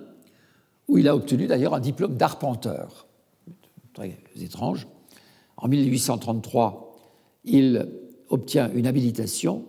où 0.88 0.98
il 0.98 1.08
a 1.08 1.16
obtenu 1.16 1.48
d'ailleurs 1.48 1.74
un 1.74 1.80
diplôme 1.80 2.16
d'arpenteur. 2.16 3.08
Très 3.94 4.18
étrange. 4.40 4.88
En 5.58 5.68
1833, 5.68 6.96
il 7.44 7.90
obtient 8.30 8.72
une 8.74 8.88
habilitation 8.88 9.66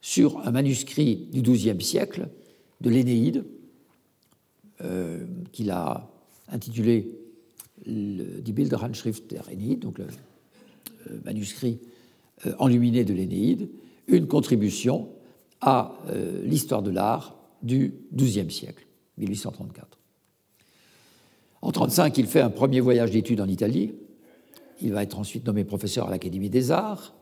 sur 0.00 0.38
un 0.46 0.52
manuscrit 0.52 1.28
du 1.32 1.42
XIIe 1.42 1.82
siècle 1.82 2.28
de 2.80 2.90
l'Énéide, 2.90 3.44
euh, 4.82 5.24
qu'il 5.50 5.70
a 5.70 6.10
intitulé 6.48 7.15
Die 7.86 8.52
Bilderhandschrift 8.52 9.30
der 9.30 9.44
donc 9.76 9.98
le 9.98 10.06
euh, 11.10 11.20
manuscrit 11.24 11.78
euh, 12.46 12.54
enluminé 12.58 13.04
de 13.04 13.14
l'Énéide, 13.14 13.68
une 14.08 14.26
contribution 14.26 15.08
à 15.60 15.96
l'histoire 16.44 16.82
de 16.82 16.90
l'art 16.90 17.34
du 17.62 17.94
XIIe 18.14 18.50
siècle, 18.50 18.86
1834. 19.16 19.98
En 21.62 21.68
1935, 21.68 22.18
il 22.18 22.26
fait 22.26 22.42
un 22.42 22.50
premier 22.50 22.80
voyage 22.80 23.10
d'études 23.10 23.40
en 23.40 23.48
Italie, 23.48 23.94
il 24.80 24.92
va 24.92 25.02
être 25.02 25.18
ensuite 25.18 25.46
nommé 25.46 25.64
professeur 25.64 26.08
à 26.08 26.10
l'Académie 26.10 26.50
des 26.50 26.70
Arts. 26.70 27.14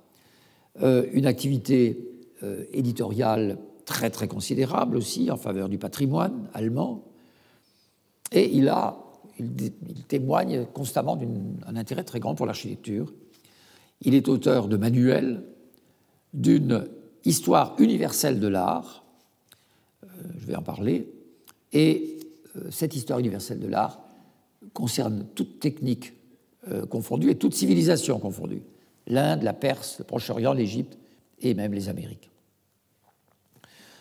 Euh, 0.83 1.07
une 1.13 1.27
activité 1.27 1.99
euh, 2.43 2.65
éditoriale 2.73 3.59
très 3.85 4.11
très 4.11 4.27
considérable 4.27 4.97
aussi 4.97 5.31
en 5.31 5.37
faveur 5.37 5.69
du 5.69 5.79
patrimoine 5.79 6.49
allemand. 6.53 7.05
Et 8.33 8.51
il 8.57 8.69
a 8.69 8.99
il, 9.39 9.73
témoigne 10.09 10.67
constamment 10.67 11.17
d'un 11.17 11.77
intérêt 11.77 12.05
très 12.05 12.21
grand 12.21 12.35
pour 12.35 12.47
l'architecture. 12.47 13.13
Il 14.03 14.15
est 14.15 14.29
auteur 14.29 14.69
de 14.69 14.77
manuels, 14.77 15.43
d'une 16.33 16.87
histoire 17.25 17.75
universelle 17.79 18.41
de 18.41 18.49
l'art, 18.49 19.05
euh, 20.05 20.07
je 20.39 20.47
vais 20.47 20.57
en 20.57 20.63
parler, 20.63 21.09
et 21.73 22.19
euh, 22.57 22.71
cette 22.71 22.95
histoire 22.95 23.19
universelle 23.19 23.61
de 23.61 23.69
l'art 23.69 24.01
concerne 24.73 25.27
toute 25.35 25.61
technique 25.61 26.13
euh, 26.71 26.87
confondue 26.87 27.31
et 27.31 27.37
toute 27.37 27.55
civilisation 27.55 28.19
confondue, 28.19 28.63
l'Inde, 29.07 29.43
la 29.43 29.53
Perse, 29.53 29.99
le 30.01 30.05
Proche-Orient, 30.05 30.53
l'Égypte 30.53 30.99
et 31.41 31.55
même 31.55 31.73
les 31.73 31.89
Amériques. 31.89 32.31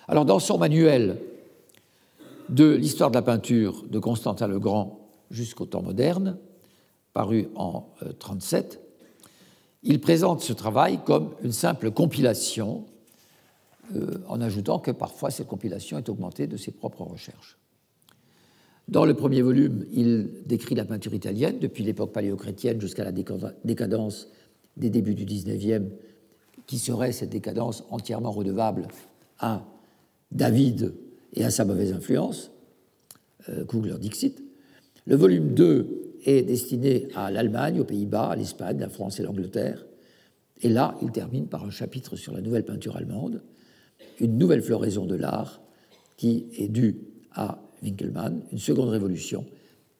Alors 0.07 0.25
dans 0.25 0.39
son 0.39 0.57
manuel 0.57 1.19
de 2.49 2.71
l'histoire 2.71 3.09
de 3.09 3.15
la 3.15 3.21
peinture 3.21 3.83
de 3.89 3.99
Constantin 3.99 4.47
le 4.47 4.59
Grand 4.59 5.02
jusqu'au 5.31 5.65
temps 5.65 5.81
moderne, 5.81 6.37
paru 7.13 7.49
en 7.55 7.87
1937, 8.01 8.79
il 9.83 9.99
présente 9.99 10.41
ce 10.41 10.53
travail 10.53 10.99
comme 11.05 11.31
une 11.43 11.51
simple 11.51 11.91
compilation, 11.91 12.85
en 14.27 14.39
ajoutant 14.39 14.79
que 14.79 14.91
parfois 14.91 15.29
cette 15.29 15.47
compilation 15.47 15.97
est 15.97 16.07
augmentée 16.07 16.47
de 16.47 16.55
ses 16.55 16.71
propres 16.71 17.03
recherches. 17.03 17.57
Dans 18.87 19.05
le 19.05 19.13
premier 19.13 19.41
volume, 19.41 19.85
il 19.93 20.29
décrit 20.45 20.75
la 20.75 20.85
peinture 20.85 21.13
italienne 21.13 21.59
depuis 21.59 21.83
l'époque 21.83 22.11
paléochrétienne 22.11 22.81
jusqu'à 22.81 23.03
la 23.03 23.11
décadence 23.11 24.27
des 24.75 24.89
débuts 24.89 25.15
du 25.15 25.25
XIXe, 25.25 25.85
qui 26.67 26.79
serait 26.79 27.11
cette 27.11 27.29
décadence 27.29 27.83
entièrement 27.89 28.31
redevable 28.31 28.87
à 29.39 29.65
David 30.31 30.93
et 31.33 31.45
à 31.45 31.49
sa 31.49 31.65
mauvaise 31.65 31.93
influence, 31.93 32.51
euh, 33.49 33.65
Kugler 33.65 33.97
Dixit. 33.99 34.42
Le 35.05 35.15
volume 35.15 35.53
2 35.53 36.19
est 36.23 36.43
destiné 36.43 37.07
à 37.15 37.29
l'Allemagne, 37.29 37.79
aux 37.79 37.85
Pays-Bas, 37.85 38.29
à 38.29 38.35
l'Espagne, 38.35 38.79
la 38.79 38.89
France 38.89 39.19
et 39.19 39.23
l'Angleterre. 39.23 39.85
Et 40.61 40.69
là, 40.69 40.97
il 41.01 41.11
termine 41.11 41.47
par 41.47 41.65
un 41.65 41.69
chapitre 41.69 42.15
sur 42.15 42.33
la 42.33 42.41
nouvelle 42.41 42.63
peinture 42.63 42.95
allemande, 42.95 43.43
une 44.19 44.37
nouvelle 44.37 44.61
floraison 44.61 45.05
de 45.05 45.15
l'art 45.15 45.61
qui 46.15 46.47
est 46.57 46.69
due 46.69 47.01
à 47.31 47.61
Winkelmann, 47.81 48.43
une 48.51 48.59
seconde 48.59 48.89
révolution 48.89 49.45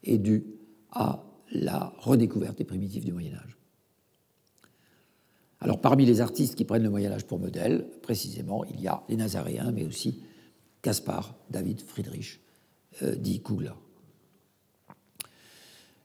est 0.03 0.17
due 0.17 0.45
à 0.91 1.25
la 1.51 1.93
redécouverte 1.97 2.57
des 2.57 2.63
primitifs 2.63 3.03
du 3.03 3.11
Moyen 3.11 3.33
Âge. 3.33 3.57
Alors 5.59 5.81
parmi 5.81 6.05
les 6.05 6.21
artistes 6.21 6.55
qui 6.55 6.65
prennent 6.65 6.83
le 6.83 6.89
Moyen 6.89 7.11
Âge 7.11 7.25
pour 7.25 7.39
modèle, 7.39 7.87
précisément, 8.01 8.63
il 8.65 8.81
y 8.81 8.87
a 8.87 9.03
les 9.09 9.17
Nazaréens, 9.17 9.71
mais 9.71 9.85
aussi 9.85 10.23
Caspar 10.81 11.35
David 11.49 11.81
Friedrich, 11.81 12.39
euh, 13.01 13.15
dit 13.15 13.41
Kugler. 13.41 13.71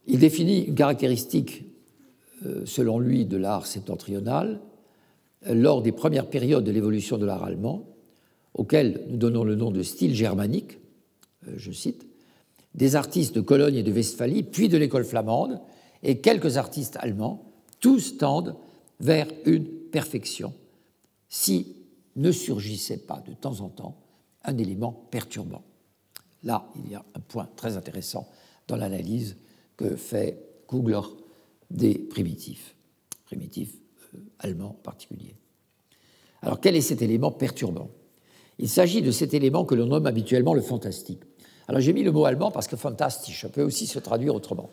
Il 0.09 0.19
définit 0.19 0.63
une 0.63 0.75
caractéristique, 0.75 1.65
euh, 2.47 2.65
selon 2.65 2.99
lui, 2.99 3.27
de 3.27 3.37
l'art 3.37 3.67
septentrional 3.67 4.61
lors 5.47 5.83
des 5.83 5.93
premières 5.93 6.29
périodes 6.29 6.65
de 6.65 6.71
l'évolution 6.71 7.19
de 7.19 7.27
l'art 7.27 7.45
allemand, 7.45 7.87
auquel 8.55 9.05
nous 9.09 9.19
donnons 9.19 9.45
le 9.45 9.55
nom 9.55 9.71
de 9.71 9.83
style 9.83 10.15
germanique, 10.15 10.79
euh, 11.47 11.53
je 11.57 11.71
cite, 11.71 12.07
des 12.75 12.97
artistes 12.97 13.35
de 13.35 13.43
Cologne 13.43 13.77
et 13.77 13.83
de 13.83 13.93
Westphalie, 13.93 14.43
puis 14.43 14.69
de 14.69 14.79
l'école 14.79 15.05
flamande, 15.05 15.61
et 16.03 16.21
quelques 16.21 16.57
artistes 16.57 16.97
allemands, 17.01 17.45
tous 17.81 18.17
tendent 18.17 18.57
vers 19.01 19.29
une 19.45 19.67
perfection, 19.67 20.55
si 21.29 21.77
ne 22.17 22.33
surgissait 22.33 22.99
pas 22.99 23.23
de 23.27 23.35
temps 23.35 23.61
en 23.61 23.69
temps 23.69 23.97
un 24.45 24.57
élément 24.57 25.07
perturbant. 25.11 25.63
Là, 26.45 26.67
il 26.77 26.91
y 26.91 26.95
a 26.95 27.05
un 27.15 27.21
point 27.21 27.49
très 27.57 27.77
intéressant 27.77 28.29
dans 28.69 28.77
l'analyse 28.77 29.37
que 29.79 29.97
fait 29.97 30.39
Kugler 30.69 31.01
des 31.71 31.95
primitifs, 31.95 32.77
primitifs 33.25 33.75
euh, 34.15 34.19
allemands 34.41 34.77
en 34.79 34.83
particulier. 34.83 35.35
Alors 36.43 36.61
quel 36.61 36.77
est 36.77 36.83
cet 36.83 37.01
élément 37.01 37.31
perturbant? 37.31 37.89
Il 38.59 38.69
s'agit 38.69 39.01
de 39.01 39.11
cet 39.11 39.33
élément 39.33 39.65
que 39.65 39.75
l'on 39.75 39.87
nomme 39.87 40.07
habituellement 40.07 40.53
le 40.53 40.61
fantastique. 40.61 41.23
Alors 41.69 41.81
j'ai 41.81 41.93
mis 41.93 42.03
le 42.03 42.13
mot 42.13 42.25
allemand 42.25 42.51
parce 42.51 42.67
que 42.67 42.77
fantastisch 42.77 43.47
peut 43.47 43.63
aussi 43.63 43.87
se 43.87 43.99
traduire 43.99 44.35
autrement. 44.35 44.71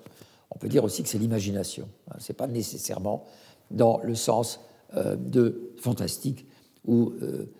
On 0.52 0.58
peut 0.58 0.68
dire 0.68 0.84
aussi 0.84 1.04
que 1.04 1.10
c'est 1.10 1.18
l'imagination. 1.18 1.88
Hein. 2.10 2.16
Ce 2.20 2.32
n'est 2.32 2.36
pas 2.36 2.48
nécessairement 2.48 3.26
dans 3.72 4.00
le 4.04 4.16
sens 4.16 4.60
euh, 4.96 5.16
de 5.16 5.72
fantastique 5.78 6.46
où 6.86 7.14
euh, 7.22 7.52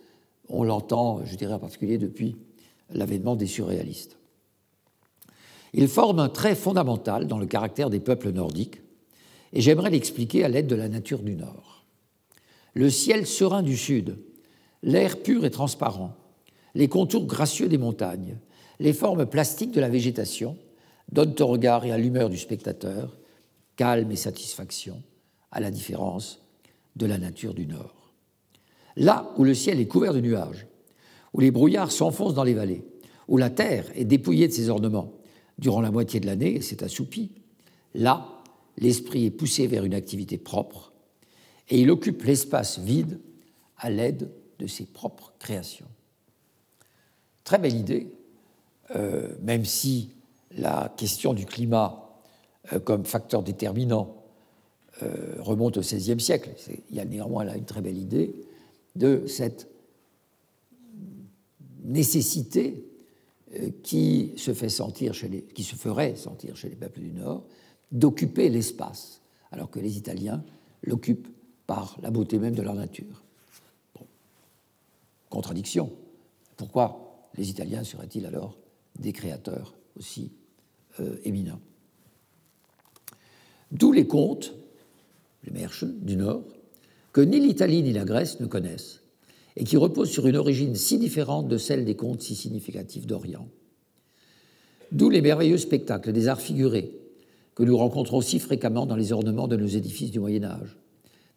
on 0.50 0.64
l'entend, 0.64 1.24
je 1.26 1.36
dirais 1.36 1.54
en 1.54 1.60
particulier 1.60 1.98
depuis 1.98 2.38
l'avènement 2.90 3.36
des 3.36 3.48
surréalistes. 3.48 4.18
Il 5.78 5.90
forme 5.90 6.20
un 6.20 6.30
trait 6.30 6.56
fondamental 6.56 7.28
dans 7.28 7.38
le 7.38 7.46
caractère 7.46 7.90
des 7.90 8.00
peuples 8.00 8.32
nordiques 8.32 8.80
et 9.52 9.60
j'aimerais 9.60 9.90
l'expliquer 9.90 10.46
à 10.46 10.48
l'aide 10.48 10.68
de 10.68 10.76
la 10.76 10.88
nature 10.88 11.22
du 11.22 11.36
Nord. 11.36 11.86
Le 12.74 12.90
ciel 12.90 13.28
serein 13.28 13.62
du 13.62 13.76
Sud, 13.76 14.18
l'air 14.84 15.22
pur 15.22 15.44
et 15.44 15.52
transparent, 15.52 16.16
les 16.76 16.88
contours 16.88 17.26
gracieux 17.26 17.68
des 17.68 17.78
montagnes, 17.78 18.38
les 18.80 18.94
formes 18.94 19.26
plastiques 19.26 19.74
de 19.74 19.82
la 19.82 19.90
végétation 19.90 20.58
donnent 21.12 21.36
au 21.42 21.48
regard 21.48 21.84
et 21.84 21.92
à 21.92 21.98
l'humeur 21.98 22.30
du 22.30 22.38
spectateur 22.38 23.18
calme 23.76 24.12
et 24.12 24.16
satisfaction, 24.16 25.04
à 25.52 25.60
la 25.60 25.72
différence 25.72 26.40
de 26.96 27.06
la 27.06 27.18
nature 27.18 27.54
du 27.54 27.68
Nord. 27.68 28.14
Là 28.96 29.30
où 29.36 29.44
le 29.44 29.54
ciel 29.54 29.82
est 29.82 29.88
couvert 29.88 30.14
de 30.14 30.22
nuages, 30.22 30.68
où 31.34 31.42
les 31.42 31.52
brouillards 31.52 31.92
s'enfoncent 31.92 32.34
dans 32.34 32.46
les 32.46 32.54
vallées, 32.54 32.86
où 33.28 33.36
la 33.36 33.50
terre 33.50 33.92
est 33.94 34.06
dépouillée 34.06 34.48
de 34.48 34.54
ses 34.54 34.70
ornements 34.70 35.12
durant 35.58 35.82
la 35.82 35.92
moitié 35.92 36.20
de 36.20 36.26
l'année 36.26 36.56
et 36.56 36.62
s'est 36.62 36.84
assoupie, 36.84 37.32
là, 37.94 38.44
l'esprit 38.78 39.26
est 39.26 39.32
poussé 39.32 39.68
vers 39.68 39.86
une 39.86 39.94
activité 39.94 40.38
propre 40.38 40.92
et 41.70 41.80
il 41.80 41.90
occupe 41.90 42.24
l'espace 42.24 42.80
vide 42.80 43.20
à 43.78 43.90
l'aide 43.90 44.30
de 44.60 44.68
ses 44.68 44.86
propres 44.86 45.34
créations. 45.40 45.88
Très 47.44 47.58
belle 47.58 47.76
idée, 47.76 48.12
euh, 48.96 49.36
même 49.42 49.66
si 49.66 50.12
la 50.52 50.94
question 50.98 51.34
du 51.34 51.46
climat 51.46 52.22
euh, 52.74 52.80
comme 52.80 53.06
facteur 53.06 53.44
déterminant 53.44 54.24
euh, 55.04 55.36
remonte 55.40 55.78
au 55.78 55.82
XVIe 55.82 56.20
siècle, 56.20 56.52
il 56.90 56.96
y 56.96 57.00
a 57.00 57.06
néanmoins 57.06 57.44
là 57.44 57.56
une 57.58 57.66
très 57.66 57.82
belle 57.82 57.98
idée 57.98 58.34
de 58.96 59.28
cette 59.28 59.68
nécessité 61.84 62.86
qui 63.84 64.34
se 64.38 64.54
fait 64.54 64.70
sentir 64.70 65.14
chez 65.14 65.30
les, 65.30 65.42
qui 65.44 65.64
se 65.64 65.76
ferait 65.76 66.16
sentir 66.16 66.56
chez 66.56 66.70
les 66.70 66.76
peuples 66.76 67.00
du 67.00 67.12
Nord 67.12 67.46
d'occuper 67.92 68.50
l'espace, 68.50 69.22
alors 69.52 69.70
que 69.70 69.80
les 69.80 69.98
Italiens 69.98 70.44
l'occupent 70.84 71.28
par 71.68 71.98
la 72.02 72.12
beauté 72.12 72.40
même 72.40 72.56
de 72.56 72.62
leur 72.62 72.76
nature. 72.76 73.24
Contradiction. 75.30 75.92
Pourquoi 76.58 77.30
les 77.36 77.50
Italiens 77.50 77.84
seraient-ils 77.84 78.26
alors 78.26 78.58
des 79.00 79.12
créateurs 79.12 79.76
aussi 79.98 80.32
euh, 81.00 81.18
éminents? 81.24 81.60
D'où 83.72 83.92
les 83.92 84.08
contes, 84.08 84.54
les 85.44 85.52
Märchen 85.52 86.00
du 86.00 86.16
Nord, 86.16 86.44
que 87.12 87.22
ni 87.22 87.40
l'Italie 87.40 87.84
ni 87.84 87.94
la 87.94 88.06
Grèce 88.06 88.40
ne 88.40 88.46
connaissent, 88.46 89.02
et 89.56 89.64
qui 89.64 89.78
reposent 89.78 90.12
sur 90.12 90.28
une 90.28 90.36
origine 90.36 90.76
si 90.76 90.98
différente 90.98 91.48
de 91.48 91.58
celle 91.58 91.86
des 91.86 91.96
contes 91.96 92.22
si 92.22 92.36
significatifs 92.36 93.08
d'Orient. 93.08 93.48
D'où 94.92 95.10
les 95.10 95.22
merveilleux 95.22 95.58
spectacles 95.58 96.12
des 96.12 96.28
arts 96.28 96.42
figurés 96.42 96.92
que 97.56 97.64
nous 97.64 97.78
rencontrons 97.78 98.22
si 98.22 98.40
fréquemment 98.40 98.86
dans 98.86 98.96
les 98.96 99.14
ornements 99.14 99.48
de 99.48 99.56
nos 99.56 99.68
édifices 99.68 100.12
du 100.12 100.20
Moyen 100.20 100.44
Âge, 100.44 100.78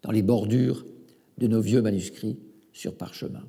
dans 0.03 0.11
les 0.11 0.23
bordures 0.23 0.85
de 1.39 1.47
nos 1.47 1.61
vieux 1.61 1.81
manuscrits 1.81 2.39
sur 2.73 2.97
parchemin. 2.97 3.45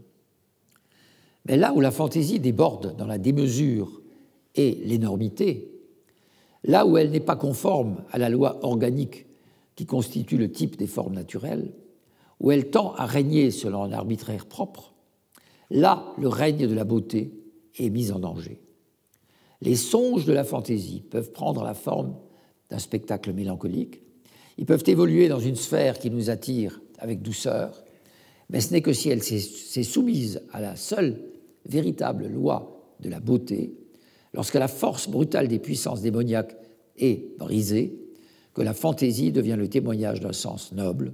Mais 1.45 1.57
là 1.57 1.73
où 1.73 1.81
la 1.81 1.91
fantaisie 1.91 2.39
déborde 2.39 2.95
dans 2.95 3.07
la 3.07 3.17
démesure 3.17 4.01
et 4.55 4.79
l'énormité, 4.85 5.71
là 6.63 6.85
où 6.85 6.97
elle 6.97 7.09
n'est 7.09 7.19
pas 7.19 7.35
conforme 7.35 8.03
à 8.11 8.17
la 8.17 8.29
loi 8.29 8.63
organique 8.63 9.25
qui 9.75 9.85
constitue 9.85 10.37
le 10.37 10.51
type 10.51 10.77
des 10.77 10.87
formes 10.87 11.15
naturelles, 11.15 11.71
où 12.39 12.51
elle 12.51 12.69
tend 12.69 12.93
à 12.95 13.05
régner 13.05 13.51
selon 13.51 13.83
un 13.83 13.91
arbitraire 13.91 14.45
propre, 14.45 14.93
là 15.69 16.13
le 16.17 16.27
règne 16.27 16.67
de 16.67 16.73
la 16.73 16.83
beauté 16.83 17.33
est 17.77 17.89
mis 17.89 18.11
en 18.11 18.19
danger. 18.19 18.61
Les 19.61 19.75
songes 19.75 20.25
de 20.25 20.33
la 20.33 20.43
fantaisie 20.43 21.03
peuvent 21.09 21.31
prendre 21.31 21.63
la 21.63 21.73
forme 21.73 22.15
d'un 22.69 22.79
spectacle 22.79 23.33
mélancolique, 23.33 24.01
ils 24.57 24.65
peuvent 24.65 24.83
évoluer 24.87 25.29
dans 25.29 25.39
une 25.39 25.55
sphère 25.55 25.99
qui 25.99 26.11
nous 26.11 26.29
attire 26.29 26.81
avec 26.97 27.21
douceur, 27.21 27.83
mais 28.49 28.61
ce 28.61 28.73
n'est 28.73 28.81
que 28.81 28.93
si 28.93 29.09
elle 29.09 29.23
s'est 29.23 29.83
soumise 29.83 30.41
à 30.51 30.59
la 30.59 30.75
seule 30.75 31.21
véritable 31.65 32.27
loi 32.27 32.93
de 32.99 33.09
la 33.09 33.19
beauté, 33.19 33.73
lorsque 34.33 34.55
la 34.55 34.67
force 34.67 35.07
brutale 35.07 35.47
des 35.47 35.59
puissances 35.59 36.01
démoniaques 36.01 36.57
est 36.97 37.37
brisée, 37.37 37.99
que 38.53 38.61
la 38.61 38.73
fantaisie 38.73 39.31
devient 39.31 39.55
le 39.57 39.69
témoignage 39.69 40.19
d'un 40.19 40.33
sens 40.33 40.73
noble, 40.73 41.13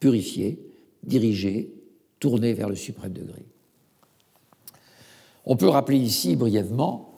purifié, 0.00 0.58
dirigé, 1.04 1.72
tourné 2.18 2.52
vers 2.54 2.68
le 2.68 2.74
suprême 2.74 3.12
degré. 3.12 3.44
On 5.44 5.56
peut 5.56 5.68
rappeler 5.68 5.98
ici 5.98 6.36
brièvement 6.36 7.12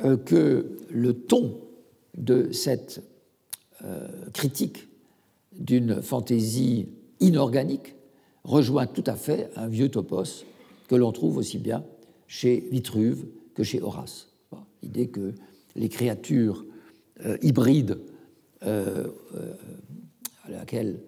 euh, 0.00 0.16
que 0.16 0.78
le 0.90 1.14
ton 1.14 1.60
de 2.16 2.52
cette 2.52 3.02
euh, 3.84 4.08
critique 4.32 4.88
d'une 5.52 6.02
fantaisie 6.02 6.88
inorganique 7.20 7.94
rejoint 8.44 8.86
tout 8.86 9.04
à 9.06 9.16
fait 9.16 9.50
un 9.56 9.68
vieux 9.68 9.88
topos 9.88 10.44
que 10.88 10.94
l'on 10.94 11.12
trouve 11.12 11.36
aussi 11.38 11.58
bien 11.58 11.84
chez 12.26 12.68
Vitruve 12.70 13.26
que 13.54 13.62
chez 13.62 13.80
Horace. 13.80 14.28
L'idée 14.82 15.08
que 15.08 15.34
les 15.76 15.88
créatures 15.88 16.64
euh, 17.24 17.38
hybrides 17.42 17.98
à 18.60 20.50
laquelle, 20.50 21.00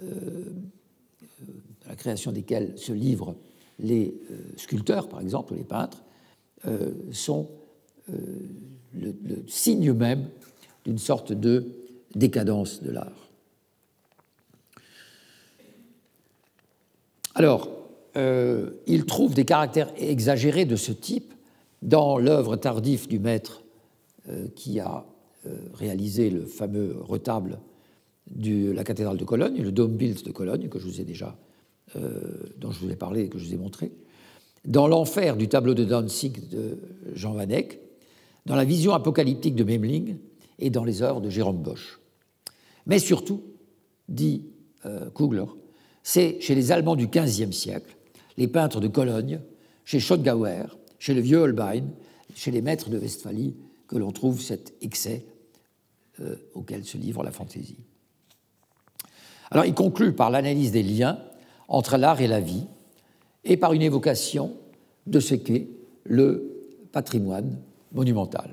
à 0.00 1.88
la 1.88 1.96
création 1.96 2.32
desquelles 2.32 2.78
se 2.78 2.92
livrent 2.92 3.36
les 3.78 4.14
sculpteurs, 4.56 5.08
par 5.08 5.20
exemple, 5.20 5.54
les 5.54 5.64
peintres, 5.64 6.02
sont 7.12 7.48
le, 8.08 9.14
signe 9.46 9.92
même 9.92 10.28
d'une 10.84 10.98
sorte 10.98 11.32
de 11.32 11.66
décadence 12.14 12.82
de 12.82 12.90
l'art. 12.90 13.28
Alors, 17.34 17.68
euh, 18.16 18.70
il 18.86 19.06
trouve 19.06 19.34
des 19.34 19.44
caractères 19.44 19.92
exagérés 19.96 20.64
de 20.64 20.76
ce 20.76 20.92
type 20.92 21.34
dans 21.82 22.16
l'œuvre 22.16 22.56
tardive 22.56 23.08
du 23.08 23.18
maître 23.18 23.62
euh, 24.28 24.46
qui 24.54 24.78
a 24.78 25.04
euh, 25.46 25.56
réalisé 25.74 26.30
le 26.30 26.46
fameux 26.46 26.96
retable 27.00 27.58
de 28.30 28.70
la 28.70 28.84
cathédrale 28.84 29.16
de 29.16 29.24
Cologne, 29.24 29.62
le 29.62 29.72
Dome 29.72 29.96
de 29.96 30.30
Cologne, 30.30 30.68
que 30.68 30.78
je 30.78 30.86
vous 30.86 31.00
ai 31.00 31.04
déjà, 31.04 31.36
dont 32.58 32.70
je 32.70 32.80
vous 32.80 32.90
ai 32.90 32.96
parlé 32.96 33.22
et 33.22 33.28
que 33.28 33.38
je 33.38 33.46
vous 33.46 33.54
ai 33.54 33.58
montré, 33.58 33.92
dans 34.64 34.88
l'enfer 34.88 35.36
du 35.36 35.48
tableau 35.48 35.74
de 35.74 35.84
Danzig 35.84 36.48
de 36.48 36.78
Jean 37.14 37.32
Van 37.32 37.48
Eyck, 37.48 37.78
dans 38.46 38.56
la 38.56 38.64
vision 38.64 38.92
apocalyptique 38.92 39.54
de 39.54 39.64
Memling 39.64 40.16
et 40.58 40.70
dans 40.70 40.84
les 40.84 41.02
œuvres 41.02 41.20
de 41.20 41.30
Jérôme 41.30 41.62
Bosch. 41.62 42.00
Mais 42.86 42.98
surtout, 42.98 43.42
dit 44.08 44.46
euh, 44.86 45.10
Kugler, 45.10 45.46
c'est 46.02 46.40
chez 46.40 46.54
les 46.54 46.72
Allemands 46.72 46.96
du 46.96 47.08
XVe 47.08 47.52
siècle, 47.52 47.96
les 48.36 48.48
peintres 48.48 48.80
de 48.80 48.88
Cologne, 48.88 49.40
chez 49.84 50.00
Schottgauer, 50.00 50.64
chez 50.98 51.14
le 51.14 51.20
vieux 51.20 51.38
Holbein, 51.38 51.84
chez 52.34 52.50
les 52.50 52.62
maîtres 52.62 52.90
de 52.90 52.98
Westphalie, 52.98 53.54
que 53.86 53.96
l'on 53.96 54.12
trouve 54.12 54.40
cet 54.40 54.74
excès 54.82 55.24
euh, 56.20 56.36
auquel 56.54 56.84
se 56.84 56.98
livre 56.98 57.22
la 57.22 57.30
fantaisie. 57.30 57.78
Alors 59.54 59.66
il 59.66 59.74
conclut 59.74 60.12
par 60.12 60.30
l'analyse 60.30 60.72
des 60.72 60.82
liens 60.82 61.16
entre 61.68 61.96
l'art 61.96 62.20
et 62.20 62.26
la 62.26 62.40
vie 62.40 62.66
et 63.44 63.56
par 63.56 63.72
une 63.72 63.82
évocation 63.82 64.56
de 65.06 65.20
ce 65.20 65.36
qu'est 65.36 65.68
le 66.02 66.74
patrimoine 66.90 67.56
monumental. 67.92 68.50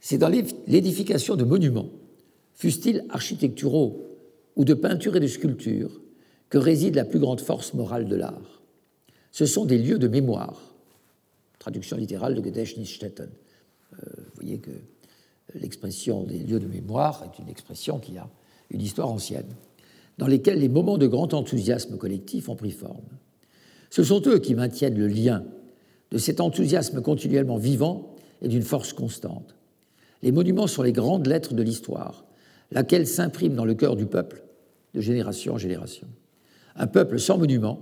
C'est 0.00 0.16
dans 0.16 0.30
l'édification 0.30 1.36
de 1.36 1.44
monuments, 1.44 1.90
fussent-ils 2.54 3.04
architecturaux 3.10 4.06
ou 4.56 4.64
de 4.64 4.72
peinture 4.72 5.16
et 5.16 5.20
de 5.20 5.26
sculpture, 5.26 6.00
que 6.48 6.56
réside 6.56 6.94
la 6.94 7.04
plus 7.04 7.18
grande 7.18 7.42
force 7.42 7.74
morale 7.74 8.08
de 8.08 8.16
l'art. 8.16 8.62
Ce 9.32 9.44
sont 9.44 9.66
des 9.66 9.76
lieux 9.76 9.98
de 9.98 10.08
mémoire. 10.08 10.74
Traduction 11.58 11.98
littérale 11.98 12.34
de 12.34 12.42
Gedächtnisstätten. 12.42 13.28
Euh, 13.92 13.96
vous 14.16 14.34
voyez 14.34 14.58
que 14.58 14.70
l'expression 15.54 16.24
des 16.24 16.38
lieux 16.38 16.58
de 16.58 16.66
mémoire 16.66 17.22
est 17.24 17.38
une 17.38 17.50
expression 17.50 17.98
qui 17.98 18.16
a 18.16 18.26
une 18.70 18.82
histoire 18.82 19.10
ancienne, 19.10 19.54
dans 20.18 20.26
lesquels 20.26 20.58
les 20.58 20.68
moments 20.68 20.98
de 20.98 21.06
grand 21.06 21.34
enthousiasme 21.34 21.96
collectif 21.96 22.48
ont 22.48 22.56
pris 22.56 22.70
forme. 22.70 23.08
Ce 23.90 24.04
sont 24.04 24.22
eux 24.26 24.38
qui 24.38 24.54
maintiennent 24.54 24.98
le 24.98 25.08
lien 25.08 25.44
de 26.10 26.18
cet 26.18 26.40
enthousiasme 26.40 27.02
continuellement 27.02 27.56
vivant 27.56 28.14
et 28.42 28.48
d'une 28.48 28.62
force 28.62 28.92
constante. 28.92 29.54
Les 30.22 30.32
monuments 30.32 30.66
sont 30.66 30.82
les 30.82 30.92
grandes 30.92 31.26
lettres 31.26 31.54
de 31.54 31.62
l'histoire, 31.62 32.24
laquelle 32.70 33.06
s'imprime 33.06 33.54
dans 33.54 33.64
le 33.64 33.74
cœur 33.74 33.96
du 33.96 34.06
peuple 34.06 34.42
de 34.94 35.00
génération 35.00 35.54
en 35.54 35.58
génération. 35.58 36.06
Un 36.76 36.86
peuple 36.86 37.18
sans 37.18 37.38
monument 37.38 37.80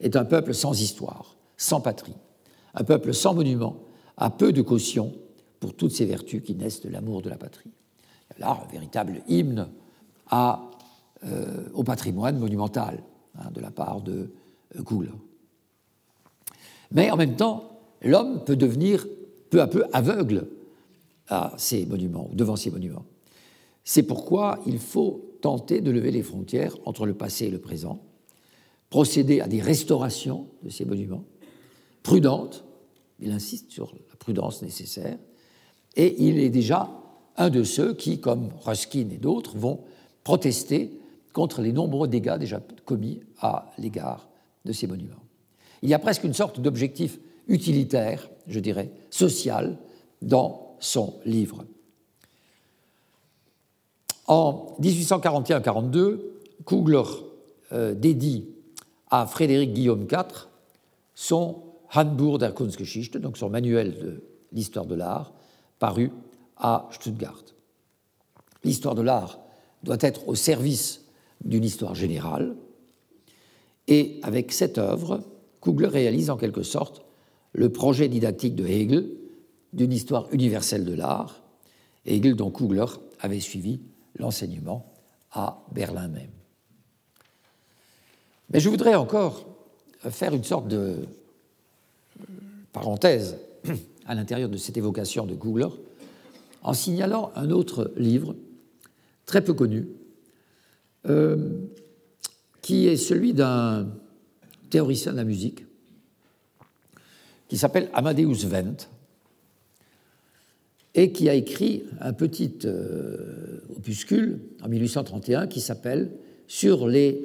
est 0.00 0.16
un 0.16 0.24
peuple 0.24 0.54
sans 0.54 0.80
histoire, 0.80 1.36
sans 1.56 1.80
patrie. 1.80 2.16
Un 2.74 2.84
peuple 2.84 3.14
sans 3.14 3.34
monument 3.34 3.84
a 4.16 4.30
peu 4.30 4.52
de 4.52 4.62
caution 4.62 5.12
pour 5.60 5.74
toutes 5.74 5.92
ces 5.92 6.04
vertus 6.04 6.42
qui 6.42 6.54
naissent 6.54 6.80
de 6.80 6.88
l'amour 6.88 7.22
de 7.22 7.30
la 7.30 7.36
patrie. 7.36 7.70
Là 8.38 8.58
un 8.64 8.72
véritable 8.72 9.22
hymne 9.28 9.68
euh, 10.32 11.68
au 11.72 11.84
patrimoine 11.84 12.38
monumental 12.38 13.02
hein, 13.38 13.50
de 13.52 13.60
la 13.60 13.70
part 13.70 14.00
de 14.00 14.32
euh, 14.76 14.82
mais 16.90 17.10
en 17.10 17.16
même 17.16 17.36
temps, 17.36 17.80
l'homme 18.02 18.44
peut 18.44 18.56
devenir 18.56 19.06
peu 19.50 19.60
à 19.60 19.66
peu 19.66 19.84
aveugle 19.92 20.48
à 21.28 21.52
ces 21.56 21.86
monuments, 21.86 22.30
devant 22.32 22.56
ces 22.56 22.70
monuments. 22.70 23.04
C'est 23.84 24.02
pourquoi 24.02 24.60
il 24.66 24.78
faut 24.78 25.36
tenter 25.40 25.80
de 25.80 25.90
lever 25.90 26.10
les 26.10 26.22
frontières 26.22 26.76
entre 26.84 27.06
le 27.06 27.14
passé 27.14 27.46
et 27.46 27.50
le 27.50 27.58
présent, 27.58 28.00
procéder 28.90 29.40
à 29.40 29.48
des 29.48 29.60
restaurations 29.60 30.48
de 30.62 30.70
ces 30.70 30.84
monuments, 30.84 31.24
prudentes, 32.02 32.64
il 33.20 33.30
insiste 33.30 33.70
sur 33.70 33.92
la 34.10 34.16
prudence 34.16 34.62
nécessaire, 34.62 35.18
et 35.96 36.24
il 36.24 36.38
est 36.38 36.50
déjà 36.50 36.90
un 37.36 37.50
de 37.50 37.64
ceux 37.64 37.94
qui, 37.94 38.20
comme 38.20 38.50
Ruskin 38.64 39.08
et 39.10 39.18
d'autres, 39.18 39.56
vont 39.56 39.80
protester 40.24 40.98
contre 41.32 41.60
les 41.60 41.72
nombreux 41.72 42.08
dégâts 42.08 42.38
déjà 42.38 42.60
commis 42.84 43.20
à 43.40 43.70
l'égard 43.78 44.28
de 44.64 44.72
ces 44.72 44.86
monuments. 44.86 45.22
Il 45.82 45.90
y 45.90 45.94
a 45.94 45.98
presque 45.98 46.24
une 46.24 46.32
sorte 46.32 46.60
d'objectif 46.60 47.18
utilitaire, 47.46 48.30
je 48.46 48.58
dirais, 48.58 48.90
social, 49.10 49.76
dans 50.22 50.76
son 50.80 51.14
livre. 51.26 51.64
En 54.26 54.74
1841-42, 54.80 56.20
Kugler 56.64 57.02
euh, 57.72 57.94
dédie 57.94 58.48
à 59.10 59.26
Frédéric 59.26 59.74
Guillaume 59.74 60.06
IV 60.10 60.48
son 61.14 61.62
Handbuch 61.94 62.38
der 62.38 62.54
Kunstgeschichte, 62.54 63.18
donc 63.18 63.36
son 63.36 63.50
manuel 63.50 63.98
de 63.98 64.24
l'histoire 64.52 64.86
de 64.86 64.94
l'art, 64.94 65.32
paru 65.78 66.10
à 66.56 66.88
Stuttgart. 66.90 67.42
L'histoire 68.64 68.94
de 68.94 69.02
l'art 69.02 69.38
doit 69.84 69.98
être 70.00 70.28
au 70.28 70.34
service 70.34 71.04
d'une 71.44 71.62
histoire 71.62 71.94
générale, 71.94 72.56
et 73.86 74.18
avec 74.22 74.50
cette 74.50 74.78
œuvre, 74.78 75.22
Kugler 75.60 75.88
réalise 75.88 76.30
en 76.30 76.36
quelque 76.36 76.62
sorte 76.62 77.04
le 77.52 77.70
projet 77.70 78.08
didactique 78.08 78.54
de 78.54 78.66
Hegel 78.66 79.10
d'une 79.72 79.92
histoire 79.92 80.26
universelle 80.32 80.84
de 80.84 80.94
l'art, 80.94 81.42
Hegel 82.06 82.34
dont 82.34 82.50
Kugler 82.50 82.86
avait 83.20 83.40
suivi 83.40 83.80
l'enseignement 84.16 84.92
à 85.32 85.62
Berlin 85.72 86.08
même. 86.08 86.30
Mais 88.50 88.60
je 88.60 88.68
voudrais 88.68 88.94
encore 88.94 89.46
faire 90.10 90.34
une 90.34 90.44
sorte 90.44 90.68
de 90.68 91.06
parenthèse 92.72 93.36
à 94.06 94.14
l'intérieur 94.14 94.48
de 94.48 94.56
cette 94.56 94.76
évocation 94.76 95.26
de 95.26 95.34
Kugler 95.34 95.68
en 96.62 96.72
signalant 96.72 97.30
un 97.36 97.50
autre 97.50 97.92
livre 97.96 98.34
très 99.26 99.42
peu 99.42 99.54
connu, 99.54 99.88
euh, 101.08 101.36
qui 102.62 102.88
est 102.88 102.96
celui 102.96 103.34
d'un 103.34 103.88
théoricien 104.70 105.12
de 105.12 105.16
la 105.16 105.24
musique, 105.24 105.64
qui 107.48 107.58
s'appelle 107.58 107.90
Amadeus 107.92 108.46
Wendt, 108.46 108.88
et 110.94 111.12
qui 111.12 111.28
a 111.28 111.34
écrit 111.34 111.84
un 112.00 112.12
petit 112.12 112.58
euh, 112.64 113.60
opuscule 113.76 114.40
en 114.62 114.68
1831 114.68 115.46
qui 115.48 115.60
s'appelle 115.60 116.10
Sur 116.46 116.86
les 116.86 117.20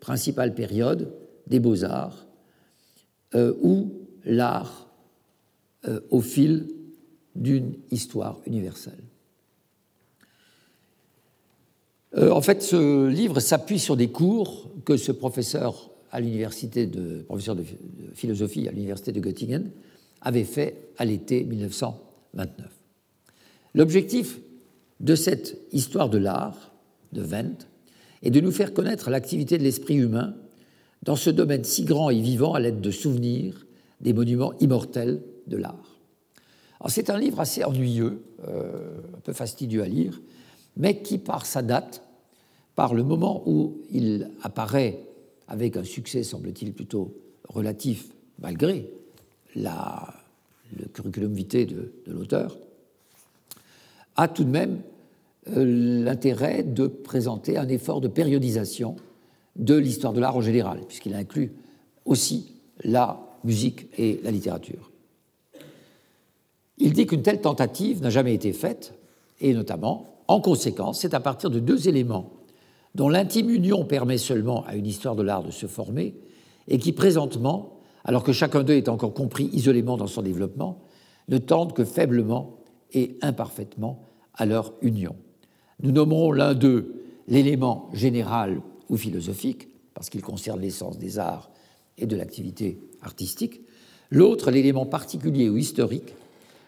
principales 0.00 0.54
périodes 0.54 1.10
des 1.46 1.58
beaux-arts 1.58 2.26
euh, 3.34 3.54
ou 3.62 3.92
l'art 4.24 4.82
au 6.08 6.22
fil 6.22 6.66
d'une 7.34 7.74
histoire 7.90 8.40
universelle. 8.46 9.02
En 12.16 12.40
fait, 12.40 12.62
ce 12.62 13.08
livre 13.08 13.40
s'appuie 13.40 13.78
sur 13.78 13.96
des 13.96 14.08
cours 14.08 14.70
que 14.84 14.96
ce 14.96 15.12
professeur 15.12 15.90
à 16.12 16.20
l'université 16.20 16.86
de 16.86 17.22
professeur 17.22 17.56
de 17.56 17.64
philosophie 18.14 18.68
à 18.68 18.72
l'université 18.72 19.10
de 19.10 19.20
Göttingen 19.20 19.70
avait 20.20 20.44
fait 20.44 20.90
à 20.96 21.04
l'été 21.04 21.42
1929. 21.42 22.66
L'objectif 23.74 24.38
de 25.00 25.16
cette 25.16 25.58
histoire 25.72 26.08
de 26.08 26.18
l'art 26.18 26.72
de 27.12 27.22
Wendt 27.22 27.66
est 28.22 28.30
de 28.30 28.40
nous 28.40 28.52
faire 28.52 28.72
connaître 28.72 29.10
l'activité 29.10 29.58
de 29.58 29.64
l'esprit 29.64 29.96
humain 29.96 30.34
dans 31.02 31.16
ce 31.16 31.30
domaine 31.30 31.64
si 31.64 31.84
grand 31.84 32.10
et 32.10 32.20
vivant 32.20 32.54
à 32.54 32.60
l'aide 32.60 32.80
de 32.80 32.90
souvenirs 32.90 33.66
des 34.00 34.12
monuments 34.12 34.52
immortels 34.60 35.20
de 35.46 35.56
l'art. 35.56 35.98
C'est 36.86 37.10
un 37.10 37.18
livre 37.18 37.40
assez 37.40 37.64
ennuyeux, 37.64 38.22
euh, 38.46 38.98
un 39.16 39.20
peu 39.20 39.32
fastidieux 39.32 39.82
à 39.82 39.88
lire, 39.88 40.20
mais 40.76 41.02
qui, 41.02 41.18
par 41.18 41.46
sa 41.46 41.62
date, 41.62 42.02
par 42.74 42.94
le 42.94 43.02
moment 43.02 43.42
où 43.46 43.78
il 43.90 44.30
apparaît 44.42 44.98
avec 45.48 45.76
un 45.76 45.84
succès, 45.84 46.22
semble-t-il, 46.22 46.72
plutôt 46.72 47.14
relatif, 47.48 48.08
malgré 48.40 48.90
le 49.54 50.86
curriculum 50.92 51.32
vitae 51.32 51.66
de, 51.66 51.92
l'auteur, 52.06 52.56
a 54.16 54.28
tout 54.28 54.44
de 54.44 54.50
même 54.50 54.80
l'intérêt 55.46 56.62
de 56.62 56.86
présenter 56.86 57.58
un 57.58 57.68
effort 57.68 58.00
de 58.00 58.08
périodisation 58.08 58.96
de 59.56 59.74
l'histoire 59.74 60.12
de 60.12 60.20
l'art 60.20 60.36
en 60.36 60.40
général, 60.40 60.80
puisqu'il 60.86 61.14
inclut 61.14 61.52
aussi 62.06 62.52
la 62.82 63.20
musique 63.44 63.86
et 63.98 64.20
la 64.24 64.30
littérature. 64.30 64.90
Il 66.78 66.92
dit 66.92 67.06
qu'une 67.06 67.22
telle 67.22 67.40
tentative 67.40 68.02
n'a 68.02 68.10
jamais 68.10 68.34
été 68.34 68.52
faite, 68.52 68.94
et 69.40 69.52
notamment, 69.52 70.22
en 70.26 70.40
conséquence, 70.40 71.00
c'est 71.00 71.14
à 71.14 71.20
partir 71.20 71.50
de 71.50 71.60
deux 71.60 71.88
éléments 71.88 72.32
dont 72.94 73.08
l'intime 73.08 73.50
union 73.50 73.84
permet 73.84 74.18
seulement 74.18 74.64
à 74.66 74.76
une 74.76 74.86
histoire 74.86 75.16
de 75.16 75.22
l'art 75.22 75.42
de 75.42 75.50
se 75.50 75.66
former, 75.66 76.14
et 76.68 76.78
qui 76.78 76.92
présentement, 76.92 77.80
alors 78.04 78.22
que 78.22 78.32
chacun 78.32 78.62
d'eux 78.62 78.76
est 78.76 78.88
encore 78.88 79.14
compris 79.14 79.50
isolément 79.52 79.96
dans 79.96 80.06
son 80.06 80.22
développement, 80.22 80.82
ne 81.28 81.38
tendent 81.38 81.72
que 81.72 81.84
faiblement 81.84 82.58
et 82.92 83.16
imparfaitement 83.22 84.02
à 84.34 84.46
leur 84.46 84.72
union. 84.82 85.16
Nous 85.82 85.92
nommerons 85.92 86.32
l'un 86.32 86.54
d'eux 86.54 87.02
l'élément 87.28 87.88
général 87.92 88.60
ou 88.88 88.96
philosophique, 88.96 89.68
parce 89.94 90.10
qu'il 90.10 90.22
concerne 90.22 90.60
l'essence 90.60 90.98
des 90.98 91.18
arts 91.18 91.50
et 91.98 92.06
de 92.06 92.16
l'activité 92.16 92.78
artistique, 93.02 93.62
l'autre 94.10 94.50
l'élément 94.50 94.86
particulier 94.86 95.48
ou 95.48 95.56
historique, 95.56 96.14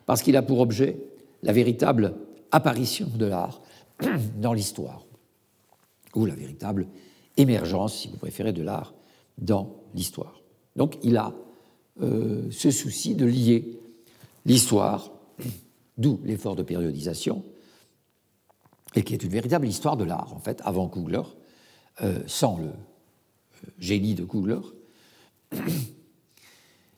parce 0.07 0.23
qu'il 0.23 0.37
a 0.37 0.43
pour 0.43 0.61
objet 0.61 0.99
la 1.43 1.53
véritable 1.53 2.15
apparition 2.53 3.09
de 3.17 3.27
l'art 3.27 3.61
dans 4.41 4.53
l'histoire, 4.53 5.05
ou 6.15 6.27
la 6.27 6.35
véritable 6.35 6.87
émergence, 7.37 8.01
si 8.01 8.09
vous 8.09 8.17
préférez, 8.17 8.53
de 8.53 8.63
l'art 8.63 8.95
dans 9.39 9.83
l'histoire. 9.95 10.41
Donc 10.77 10.99
il 11.03 11.17
a 11.17 11.35
euh, 12.03 12.51
ce 12.51 12.71
souci 12.71 13.15
de 13.15 13.25
lier 13.25 13.81
l'histoire, 14.45 15.11
d'où 15.97 16.21
l'effort 16.25 16.57
de 16.57 16.63
périodisation, 16.63 17.43
et 18.95 19.03
qui 19.03 19.15
est 19.15 19.23
une 19.23 19.31
véritable 19.31 19.67
histoire 19.67 19.97
de 19.97 20.05
l'art, 20.05 20.33
en 20.35 20.39
fait, 20.39 20.61
avant 20.65 20.89
Kugler, 20.89 21.23
euh, 22.03 22.23
sans 22.27 22.59
le 22.59 22.67
euh, 22.67 23.71
génie 23.79 24.15
de 24.15 24.25
Kugler. 24.25 24.61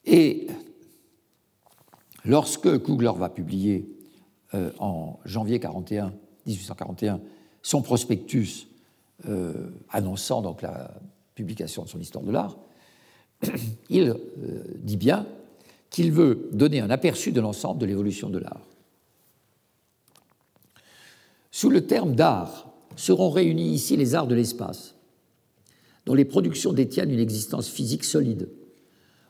Et 0.04 0.46
lorsque 2.24 2.82
Kugler 2.82 3.12
va 3.16 3.28
publier 3.28 3.94
en 4.78 5.18
janvier 5.26 5.60
41, 5.60 6.14
1841 6.46 7.20
son 7.62 7.82
prospectus 7.82 8.67
annonçant 9.90 10.42
donc 10.42 10.62
la 10.62 10.94
publication 11.34 11.84
de 11.84 11.88
son 11.88 12.00
histoire 12.00 12.24
de 12.24 12.30
l'art, 12.30 12.56
il 13.90 14.14
dit 14.76 14.96
bien 14.96 15.26
qu'il 15.90 16.12
veut 16.12 16.48
donner 16.52 16.80
un 16.80 16.90
aperçu 16.90 17.32
de 17.32 17.40
l'ensemble 17.40 17.80
de 17.80 17.86
l'évolution 17.86 18.30
de 18.30 18.38
l'art. 18.38 18.66
Sous 21.50 21.70
le 21.70 21.86
terme 21.86 22.14
d'art 22.14 22.70
seront 22.96 23.30
réunis 23.30 23.72
ici 23.72 23.96
les 23.96 24.14
arts 24.14 24.26
de 24.26 24.34
l'espace, 24.34 24.94
dont 26.06 26.14
les 26.14 26.24
productions 26.24 26.72
détiennent 26.72 27.10
une 27.10 27.18
existence 27.18 27.68
physique 27.68 28.04
solide, 28.04 28.48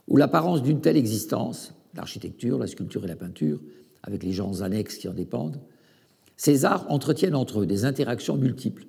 où 0.09 0.17
l'apparence 0.17 0.63
d'une 0.63 0.81
telle 0.81 0.97
existence, 0.97 1.75
l'architecture, 1.95 2.59
la 2.59 2.67
sculpture 2.67 3.05
et 3.05 3.09
la 3.09 3.17
peinture, 3.17 3.61
avec 4.03 4.23
les 4.23 4.33
genres 4.33 4.63
annexes 4.63 4.97
qui 4.97 5.09
en 5.09 5.13
dépendent, 5.13 5.61
ces 6.37 6.65
arts 6.65 6.87
entretiennent 6.91 7.35
entre 7.35 7.61
eux 7.61 7.67
des 7.67 7.85
interactions 7.85 8.37
multiples, 8.37 8.87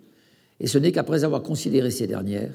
et 0.60 0.68
ce 0.68 0.78
n'est 0.78 0.91
qu'après 0.91 1.24
avoir 1.24 1.43
considéré 1.43 1.91
ces 1.91 2.07
dernières 2.07 2.53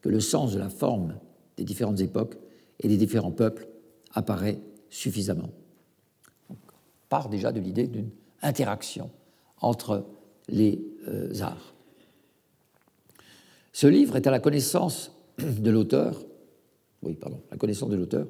que 0.00 0.08
le 0.08 0.20
sens 0.20 0.52
de 0.52 0.58
la 0.58 0.68
forme 0.68 1.14
des 1.56 1.64
différentes 1.64 2.00
époques 2.00 2.36
et 2.80 2.88
des 2.88 2.96
différents 2.96 3.30
peuples 3.30 3.68
apparaît 4.12 4.58
suffisamment. 4.90 5.50
On 6.50 6.56
part 7.08 7.28
déjà 7.28 7.52
de 7.52 7.60
l'idée 7.60 7.86
d'une 7.86 8.10
interaction 8.42 9.10
entre 9.60 10.04
les 10.48 10.82
euh, 11.08 11.32
arts. 11.40 11.74
Ce 13.72 13.86
livre 13.86 14.16
est 14.16 14.26
à 14.26 14.30
la 14.30 14.40
connaissance 14.40 15.12
de 15.38 15.70
l'auteur, 15.70 16.24
oui, 17.02 17.14
pardon, 17.14 17.40
la 17.50 17.56
connaissance 17.56 17.88
de 17.88 17.96
l'auteur, 17.96 18.26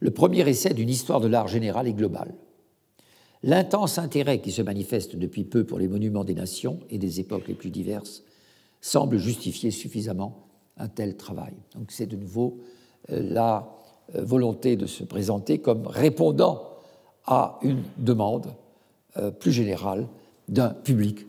le 0.00 0.10
premier 0.10 0.46
essai 0.48 0.74
d'une 0.74 0.90
histoire 0.90 1.20
de 1.20 1.28
l'art 1.28 1.48
général 1.48 1.86
et 1.86 1.94
global. 1.94 2.34
L'intense 3.42 3.98
intérêt 3.98 4.40
qui 4.40 4.52
se 4.52 4.62
manifeste 4.62 5.16
depuis 5.16 5.44
peu 5.44 5.64
pour 5.64 5.78
les 5.78 5.88
monuments 5.88 6.24
des 6.24 6.34
nations 6.34 6.80
et 6.90 6.98
des 6.98 7.20
époques 7.20 7.46
les 7.46 7.54
plus 7.54 7.70
diverses 7.70 8.24
semble 8.84 9.16
justifier 9.16 9.70
suffisamment 9.70 10.46
un 10.76 10.88
tel 10.88 11.16
travail. 11.16 11.54
Donc 11.74 11.90
c'est 11.90 12.06
de 12.06 12.16
nouveau 12.16 12.58
euh, 13.10 13.20
la 13.22 13.74
euh, 14.14 14.22
volonté 14.22 14.76
de 14.76 14.84
se 14.84 15.04
présenter 15.04 15.58
comme 15.58 15.86
répondant 15.86 16.68
à 17.24 17.58
une 17.62 17.82
demande 17.96 18.54
plus 19.38 19.52
générale 19.52 20.08
d'un 20.48 20.70
public. 20.70 21.24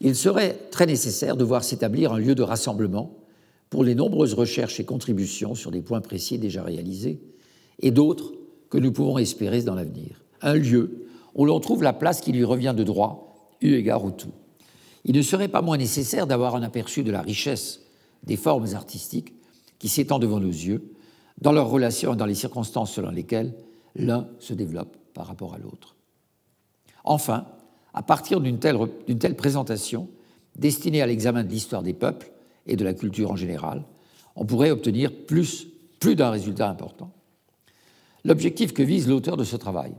Il 0.00 0.14
serait 0.14 0.56
très 0.70 0.86
nécessaire 0.86 1.36
de 1.36 1.44
voir 1.44 1.64
s'établir 1.64 2.12
un 2.12 2.18
lieu 2.18 2.34
de 2.34 2.42
rassemblement 2.42 3.12
pour 3.68 3.84
les 3.84 3.94
nombreuses 3.94 4.34
recherches 4.34 4.80
et 4.80 4.84
contributions 4.84 5.54
sur 5.54 5.70
des 5.70 5.82
points 5.82 6.00
précis 6.00 6.38
déjà 6.38 6.62
réalisés 6.62 7.20
et 7.80 7.90
d'autres 7.90 8.32
que 8.70 8.78
nous 8.78 8.92
pouvons 8.92 9.18
espérer 9.18 9.60
dans 9.62 9.74
l'avenir. 9.74 10.22
Un 10.40 10.54
lieu 10.54 11.06
où 11.34 11.44
l'on 11.44 11.60
trouve 11.60 11.82
la 11.82 11.92
place 11.92 12.20
qui 12.20 12.32
lui 12.32 12.44
revient 12.44 12.74
de 12.74 12.84
droit, 12.84 13.50
eu 13.60 13.74
égard 13.74 14.04
au 14.04 14.10
tout. 14.10 14.32
Il 15.08 15.16
ne 15.16 15.22
serait 15.22 15.48
pas 15.48 15.62
moins 15.62 15.78
nécessaire 15.78 16.26
d'avoir 16.26 16.54
un 16.54 16.62
aperçu 16.62 17.02
de 17.02 17.10
la 17.10 17.22
richesse 17.22 17.80
des 18.24 18.36
formes 18.36 18.66
artistiques 18.74 19.32
qui 19.78 19.88
s'étend 19.88 20.18
devant 20.18 20.38
nos 20.38 20.50
yeux, 20.50 20.92
dans 21.40 21.52
leurs 21.52 21.70
relations 21.70 22.12
et 22.12 22.16
dans 22.16 22.26
les 22.26 22.34
circonstances 22.34 22.92
selon 22.92 23.10
lesquelles 23.10 23.54
l'un 23.96 24.28
se 24.38 24.52
développe 24.52 24.98
par 25.14 25.26
rapport 25.26 25.54
à 25.54 25.58
l'autre. 25.58 25.96
Enfin, 27.04 27.46
à 27.94 28.02
partir 28.02 28.42
d'une 28.42 28.58
telle, 28.58 29.34
présentation, 29.34 30.08
destinée 30.56 31.00
à 31.00 31.06
l'examen 31.06 31.42
de 31.42 31.48
l'histoire 31.48 31.82
des 31.82 31.94
peuples 31.94 32.30
et 32.66 32.76
de 32.76 32.84
la 32.84 32.92
culture 32.92 33.30
en 33.30 33.36
général, 33.36 33.84
on 34.36 34.44
pourrait 34.44 34.70
obtenir 34.70 35.10
plus, 35.26 35.68
plus 36.00 36.16
d'un 36.16 36.30
résultat 36.30 36.68
important. 36.68 37.10
L'objectif 38.24 38.74
que 38.74 38.82
vise 38.82 39.08
l'auteur 39.08 39.38
de 39.38 39.44
ce 39.44 39.56
travail, 39.56 39.94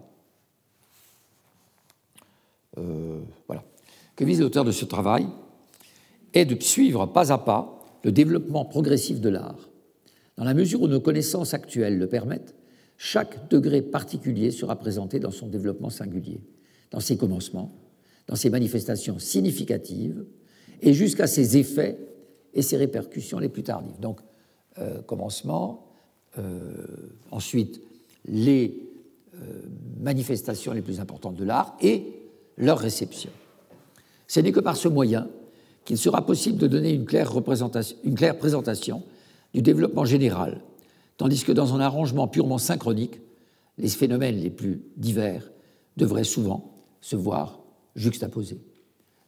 euh, 2.78 3.22
voilà, 3.48 3.64
que 4.20 4.26
vise 4.26 4.42
l'auteur 4.42 4.66
de 4.66 4.74
ce 4.74 4.84
travail, 4.84 5.28
est 6.34 6.44
de 6.44 6.62
suivre 6.62 7.06
pas 7.06 7.32
à 7.32 7.38
pas 7.38 7.82
le 8.04 8.12
développement 8.12 8.66
progressif 8.66 9.22
de 9.22 9.30
l'art. 9.30 9.70
Dans 10.36 10.44
la 10.44 10.54
mesure 10.54 10.82
où 10.82 10.90
nos 10.90 11.00
connaissances 11.00 11.54
actuelles 11.54 11.98
le 11.98 12.08
permettent, 12.08 12.54
chaque 12.98 13.48
degré 13.48 13.82
particulier 13.82 14.52
sera 14.52 14.76
présenté 14.76 15.22
dans 15.22 15.32
son 15.32 15.48
développement 15.48 15.90
singulier 15.90 16.42
dans 16.92 17.00
ses 17.00 17.16
commencements, 17.16 17.72
dans 18.28 18.36
ses 18.36 18.50
manifestations 18.50 19.20
significatives, 19.20 20.26
et 20.82 20.94
jusqu'à 20.94 21.26
ses 21.26 21.56
effets 21.56 21.98
et 22.54 22.62
ses 22.62 22.76
répercussions 22.76 23.40
les 23.40 23.48
plus 23.48 23.64
tardives. 23.64 24.02
Donc, 24.02 24.20
euh, 24.80 25.02
commencement, 25.02 25.88
euh, 26.38 26.86
ensuite 27.32 27.80
les 28.26 28.84
euh, 29.36 29.62
manifestations 30.02 30.74
les 30.74 30.82
plus 30.82 31.00
importantes 31.00 31.38
de 31.38 31.46
l'art 31.46 31.78
et 31.80 32.04
leur 32.58 32.80
réception. 32.80 33.32
Ce 34.30 34.40
n'est 34.40 34.52
que 34.52 34.60
par 34.60 34.78
ce 34.78 34.88
moyen 34.88 35.28
qu'il 35.84 35.98
sera 35.98 36.24
possible 36.24 36.60
de 36.60 36.68
donner 36.68 36.94
une 36.94 37.06
claire, 37.06 37.32
présentation 37.42 39.04
du 39.56 39.62
développement 39.64 40.06
général, 40.06 40.62
tandis 41.18 41.44
que 41.44 41.52
dans 41.52 41.74
un 41.74 41.80
arrangement 41.80 42.28
purement 42.28 42.60
synchronique, 42.60 43.20
les 43.80 43.90
phénomènes 43.90 44.38
les 44.38 44.52
plus 44.52 44.84
divers 44.98 45.50
devraient 45.98 46.24
souvent 46.24 46.76
se 47.02 47.16
voir 47.16 47.60
juxtaposés. 47.96 48.62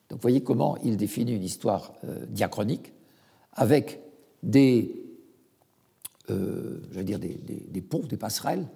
Donc 0.09 0.21
voyez 0.21 0.41
comment 0.41 0.77
il 0.83 0.97
définit 0.97 1.33
une 1.33 1.43
histoire 1.43 1.93
euh, 2.03 2.23
diachronique 2.27 2.93
avec 3.53 4.01
des, 4.43 5.01
euh, 6.29 6.79
dire 7.01 7.17
des, 7.17 7.39
des, 7.43 7.81
ponts, 7.81 8.03
des 8.07 8.17
passerelles 8.17 8.67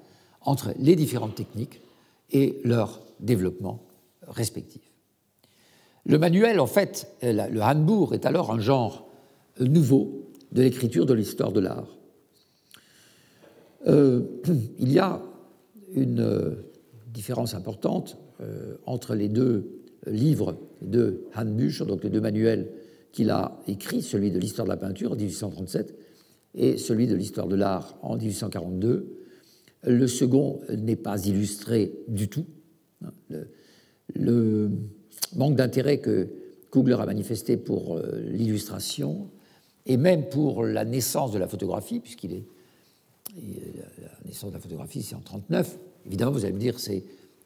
entre 0.41 0.73
les 0.79 0.95
différentes 0.95 1.35
techniques 1.35 1.81
et 2.31 2.59
leur 2.63 3.01
développement 3.19 3.83
respectif. 4.27 4.94
Le 6.05 6.19
manuel, 6.19 6.59
en 6.59 6.67
fait, 6.67 7.07
euh, 7.23 7.47
le 7.49 7.61
Handbuch 7.61 8.13
est 8.13 8.25
alors 8.25 8.51
un 8.51 8.59
genre 8.59 9.07
nouveau 9.59 10.29
de 10.51 10.61
l'écriture 10.61 11.05
de 11.05 11.13
l'histoire 11.13 11.51
de 11.51 11.59
l'art. 11.59 11.97
il 13.87 14.91
y 14.91 14.97
a 14.97 15.21
une 15.93 16.57
différence 17.07 17.53
importante 17.53 18.17
euh, 18.41 18.75
entre 18.85 19.15
les 19.15 19.29
deux 19.29 19.83
livres 20.07 20.57
de 20.81 21.25
Handbuch, 21.35 21.81
donc 21.83 22.03
les 22.03 22.09
deux 22.09 22.21
manuels 22.21 22.71
qu'il 23.11 23.29
a 23.29 23.59
écrits, 23.67 24.01
celui 24.01 24.31
de 24.31 24.39
l'histoire 24.39 24.65
de 24.65 24.71
la 24.71 24.77
peinture 24.77 25.13
en 25.13 25.15
1837 25.15 25.95
et 26.55 26.77
celui 26.77 27.07
de 27.07 27.15
l'histoire 27.15 27.47
de 27.47 27.55
l'art 27.55 27.97
en 28.01 28.17
1842. 28.17 29.07
Le 29.83 30.07
second 30.07 30.59
n'est 30.69 30.95
pas 30.95 31.25
illustré 31.25 31.93
du 32.07 32.27
tout. 32.27 32.45
Le 34.13 34.71
manque 35.35 35.55
d'intérêt 35.55 35.99
que 35.99 36.29
Kugler 36.71 36.97
a 36.99 37.05
manifesté 37.05 37.57
pour 37.57 37.97
euh, 37.97 38.21
l'illustration 38.31 39.29
et 39.85 39.97
même 39.97 40.29
pour 40.29 40.63
la 40.63 40.85
naissance 40.85 41.31
de 41.31 41.39
la 41.39 41.47
photographie, 41.47 41.99
puisqu'il 41.99 42.33
est 42.33 42.43
la 43.35 44.09
naissance 44.25 44.49
de 44.49 44.55
la 44.55 44.61
photographie, 44.61 45.01
c'est 45.03 45.15
en 45.15 45.19
1939. 45.19 45.77
Évidemment, 46.07 46.31
vous 46.31 46.45
allez 46.45 46.53
me 46.53 46.59
dire, 46.59 46.79
c'est 46.79 47.03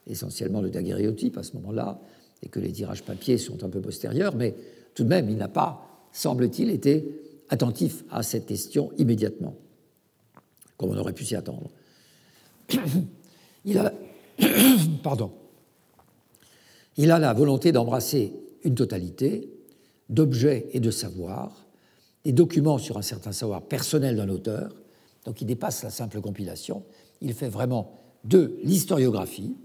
essentiellement 0.07 0.61
le 0.61 0.69
daguerréotype 0.69 1.37
à 1.37 1.43
ce 1.43 1.53
moment-là, 1.57 1.99
et 2.41 2.49
que 2.49 2.59
les 2.59 2.71
tirages 2.71 3.03
papier 3.03 3.37
sont 3.37 3.63
un 3.63 3.69
peu 3.69 3.81
postérieurs, 3.81 4.35
mais 4.35 4.55
tout 4.93 5.03
de 5.03 5.09
même, 5.09 5.29
il 5.29 5.37
n'a 5.37 5.47
pas, 5.47 6.07
semble-t-il, 6.11 6.69
été 6.69 7.21
attentif 7.49 8.03
à 8.09 8.23
cette 8.23 8.45
question 8.45 8.91
immédiatement, 8.97 9.55
comme 10.77 10.91
on 10.91 10.97
aurait 10.97 11.13
pu 11.13 11.25
s'y 11.25 11.35
attendre. 11.35 11.69
Il 13.65 13.77
a, 13.77 13.93
pardon, 15.03 15.31
il 16.99 17.11
a 17.11 17.17
la 17.17 17.31
volonté 17.33 17.71
d'embrasser 17.71 18.33
une 18.65 18.75
totalité 18.75 19.49
d'objets 20.09 20.67
et 20.73 20.81
de 20.81 20.91
savoirs, 20.91 21.65
des 22.25 22.33
documents 22.33 22.77
sur 22.77 22.97
un 22.97 23.01
certain 23.01 23.31
savoir 23.31 23.61
personnel 23.61 24.17
d'un 24.17 24.27
auteur, 24.27 24.75
donc 25.23 25.41
il 25.41 25.45
dépasse 25.45 25.81
la 25.81 25.91
simple 25.91 26.19
compilation, 26.19 26.83
il 27.21 27.33
fait 27.33 27.47
vraiment 27.47 28.01
de 28.25 28.59
l'historiographie 28.63 29.55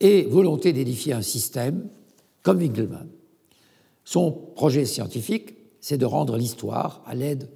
et 0.00 0.24
volonté 0.24 0.72
d'édifier 0.72 1.12
un 1.12 1.22
système 1.22 1.88
comme 2.42 2.58
Winckelmann. 2.58 3.06
Son 4.04 4.32
projet 4.32 4.84
scientifique, 4.84 5.54
c'est 5.80 5.96
de 5.96 6.06
rendre 6.06 6.36
l'histoire 6.36 7.04
à 7.06 7.14
l'aide 7.14 7.48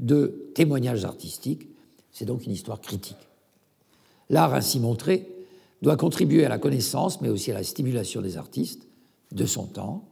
de 0.00 0.50
témoignages 0.54 1.06
artistiques, 1.06 1.66
c'est 2.12 2.26
donc 2.26 2.44
une 2.44 2.52
histoire 2.52 2.82
critique. 2.82 3.16
L'art 4.28 4.52
ainsi 4.52 4.80
montré 4.80 5.37
doit 5.82 5.96
contribuer 5.96 6.44
à 6.44 6.48
la 6.48 6.58
connaissance, 6.58 7.20
mais 7.20 7.28
aussi 7.28 7.50
à 7.50 7.54
la 7.54 7.62
stimulation 7.62 8.20
des 8.20 8.36
artistes 8.36 8.86
de 9.32 9.46
son 9.46 9.66
temps. 9.66 10.08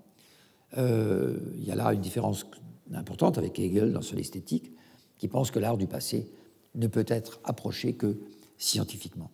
Euh, 0.78 1.38
il 1.56 1.64
y 1.64 1.70
a 1.70 1.74
là 1.74 1.92
une 1.92 2.00
différence 2.00 2.46
importante 2.94 3.38
avec 3.38 3.58
Hegel 3.58 3.92
dans 3.92 4.02
son 4.02 4.16
esthétique, 4.16 4.72
qui 5.18 5.28
pense 5.28 5.50
que 5.50 5.58
l'art 5.58 5.76
du 5.76 5.86
passé 5.86 6.30
ne 6.74 6.86
peut 6.86 7.04
être 7.08 7.40
approché 7.44 7.94
que 7.94 8.16
scientifiquement. 8.58 9.30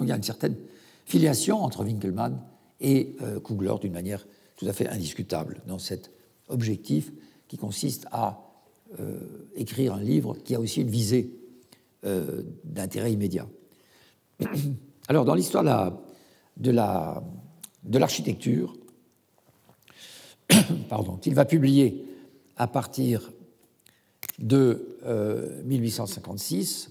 il 0.00 0.08
y 0.08 0.12
a 0.12 0.16
une 0.16 0.22
certaine 0.22 0.56
filiation 1.04 1.62
entre 1.62 1.84
Winkelmann 1.84 2.40
et 2.80 3.14
euh, 3.22 3.40
Kugler 3.40 3.74
d'une 3.80 3.92
manière 3.92 4.26
tout 4.56 4.66
à 4.66 4.72
fait 4.72 4.88
indiscutable 4.88 5.60
dans 5.66 5.78
cet 5.78 6.10
objectif 6.48 7.12
qui 7.48 7.56
consiste 7.56 8.06
à 8.10 8.40
euh, 8.98 9.18
écrire 9.54 9.94
un 9.94 10.02
livre 10.02 10.36
qui 10.44 10.54
a 10.54 10.60
aussi 10.60 10.80
une 10.82 10.90
visée 10.90 11.30
d'intérêt 12.64 13.14
immédiat. 13.14 13.48
Alors, 15.08 15.24
dans 15.24 15.34
l'histoire 15.34 15.92
de 16.56 17.98
l'architecture, 17.98 18.76
pardon, 20.88 21.18
il 21.24 21.34
va 21.34 21.44
publier 21.44 22.06
à 22.56 22.66
partir 22.66 23.32
de 24.38 24.98
1856 25.64 26.90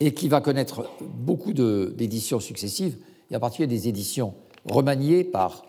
et 0.00 0.12
qui 0.12 0.28
va 0.28 0.40
connaître 0.40 0.90
beaucoup 1.00 1.52
d'éditions 1.52 2.40
successives, 2.40 2.98
et 3.30 3.36
en 3.36 3.40
particulier 3.40 3.66
des 3.66 3.88
éditions 3.88 4.34
remaniées 4.64 5.24
par 5.24 5.64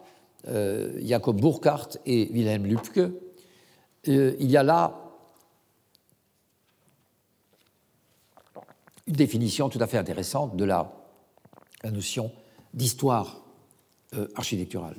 euh, 0.47 0.99
Jacob 1.01 1.39
Burckhardt 1.39 1.97
et 2.05 2.29
Wilhelm 2.31 2.65
Lübke. 2.65 3.11
Euh, 4.07 4.35
il 4.39 4.51
y 4.51 4.57
a 4.57 4.63
là 4.63 5.06
une 9.07 9.15
définition 9.15 9.69
tout 9.69 9.79
à 9.81 9.87
fait 9.87 9.97
intéressante 9.97 10.55
de 10.55 10.65
la, 10.65 10.93
notion 11.91 12.31
d'histoire 12.73 13.41
euh, 14.15 14.27
architecturale. 14.35 14.97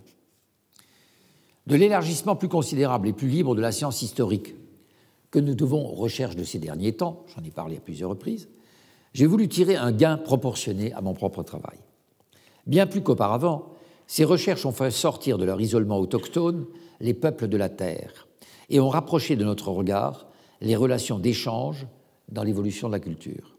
De 1.67 1.77
l'élargissement 1.77 2.35
plus 2.35 2.49
considérable 2.49 3.09
et 3.09 3.13
plus 3.13 3.29
libre 3.29 3.55
de 3.55 3.61
la 3.61 3.73
science 3.73 4.01
historique 4.01 4.55
que 5.31 5.39
nous 5.39 5.55
devons 5.55 5.87
aux 5.87 5.95
recherches 5.95 6.37
de 6.37 6.45
ces 6.45 6.59
derniers 6.59 6.95
temps, 6.95 7.27
j'en 7.35 7.45
ai 7.45 7.51
parlé 7.51 7.77
à 7.77 7.81
plusieurs 7.81 8.11
reprises, 8.11 8.49
j'ai 9.13 9.27
voulu 9.27 9.49
tirer 9.49 9.77
un 9.77 9.93
gain 9.93 10.17
proportionné 10.17 10.93
à 10.95 11.03
mon 11.03 11.13
propre 11.13 11.43
travail. 11.43 11.79
Bien 12.67 12.87
plus 12.87 13.03
qu'auparavant, 13.03 13.75
ces 14.07 14.25
recherches 14.25 14.65
ont 14.65 14.73
fait 14.73 14.91
sortir 14.91 15.37
de 15.37 15.45
leur 15.45 15.61
isolement 15.61 15.99
autochtone 15.99 16.67
les 17.01 17.15
peuples 17.15 17.49
de 17.49 17.57
la 17.59 17.69
Terre 17.69 18.29
et 18.71 18.81
ont 18.81 18.89
rapproché 18.89 19.37
de 19.37 19.45
notre 19.45 19.71
regard 19.71 20.27
les 20.63 20.77
relations 20.77 21.19
d'échange 21.19 21.87
dans 22.31 22.43
l'évolution 22.43 22.89
de 22.89 22.93
la 22.93 23.01
culture. 23.01 23.58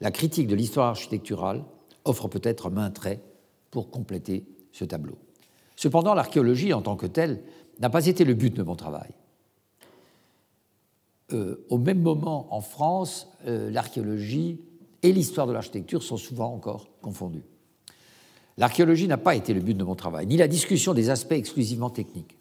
La 0.00 0.10
critique 0.10 0.48
de 0.48 0.54
l'histoire 0.54 0.88
architecturale 0.88 1.64
offre 2.04 2.28
peut-être 2.28 2.70
main 2.70 2.90
trait 2.90 3.20
pour 3.70 3.90
compléter 3.90 4.44
ce 4.72 4.84
tableau. 4.84 5.18
Cependant, 5.74 6.14
l'archéologie 6.14 6.72
en 6.72 6.82
tant 6.82 6.96
que 6.96 7.06
telle 7.06 7.42
n'a 7.80 7.90
pas 7.90 8.06
été 8.06 8.24
le 8.24 8.34
but 8.34 8.54
de 8.54 8.62
mon 8.62 8.76
travail. 8.76 9.10
Euh, 11.32 11.64
au 11.68 11.78
même 11.78 12.00
moment, 12.00 12.46
en 12.54 12.60
France, 12.60 13.28
euh, 13.46 13.70
l'archéologie 13.70 14.60
et 15.02 15.12
l'histoire 15.12 15.46
de 15.46 15.52
l'architecture 15.52 16.02
sont 16.02 16.16
souvent 16.16 16.52
encore 16.52 16.88
confondues. 17.00 17.44
L'archéologie 18.58 19.08
n'a 19.08 19.18
pas 19.18 19.34
été 19.34 19.52
le 19.52 19.60
but 19.60 19.74
de 19.74 19.84
mon 19.84 19.94
travail, 19.94 20.26
ni 20.26 20.36
la 20.36 20.48
discussion 20.48 20.94
des 20.94 21.10
aspects 21.10 21.32
exclusivement 21.32 21.90
techniques. 21.90 22.38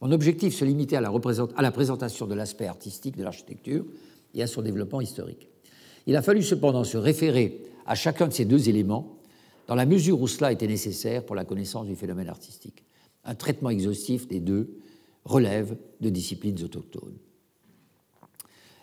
Mon 0.00 0.10
objectif 0.10 0.54
se 0.54 0.64
limitait 0.64 0.96
à 0.96 1.00
la, 1.00 1.12
à 1.56 1.62
la 1.62 1.70
présentation 1.70 2.26
de 2.26 2.34
l'aspect 2.34 2.66
artistique 2.66 3.16
de 3.16 3.22
l'architecture 3.22 3.84
et 4.34 4.42
à 4.42 4.48
son 4.48 4.62
développement 4.62 5.00
historique. 5.00 5.51
Il 6.06 6.16
a 6.16 6.22
fallu 6.22 6.42
cependant 6.42 6.84
se 6.84 6.96
référer 6.96 7.62
à 7.86 7.94
chacun 7.94 8.28
de 8.28 8.32
ces 8.32 8.44
deux 8.44 8.68
éléments 8.68 9.18
dans 9.66 9.74
la 9.74 9.86
mesure 9.86 10.20
où 10.20 10.28
cela 10.28 10.52
était 10.52 10.66
nécessaire 10.66 11.24
pour 11.24 11.36
la 11.36 11.44
connaissance 11.44 11.86
du 11.86 11.96
phénomène 11.96 12.28
artistique. 12.28 12.84
Un 13.24 13.34
traitement 13.34 13.70
exhaustif 13.70 14.26
des 14.26 14.40
deux 14.40 14.78
relève 15.24 15.76
de 16.00 16.10
disciplines 16.10 16.62
autochtones. 16.62 17.16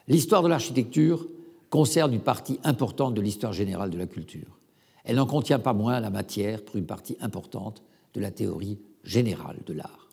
L'histoire 0.08 0.42
de 0.42 0.48
l'architecture 0.48 1.28
concerne 1.70 2.14
une 2.14 2.22
partie 2.22 2.60
importante 2.64 3.14
de 3.14 3.22
l'histoire 3.22 3.54
générale 3.54 3.90
de 3.90 3.98
la 3.98 4.08
culture. 4.08 4.58
Elle 5.04 5.18
n'en 5.18 5.26
contient 5.26 5.60
pas 5.60 5.74
moins 5.74 6.00
la 6.00 6.10
matière 6.10 6.64
pour 6.64 6.78
une 6.78 6.86
partie 6.86 7.18
importante 7.20 7.84
de 8.14 8.22
la 8.22 8.32
théorie 8.32 8.80
générale 9.04 9.60
de 9.66 9.74
l'art. 9.74 10.10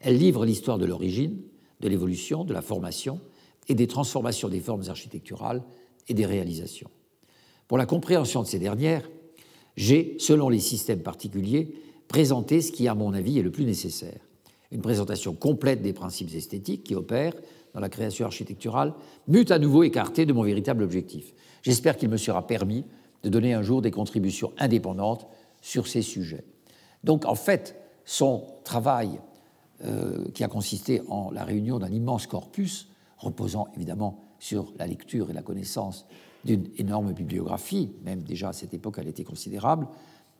Elle 0.00 0.16
livre 0.16 0.46
l'histoire 0.46 0.78
de 0.78 0.86
l'origine, 0.86 1.40
de 1.80 1.88
l'évolution, 1.88 2.44
de 2.44 2.54
la 2.54 2.62
formation 2.62 3.20
et 3.68 3.74
des 3.74 3.86
transformations 3.86 4.48
des 4.48 4.60
formes 4.60 4.84
architecturales 4.88 5.62
et 6.08 6.14
des 6.14 6.26
réalisations. 6.26 6.90
Pour 7.68 7.78
la 7.78 7.86
compréhension 7.86 8.42
de 8.42 8.46
ces 8.46 8.58
dernières, 8.58 9.08
j'ai, 9.76 10.16
selon 10.18 10.48
les 10.48 10.60
systèmes 10.60 11.02
particuliers, 11.02 11.74
présenté 12.08 12.60
ce 12.60 12.72
qui, 12.72 12.86
à 12.88 12.94
mon 12.94 13.12
avis, 13.12 13.38
est 13.38 13.42
le 13.42 13.50
plus 13.50 13.64
nécessaire. 13.64 14.20
Une 14.70 14.82
présentation 14.82 15.34
complète 15.34 15.82
des 15.82 15.92
principes 15.92 16.34
esthétiques 16.34 16.84
qui 16.84 16.94
opèrent 16.94 17.34
dans 17.74 17.80
la 17.80 17.88
création 17.88 18.24
architecturale, 18.24 18.94
m'eût 19.26 19.46
à 19.50 19.58
nouveau 19.58 19.82
écarté 19.82 20.26
de 20.26 20.32
mon 20.32 20.44
véritable 20.44 20.84
objectif. 20.84 21.34
J'espère 21.62 21.96
qu'il 21.96 22.08
me 22.08 22.16
sera 22.16 22.46
permis 22.46 22.84
de 23.24 23.28
donner 23.28 23.52
un 23.52 23.62
jour 23.62 23.82
des 23.82 23.90
contributions 23.90 24.52
indépendantes 24.58 25.26
sur 25.60 25.88
ces 25.88 26.02
sujets. 26.02 26.44
Donc, 27.02 27.24
en 27.26 27.34
fait, 27.34 27.76
son 28.04 28.46
travail, 28.62 29.18
euh, 29.84 30.24
qui 30.34 30.44
a 30.44 30.48
consisté 30.48 31.02
en 31.08 31.30
la 31.30 31.44
réunion 31.44 31.78
d'un 31.78 31.90
immense 31.90 32.26
corpus, 32.26 32.88
reposant 33.18 33.68
évidemment 33.74 34.33
sur 34.44 34.74
la 34.76 34.86
lecture 34.86 35.30
et 35.30 35.32
la 35.32 35.40
connaissance 35.40 36.04
d'une 36.44 36.68
énorme 36.76 37.14
bibliographie, 37.14 37.90
même 38.04 38.22
déjà 38.22 38.50
à 38.50 38.52
cette 38.52 38.74
époque 38.74 38.96
elle 38.98 39.08
était 39.08 39.24
considérable, 39.24 39.88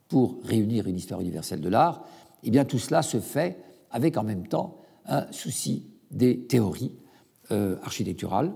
pour 0.09 0.39
réunir 0.45 0.87
une 0.87 0.97
histoire 0.97 1.23
universelle 1.23 1.63
de 1.63 1.71
l'art, 1.71 2.05
eh 2.43 2.51
bien 2.51 2.67
tout 2.67 2.79
cela 2.79 3.01
se 3.01 3.19
fait 3.19 3.57
avec 3.91 4.19
en 4.19 4.23
même 4.23 4.47
temps 4.47 4.77
un 5.07 5.33
souci 5.33 5.87
des 6.11 6.41
théories 6.41 6.93
euh, 7.51 7.79
architecturales, 7.83 8.53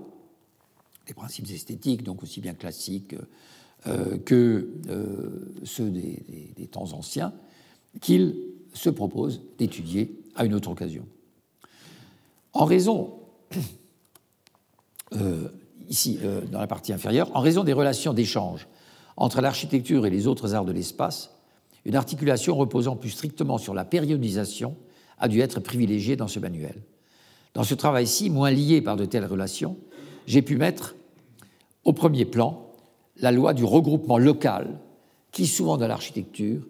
des 1.07 1.15
principes 1.15 1.49
esthétiques, 1.49 2.03
donc 2.03 2.21
aussi 2.21 2.41
bien 2.41 2.53
classiques 2.53 3.15
euh, 3.87 4.19
que 4.19 4.69
euh, 4.87 5.51
ceux 5.63 5.89
des, 5.89 6.53
des, 6.55 6.67
temps 6.67 6.93
anciens, 6.93 7.33
qu'il 8.01 8.35
se 8.73 8.91
propose 8.91 9.41
d'étudier 9.57 10.21
à 10.35 10.45
une 10.45 10.53
autre 10.53 10.69
occasion. 10.69 11.07
En 12.53 12.65
raison, 12.65 13.19
ici 15.87 16.19
dans 16.51 16.59
la 16.59 16.67
partie 16.67 16.93
inférieure, 16.93 17.29
en 17.33 17.41
raison 17.41 17.63
des 17.63 17.73
relations 17.73 18.13
d'échange 18.13 18.67
entre 19.17 19.41
l'architecture 19.41 20.05
et 20.05 20.09
les 20.09 20.27
autres 20.27 20.53
arts 20.53 20.65
de 20.65 20.71
l'espace, 20.71 21.31
une 21.85 21.95
articulation 21.95 22.55
reposant 22.55 22.95
plus 22.95 23.09
strictement 23.09 23.57
sur 23.57 23.73
la 23.73 23.85
périodisation 23.85 24.75
a 25.17 25.27
dû 25.27 25.41
être 25.41 25.59
privilégiée 25.59 26.15
dans 26.15 26.27
ce 26.27 26.39
manuel. 26.39 26.75
Dans 27.53 27.63
ce 27.63 27.73
travail-ci, 27.73 28.29
moins 28.29 28.51
lié 28.51 28.81
par 28.81 28.95
de 28.95 29.05
telles 29.05 29.25
relations, 29.25 29.77
j'ai 30.27 30.41
pu 30.41 30.57
mettre 30.57 30.95
au 31.83 31.93
premier 31.93 32.25
plan 32.25 32.65
la 33.17 33.31
loi 33.31 33.53
du 33.53 33.63
regroupement 33.63 34.17
local, 34.17 34.79
qui 35.31 35.47
souvent 35.47 35.77
dans 35.77 35.87
l'architecture 35.87 36.65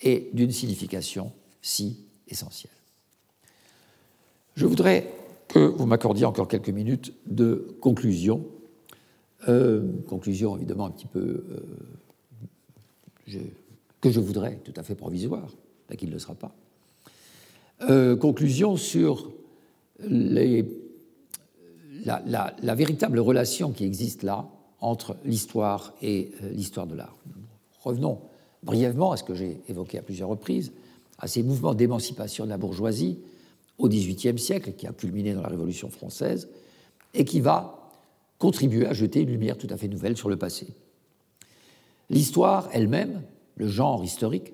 est 0.00 0.34
d'une 0.34 0.50
signification 0.50 1.32
si 1.62 1.98
essentielle. 2.28 2.72
Je 4.56 4.66
voudrais 4.66 5.10
que 5.48 5.58
vous 5.58 5.86
m'accordiez 5.86 6.24
encore 6.24 6.48
quelques 6.48 6.70
minutes 6.70 7.12
de 7.26 7.76
conclusion. 7.80 8.44
Euh, 9.48 9.82
conclusion 10.08 10.56
évidemment 10.56 10.86
un 10.86 10.90
petit 10.90 11.06
peu 11.06 11.44
euh, 13.30 13.38
que 14.00 14.10
je 14.10 14.20
voudrais, 14.20 14.58
tout 14.64 14.72
à 14.76 14.82
fait 14.82 14.94
provisoire, 14.94 15.48
là 15.90 15.96
qu'il 15.96 16.08
ne 16.08 16.14
le 16.14 16.18
sera 16.18 16.34
pas. 16.34 16.54
Euh, 17.90 18.16
conclusion 18.16 18.76
sur 18.76 19.30
les, 20.00 20.64
la, 22.04 22.74
véritable 22.74 23.18
relation 23.18 23.72
qui 23.72 23.84
existe 23.84 24.22
là 24.22 24.48
entre 24.80 25.16
l'histoire 25.24 25.94
et 26.02 26.30
l'histoire 26.52 26.86
de 26.86 26.94
l'art. 26.94 27.16
revenons 27.80 28.20
brièvement 28.62 29.12
à 29.12 29.16
ce 29.16 29.24
que 29.24 29.34
j'ai 29.34 29.60
évoqué 29.68 29.98
à 29.98 30.02
plusieurs 30.02 30.28
reprises, 30.28 30.72
à 31.18 31.26
ces 31.26 31.42
mouvements 31.42 31.74
d'émancipation 31.74 32.44
de 32.44 32.50
la 32.50 32.58
bourgeoisie 32.58 33.18
au 33.78 33.88
XVIIIe 33.88 34.38
siècle, 34.38 34.72
qui 34.72 34.86
a 34.86 34.92
culminé 34.92 35.34
dans 35.34 35.42
la 35.42 35.48
Révolution 35.48 35.90
française, 35.90 36.48
et 37.12 37.24
qui 37.24 37.40
va 37.40 37.90
contribuer 38.38 38.86
à 38.86 38.92
jeter 38.92 39.20
une 39.20 39.30
lumière 39.30 39.56
tout 39.56 39.68
à 39.70 39.76
fait 39.76 39.88
nouvelle 39.88 40.16
sur 40.16 40.28
le 40.28 40.36
passé. 40.36 40.74
L'histoire 42.10 42.68
elle-même, 42.72 43.22
le 43.56 43.68
genre 43.68 44.04
historique, 44.04 44.52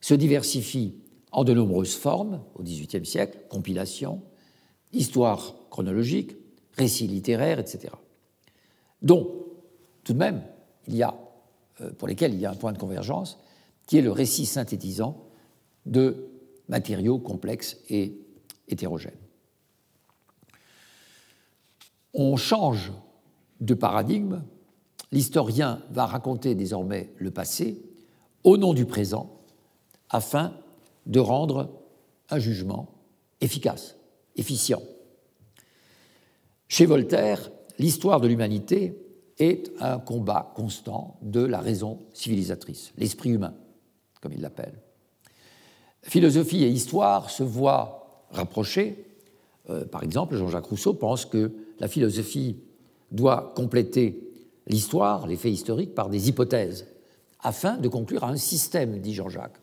se 0.00 0.14
diversifie 0.14 0.94
en 1.32 1.44
de 1.44 1.54
nombreuses 1.54 1.94
formes 1.94 2.42
au 2.54 2.62
XVIIIe 2.62 3.06
siècle, 3.06 3.38
compilation, 3.48 4.22
histoire 4.92 5.54
chronologique, 5.70 6.36
récits 6.76 7.06
littéraires, 7.06 7.58
etc. 7.58 7.94
Dont, 9.00 9.46
tout 10.04 10.12
de 10.12 10.18
même, 10.18 10.42
il 10.86 10.96
y 10.96 11.02
a, 11.02 11.14
euh, 11.80 11.90
pour 11.92 12.08
lesquels 12.08 12.34
il 12.34 12.40
y 12.40 12.46
a 12.46 12.50
un 12.50 12.56
point 12.56 12.72
de 12.72 12.78
convergence, 12.78 13.38
qui 13.86 13.98
est 13.98 14.02
le 14.02 14.12
récit 14.12 14.46
synthétisant 14.46 15.26
de 15.86 16.28
matériaux 16.68 17.18
complexes 17.18 17.78
et 17.88 18.21
hétérogènes. 18.72 19.12
On 22.14 22.36
change 22.36 22.92
de 23.60 23.74
paradigme, 23.74 24.42
l'historien 25.12 25.82
va 25.90 26.06
raconter 26.06 26.54
désormais 26.54 27.12
le 27.16 27.30
passé 27.30 27.80
au 28.44 28.56
nom 28.56 28.74
du 28.74 28.86
présent 28.86 29.40
afin 30.10 30.52
de 31.06 31.20
rendre 31.20 31.70
un 32.28 32.38
jugement 32.38 32.88
efficace, 33.40 33.96
efficient. 34.36 34.82
Chez 36.68 36.86
Voltaire, 36.86 37.50
l'histoire 37.78 38.20
de 38.20 38.28
l'humanité 38.28 38.98
est 39.38 39.70
un 39.80 39.98
combat 39.98 40.52
constant 40.54 41.18
de 41.22 41.40
la 41.40 41.60
raison 41.60 42.00
civilisatrice, 42.12 42.92
l'esprit 42.96 43.30
humain, 43.30 43.54
comme 44.20 44.32
il 44.32 44.40
l'appelle. 44.40 44.80
Philosophie 46.02 46.64
et 46.64 46.68
histoire 46.68 47.30
se 47.30 47.42
voient 47.42 48.01
rapprochées. 48.32 49.04
Euh, 49.70 49.84
par 49.84 50.02
exemple, 50.02 50.36
Jean-Jacques 50.36 50.66
Rousseau 50.66 50.94
pense 50.94 51.24
que 51.24 51.52
la 51.78 51.88
philosophie 51.88 52.56
doit 53.10 53.52
compléter 53.54 54.28
l'histoire, 54.66 55.26
les 55.26 55.36
faits 55.36 55.52
historiques, 55.52 55.94
par 55.94 56.08
des 56.08 56.28
hypothèses, 56.28 56.86
afin 57.40 57.76
de 57.76 57.88
conclure 57.88 58.24
à 58.24 58.30
un 58.30 58.36
système, 58.36 58.98
dit 59.00 59.14
Jean-Jacques. 59.14 59.58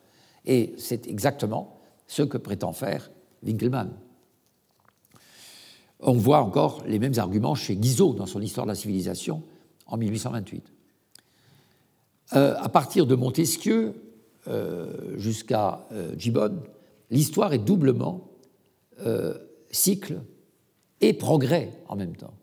Et 0.46 0.74
c'est 0.78 1.08
exactement 1.08 1.80
ce 2.08 2.24
que 2.24 2.38
prétend 2.38 2.74
faire 2.74 3.12
Winkelmann. 3.44 3.92
On 6.02 6.14
voit 6.14 6.42
encore 6.42 6.84
les 6.88 7.00
mêmes 7.00 7.18
arguments 7.18 7.56
chez 7.56 7.76
Guizot 7.76 8.14
dans 8.14 8.26
son 8.26 8.42
Histoire 8.42 8.66
de 8.66 8.72
la 8.72 8.76
civilisation 8.76 9.44
en 9.86 9.98
1828. 9.98 10.64
Euh, 12.36 12.56
à 12.58 12.70
partir 12.70 13.06
de 13.06 13.16
Montesquieu 13.16 13.96
euh, 14.48 15.18
jusqu'à 15.18 15.86
Gibbon, 16.16 16.62
l'histoire 17.10 17.54
est 17.54 17.60
doublement 17.60 18.29
cycle 19.72 20.22
et 21.02 21.14
progrès 21.14 21.72
en 21.88 21.96
même 21.96 22.16
temps, 22.16 22.34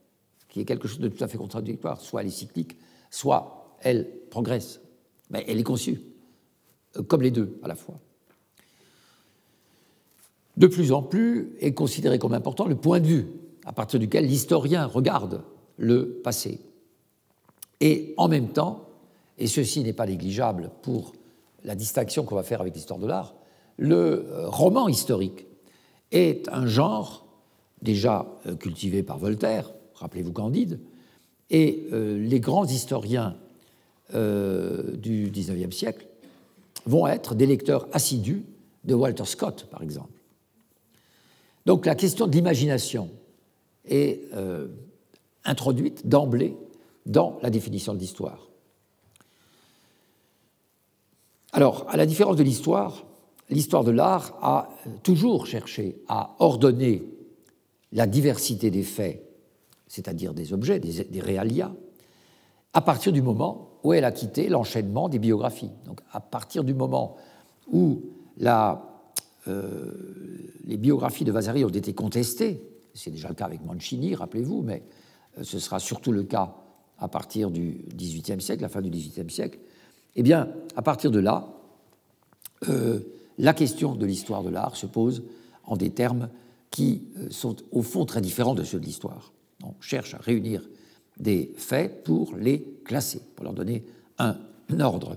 qui 0.48 0.61
est 0.61 0.64
quelque 0.64 0.88
chose 0.88 1.00
de 1.00 1.09
tout 1.09 1.22
à 1.22 1.28
fait 1.28 1.38
contradictoire. 1.38 2.00
Soit 2.00 2.22
elle 2.22 2.28
est 2.28 2.30
cyclique, 2.30 2.76
soit 3.11 3.76
elle 3.80 4.09
progresse. 4.30 4.80
Mais 5.30 5.44
elle 5.48 5.59
est 5.59 5.64
conçue 5.64 6.00
comme 7.09 7.22
les 7.22 7.30
deux 7.30 7.59
à 7.62 7.68
la 7.68 7.74
fois. 7.74 7.98
De 10.57 10.66
plus 10.66 10.92
en 10.92 11.02
plus 11.02 11.54
est 11.61 11.74
considéré 11.74 12.18
comme 12.18 12.32
important 12.32 12.66
le 12.66 12.76
point 12.76 13.00
de 13.00 13.07
vue 13.07 13.26
à 13.66 13.72
partir 13.72 14.00
duquel 14.00 14.26
l'historien 14.26 14.86
regarde 14.86 15.42
le 15.76 16.20
passé. 16.24 16.61
Et 17.80 18.14
en 18.16 18.28
même 18.28 18.48
temps, 18.48 18.88
et 19.38 19.48
ceci 19.48 19.82
n'est 19.82 19.92
pas 19.92 20.07
négligeable 20.07 20.70
pour 20.82 21.12
la 21.64 21.74
distinction 21.74 22.24
qu'on 22.24 22.36
va 22.36 22.42
faire 22.42 22.61
avec 22.61 22.74
l'histoire 22.74 22.98
de 22.98 23.07
l'art, 23.07 23.34
le 23.76 24.26
euh, 24.26 24.48
roman 24.48 24.88
historique 24.88 25.45
est 26.12 26.48
un 26.48 26.66
genre 26.66 27.26
déjà 27.82 28.26
euh, 28.46 28.54
cultivé 28.54 29.02
par 29.02 29.18
Voltaire, 29.18 29.70
rappelez-vous 29.94 30.32
Candide, 30.32 30.80
et 31.50 31.86
euh, 31.92 32.18
les 32.18 32.40
grands 32.40 32.66
historiens 32.66 33.36
du 34.12 35.30
XIXe 35.32 35.76
siècle 35.76 36.07
vont 36.86 37.09
être 37.09 37.34
des 37.34 37.46
lecteurs 37.46 37.88
assidus 37.92 38.44
de 38.84 38.94
Walter 38.94 39.24
Scott, 39.24 39.66
par 39.68 39.82
exemple. 39.82 40.12
Donc 41.66 41.84
la 41.84 41.96
question 41.96 42.28
de 42.28 42.32
l'imagination 42.32 43.11
est 43.84 44.20
euh, 44.32 44.68
introduite 45.44 46.07
d'emblée 46.07 46.57
dans 47.04 47.38
la 47.42 47.50
définition 47.50 47.92
de 47.92 47.98
l'histoire. 47.98 48.48
Alors, 51.52 51.86
à 51.88 51.96
la 51.96 52.07
différence 52.07 52.36
de 52.36 52.42
l'histoire, 52.42 53.04
l'histoire 53.51 53.84
de 53.84 53.90
l'art 53.90 54.36
a 54.42 54.68
toujours 55.03 55.47
cherché 55.47 56.03
à 56.09 56.34
ordonner 56.38 57.05
la 57.92 58.07
diversité 58.07 58.70
des 58.70 58.82
faits, 58.82 59.22
c'est-à-dire 59.86 60.34
des 60.34 60.53
objets, 60.53 60.80
des, 60.80 61.05
des 61.05 61.62
à 62.72 62.80
partir 62.80 63.12
du 63.12 63.22
moment 63.22 63.70
où 63.84 63.92
elle 63.92 64.05
a 64.05 64.12
quitté 64.12 64.49
l'enchaînement 64.49 65.09
des 65.09 65.18
biographies. 65.18 65.70
Donc 65.84 66.01
à 66.12 66.20
partir 66.20 66.64
du 66.64 66.74
moment 66.74 67.16
où 67.72 68.03
euh, 69.49 69.92
les 70.64 70.76
biographies 70.76 71.24
de 71.24 71.32
Vasari 71.32 71.64
ont 71.64 71.68
été 71.68 71.94
contestées, 71.94 72.61
c'est 72.94 73.11
déjà 73.11 73.28
le 73.28 73.34
cas 73.34 73.47
avec 73.47 73.64
Mancini, 73.64 74.14
rappelez-vous, 74.14 74.62
mais 74.62 74.82
euh, 75.38 75.44
ce 75.44 75.59
sera 75.59 75.78
surtout 75.78 76.12
le 76.12 76.24
cas 76.24 76.55
à 76.99 77.09
partir 77.09 77.51
du 77.51 77.84
XVIIIe 77.94 78.40
siècle, 78.40 78.62
la 78.62 78.68
fin 78.68 78.80
du 78.80 78.90
XVIIIe 78.90 79.30
siècle, 79.30 79.59
eh 80.16 80.22
bien, 80.22 80.49
à 80.74 80.82
partir 80.82 81.11
de 81.11 81.18
là, 81.18 81.49
euh, 82.68 83.01
la 83.39 83.55
question 83.55 83.95
de 83.95 84.07
l'histoire 84.07 84.43
de 84.43 84.51
l'art 84.51 84.76
se 84.76 84.87
pose 84.87 85.24
en 85.64 85.76
des 85.76 85.91
termes 85.91 86.28
qui 86.70 87.03
sont 87.30 87.57
au 87.72 87.82
fond 87.82 88.05
très 88.05 88.20
différents 88.20 88.55
de 88.55 88.64
ceux 88.64 88.80
de 88.80 88.84
l'histoire. 88.84 89.32
On 89.62 89.74
cherche 89.80 90.14
à 90.14 90.18
réunir 90.18 90.68
des 91.18 91.53
faits 91.57 92.05
pour 92.05 92.37
les 92.37 92.66
classer, 92.84 93.22
pour 93.34 93.45
leur 93.45 93.55
donner 93.55 93.84
un 94.18 94.37
ordre. 94.80 95.16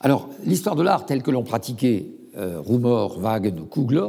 Alors, 0.00 0.28
l'histoire 0.44 0.74
de 0.74 0.82
l'art 0.82 1.06
telle 1.06 1.22
que 1.22 1.30
l'ont 1.30 1.44
pratiquée 1.44 2.16
euh, 2.36 2.60
Rumor, 2.60 3.18
Wagen 3.18 3.60
ou 3.60 3.66
Kugler 3.66 4.08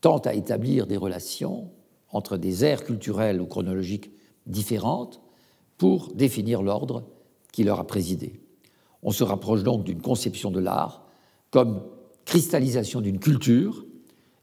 tente 0.00 0.26
à 0.26 0.32
établir 0.32 0.86
des 0.86 0.96
relations 0.96 1.70
entre 2.10 2.38
des 2.38 2.64
aires 2.64 2.84
culturelles 2.84 3.40
ou 3.40 3.46
chronologiques 3.46 4.10
différentes 4.46 5.20
pour 5.76 6.14
définir 6.14 6.62
l'ordre 6.62 7.04
qui 7.52 7.64
leur 7.64 7.80
a 7.80 7.86
présidé. 7.86 8.40
On 9.02 9.10
se 9.10 9.24
rapproche 9.24 9.62
donc 9.62 9.84
d'une 9.84 10.02
conception 10.02 10.50
de 10.50 10.60
l'art 10.60 11.04
comme 11.50 11.82
cristallisation 12.24 13.00
d'une 13.00 13.18
culture, 13.18 13.86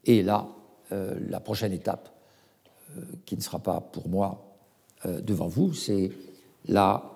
et 0.06 0.24
là, 0.24 0.48
euh, 0.92 1.20
la 1.30 1.40
prochaine 1.40 1.74
étape 1.74 2.16
euh, 2.98 3.02
qui 3.26 3.36
ne 3.36 3.42
sera 3.42 3.60
pas 3.60 3.82
pour 3.82 4.10
moi 4.10 4.56
euh, 5.06 5.22
devant 5.22 5.48
vous, 5.48 5.74
c'est 5.74 6.12
la 6.68 7.12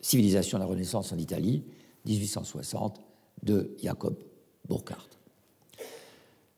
civilisation 0.00 0.58
de 0.58 0.62
la 0.62 0.68
Renaissance 0.68 1.12
en 1.12 1.18
Italie, 1.18 1.64
1860, 2.06 3.00
de 3.42 3.74
Jacob 3.82 4.14
Burckhardt. 4.68 5.08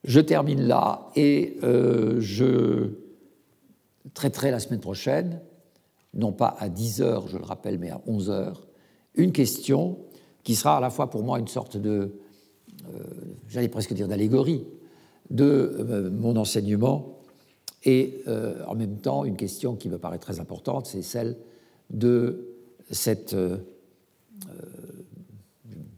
Je 0.05 0.21
termine 0.21 0.63
là 0.63 1.11
et 1.15 1.59
je 1.61 2.91
traiterai 4.15 4.51
la 4.51 4.59
semaine 4.59 4.81
prochaine, 4.81 5.41
non 6.13 6.33
pas 6.33 6.57
à 6.59 6.69
10 6.69 7.03
heures, 7.03 7.29
je 7.29 7.39
le 7.39 7.45
rappelle, 7.45 7.79
mais 7.79 7.91
à 7.91 8.01
11 8.07 8.31
heures, 8.31 8.67
une 9.15 9.31
question 9.31 9.99
qui 10.45 10.55
sera 10.55 10.79
à 10.79 10.81
la 10.81 10.91
fois 10.91 11.11
pour 11.11 11.23
moi 11.23 11.39
une 11.39 11.49
sorte 11.49 11.77
de, 11.77 12.13
j'allais 13.49 13.69
presque 13.69 13.93
dire 13.95 14.09
d'allégorie, 14.09 14.65
de 15.31 16.11
mon 16.13 16.37
enseignement 16.37 17.13
et 17.85 18.23
euh, 18.29 18.65
en 18.67 18.75
même 18.75 18.99
temps, 18.99 19.25
une 19.25 19.37
question 19.37 19.75
qui 19.75 19.89
me 19.89 19.99
paraît 19.99 20.19
très 20.19 20.41
importante, 20.41 20.87
c'est 20.87 21.03
celle 21.03 21.37
de 21.91 22.55
cette 22.91 23.35
euh, 23.35 23.59
euh, 24.49 24.53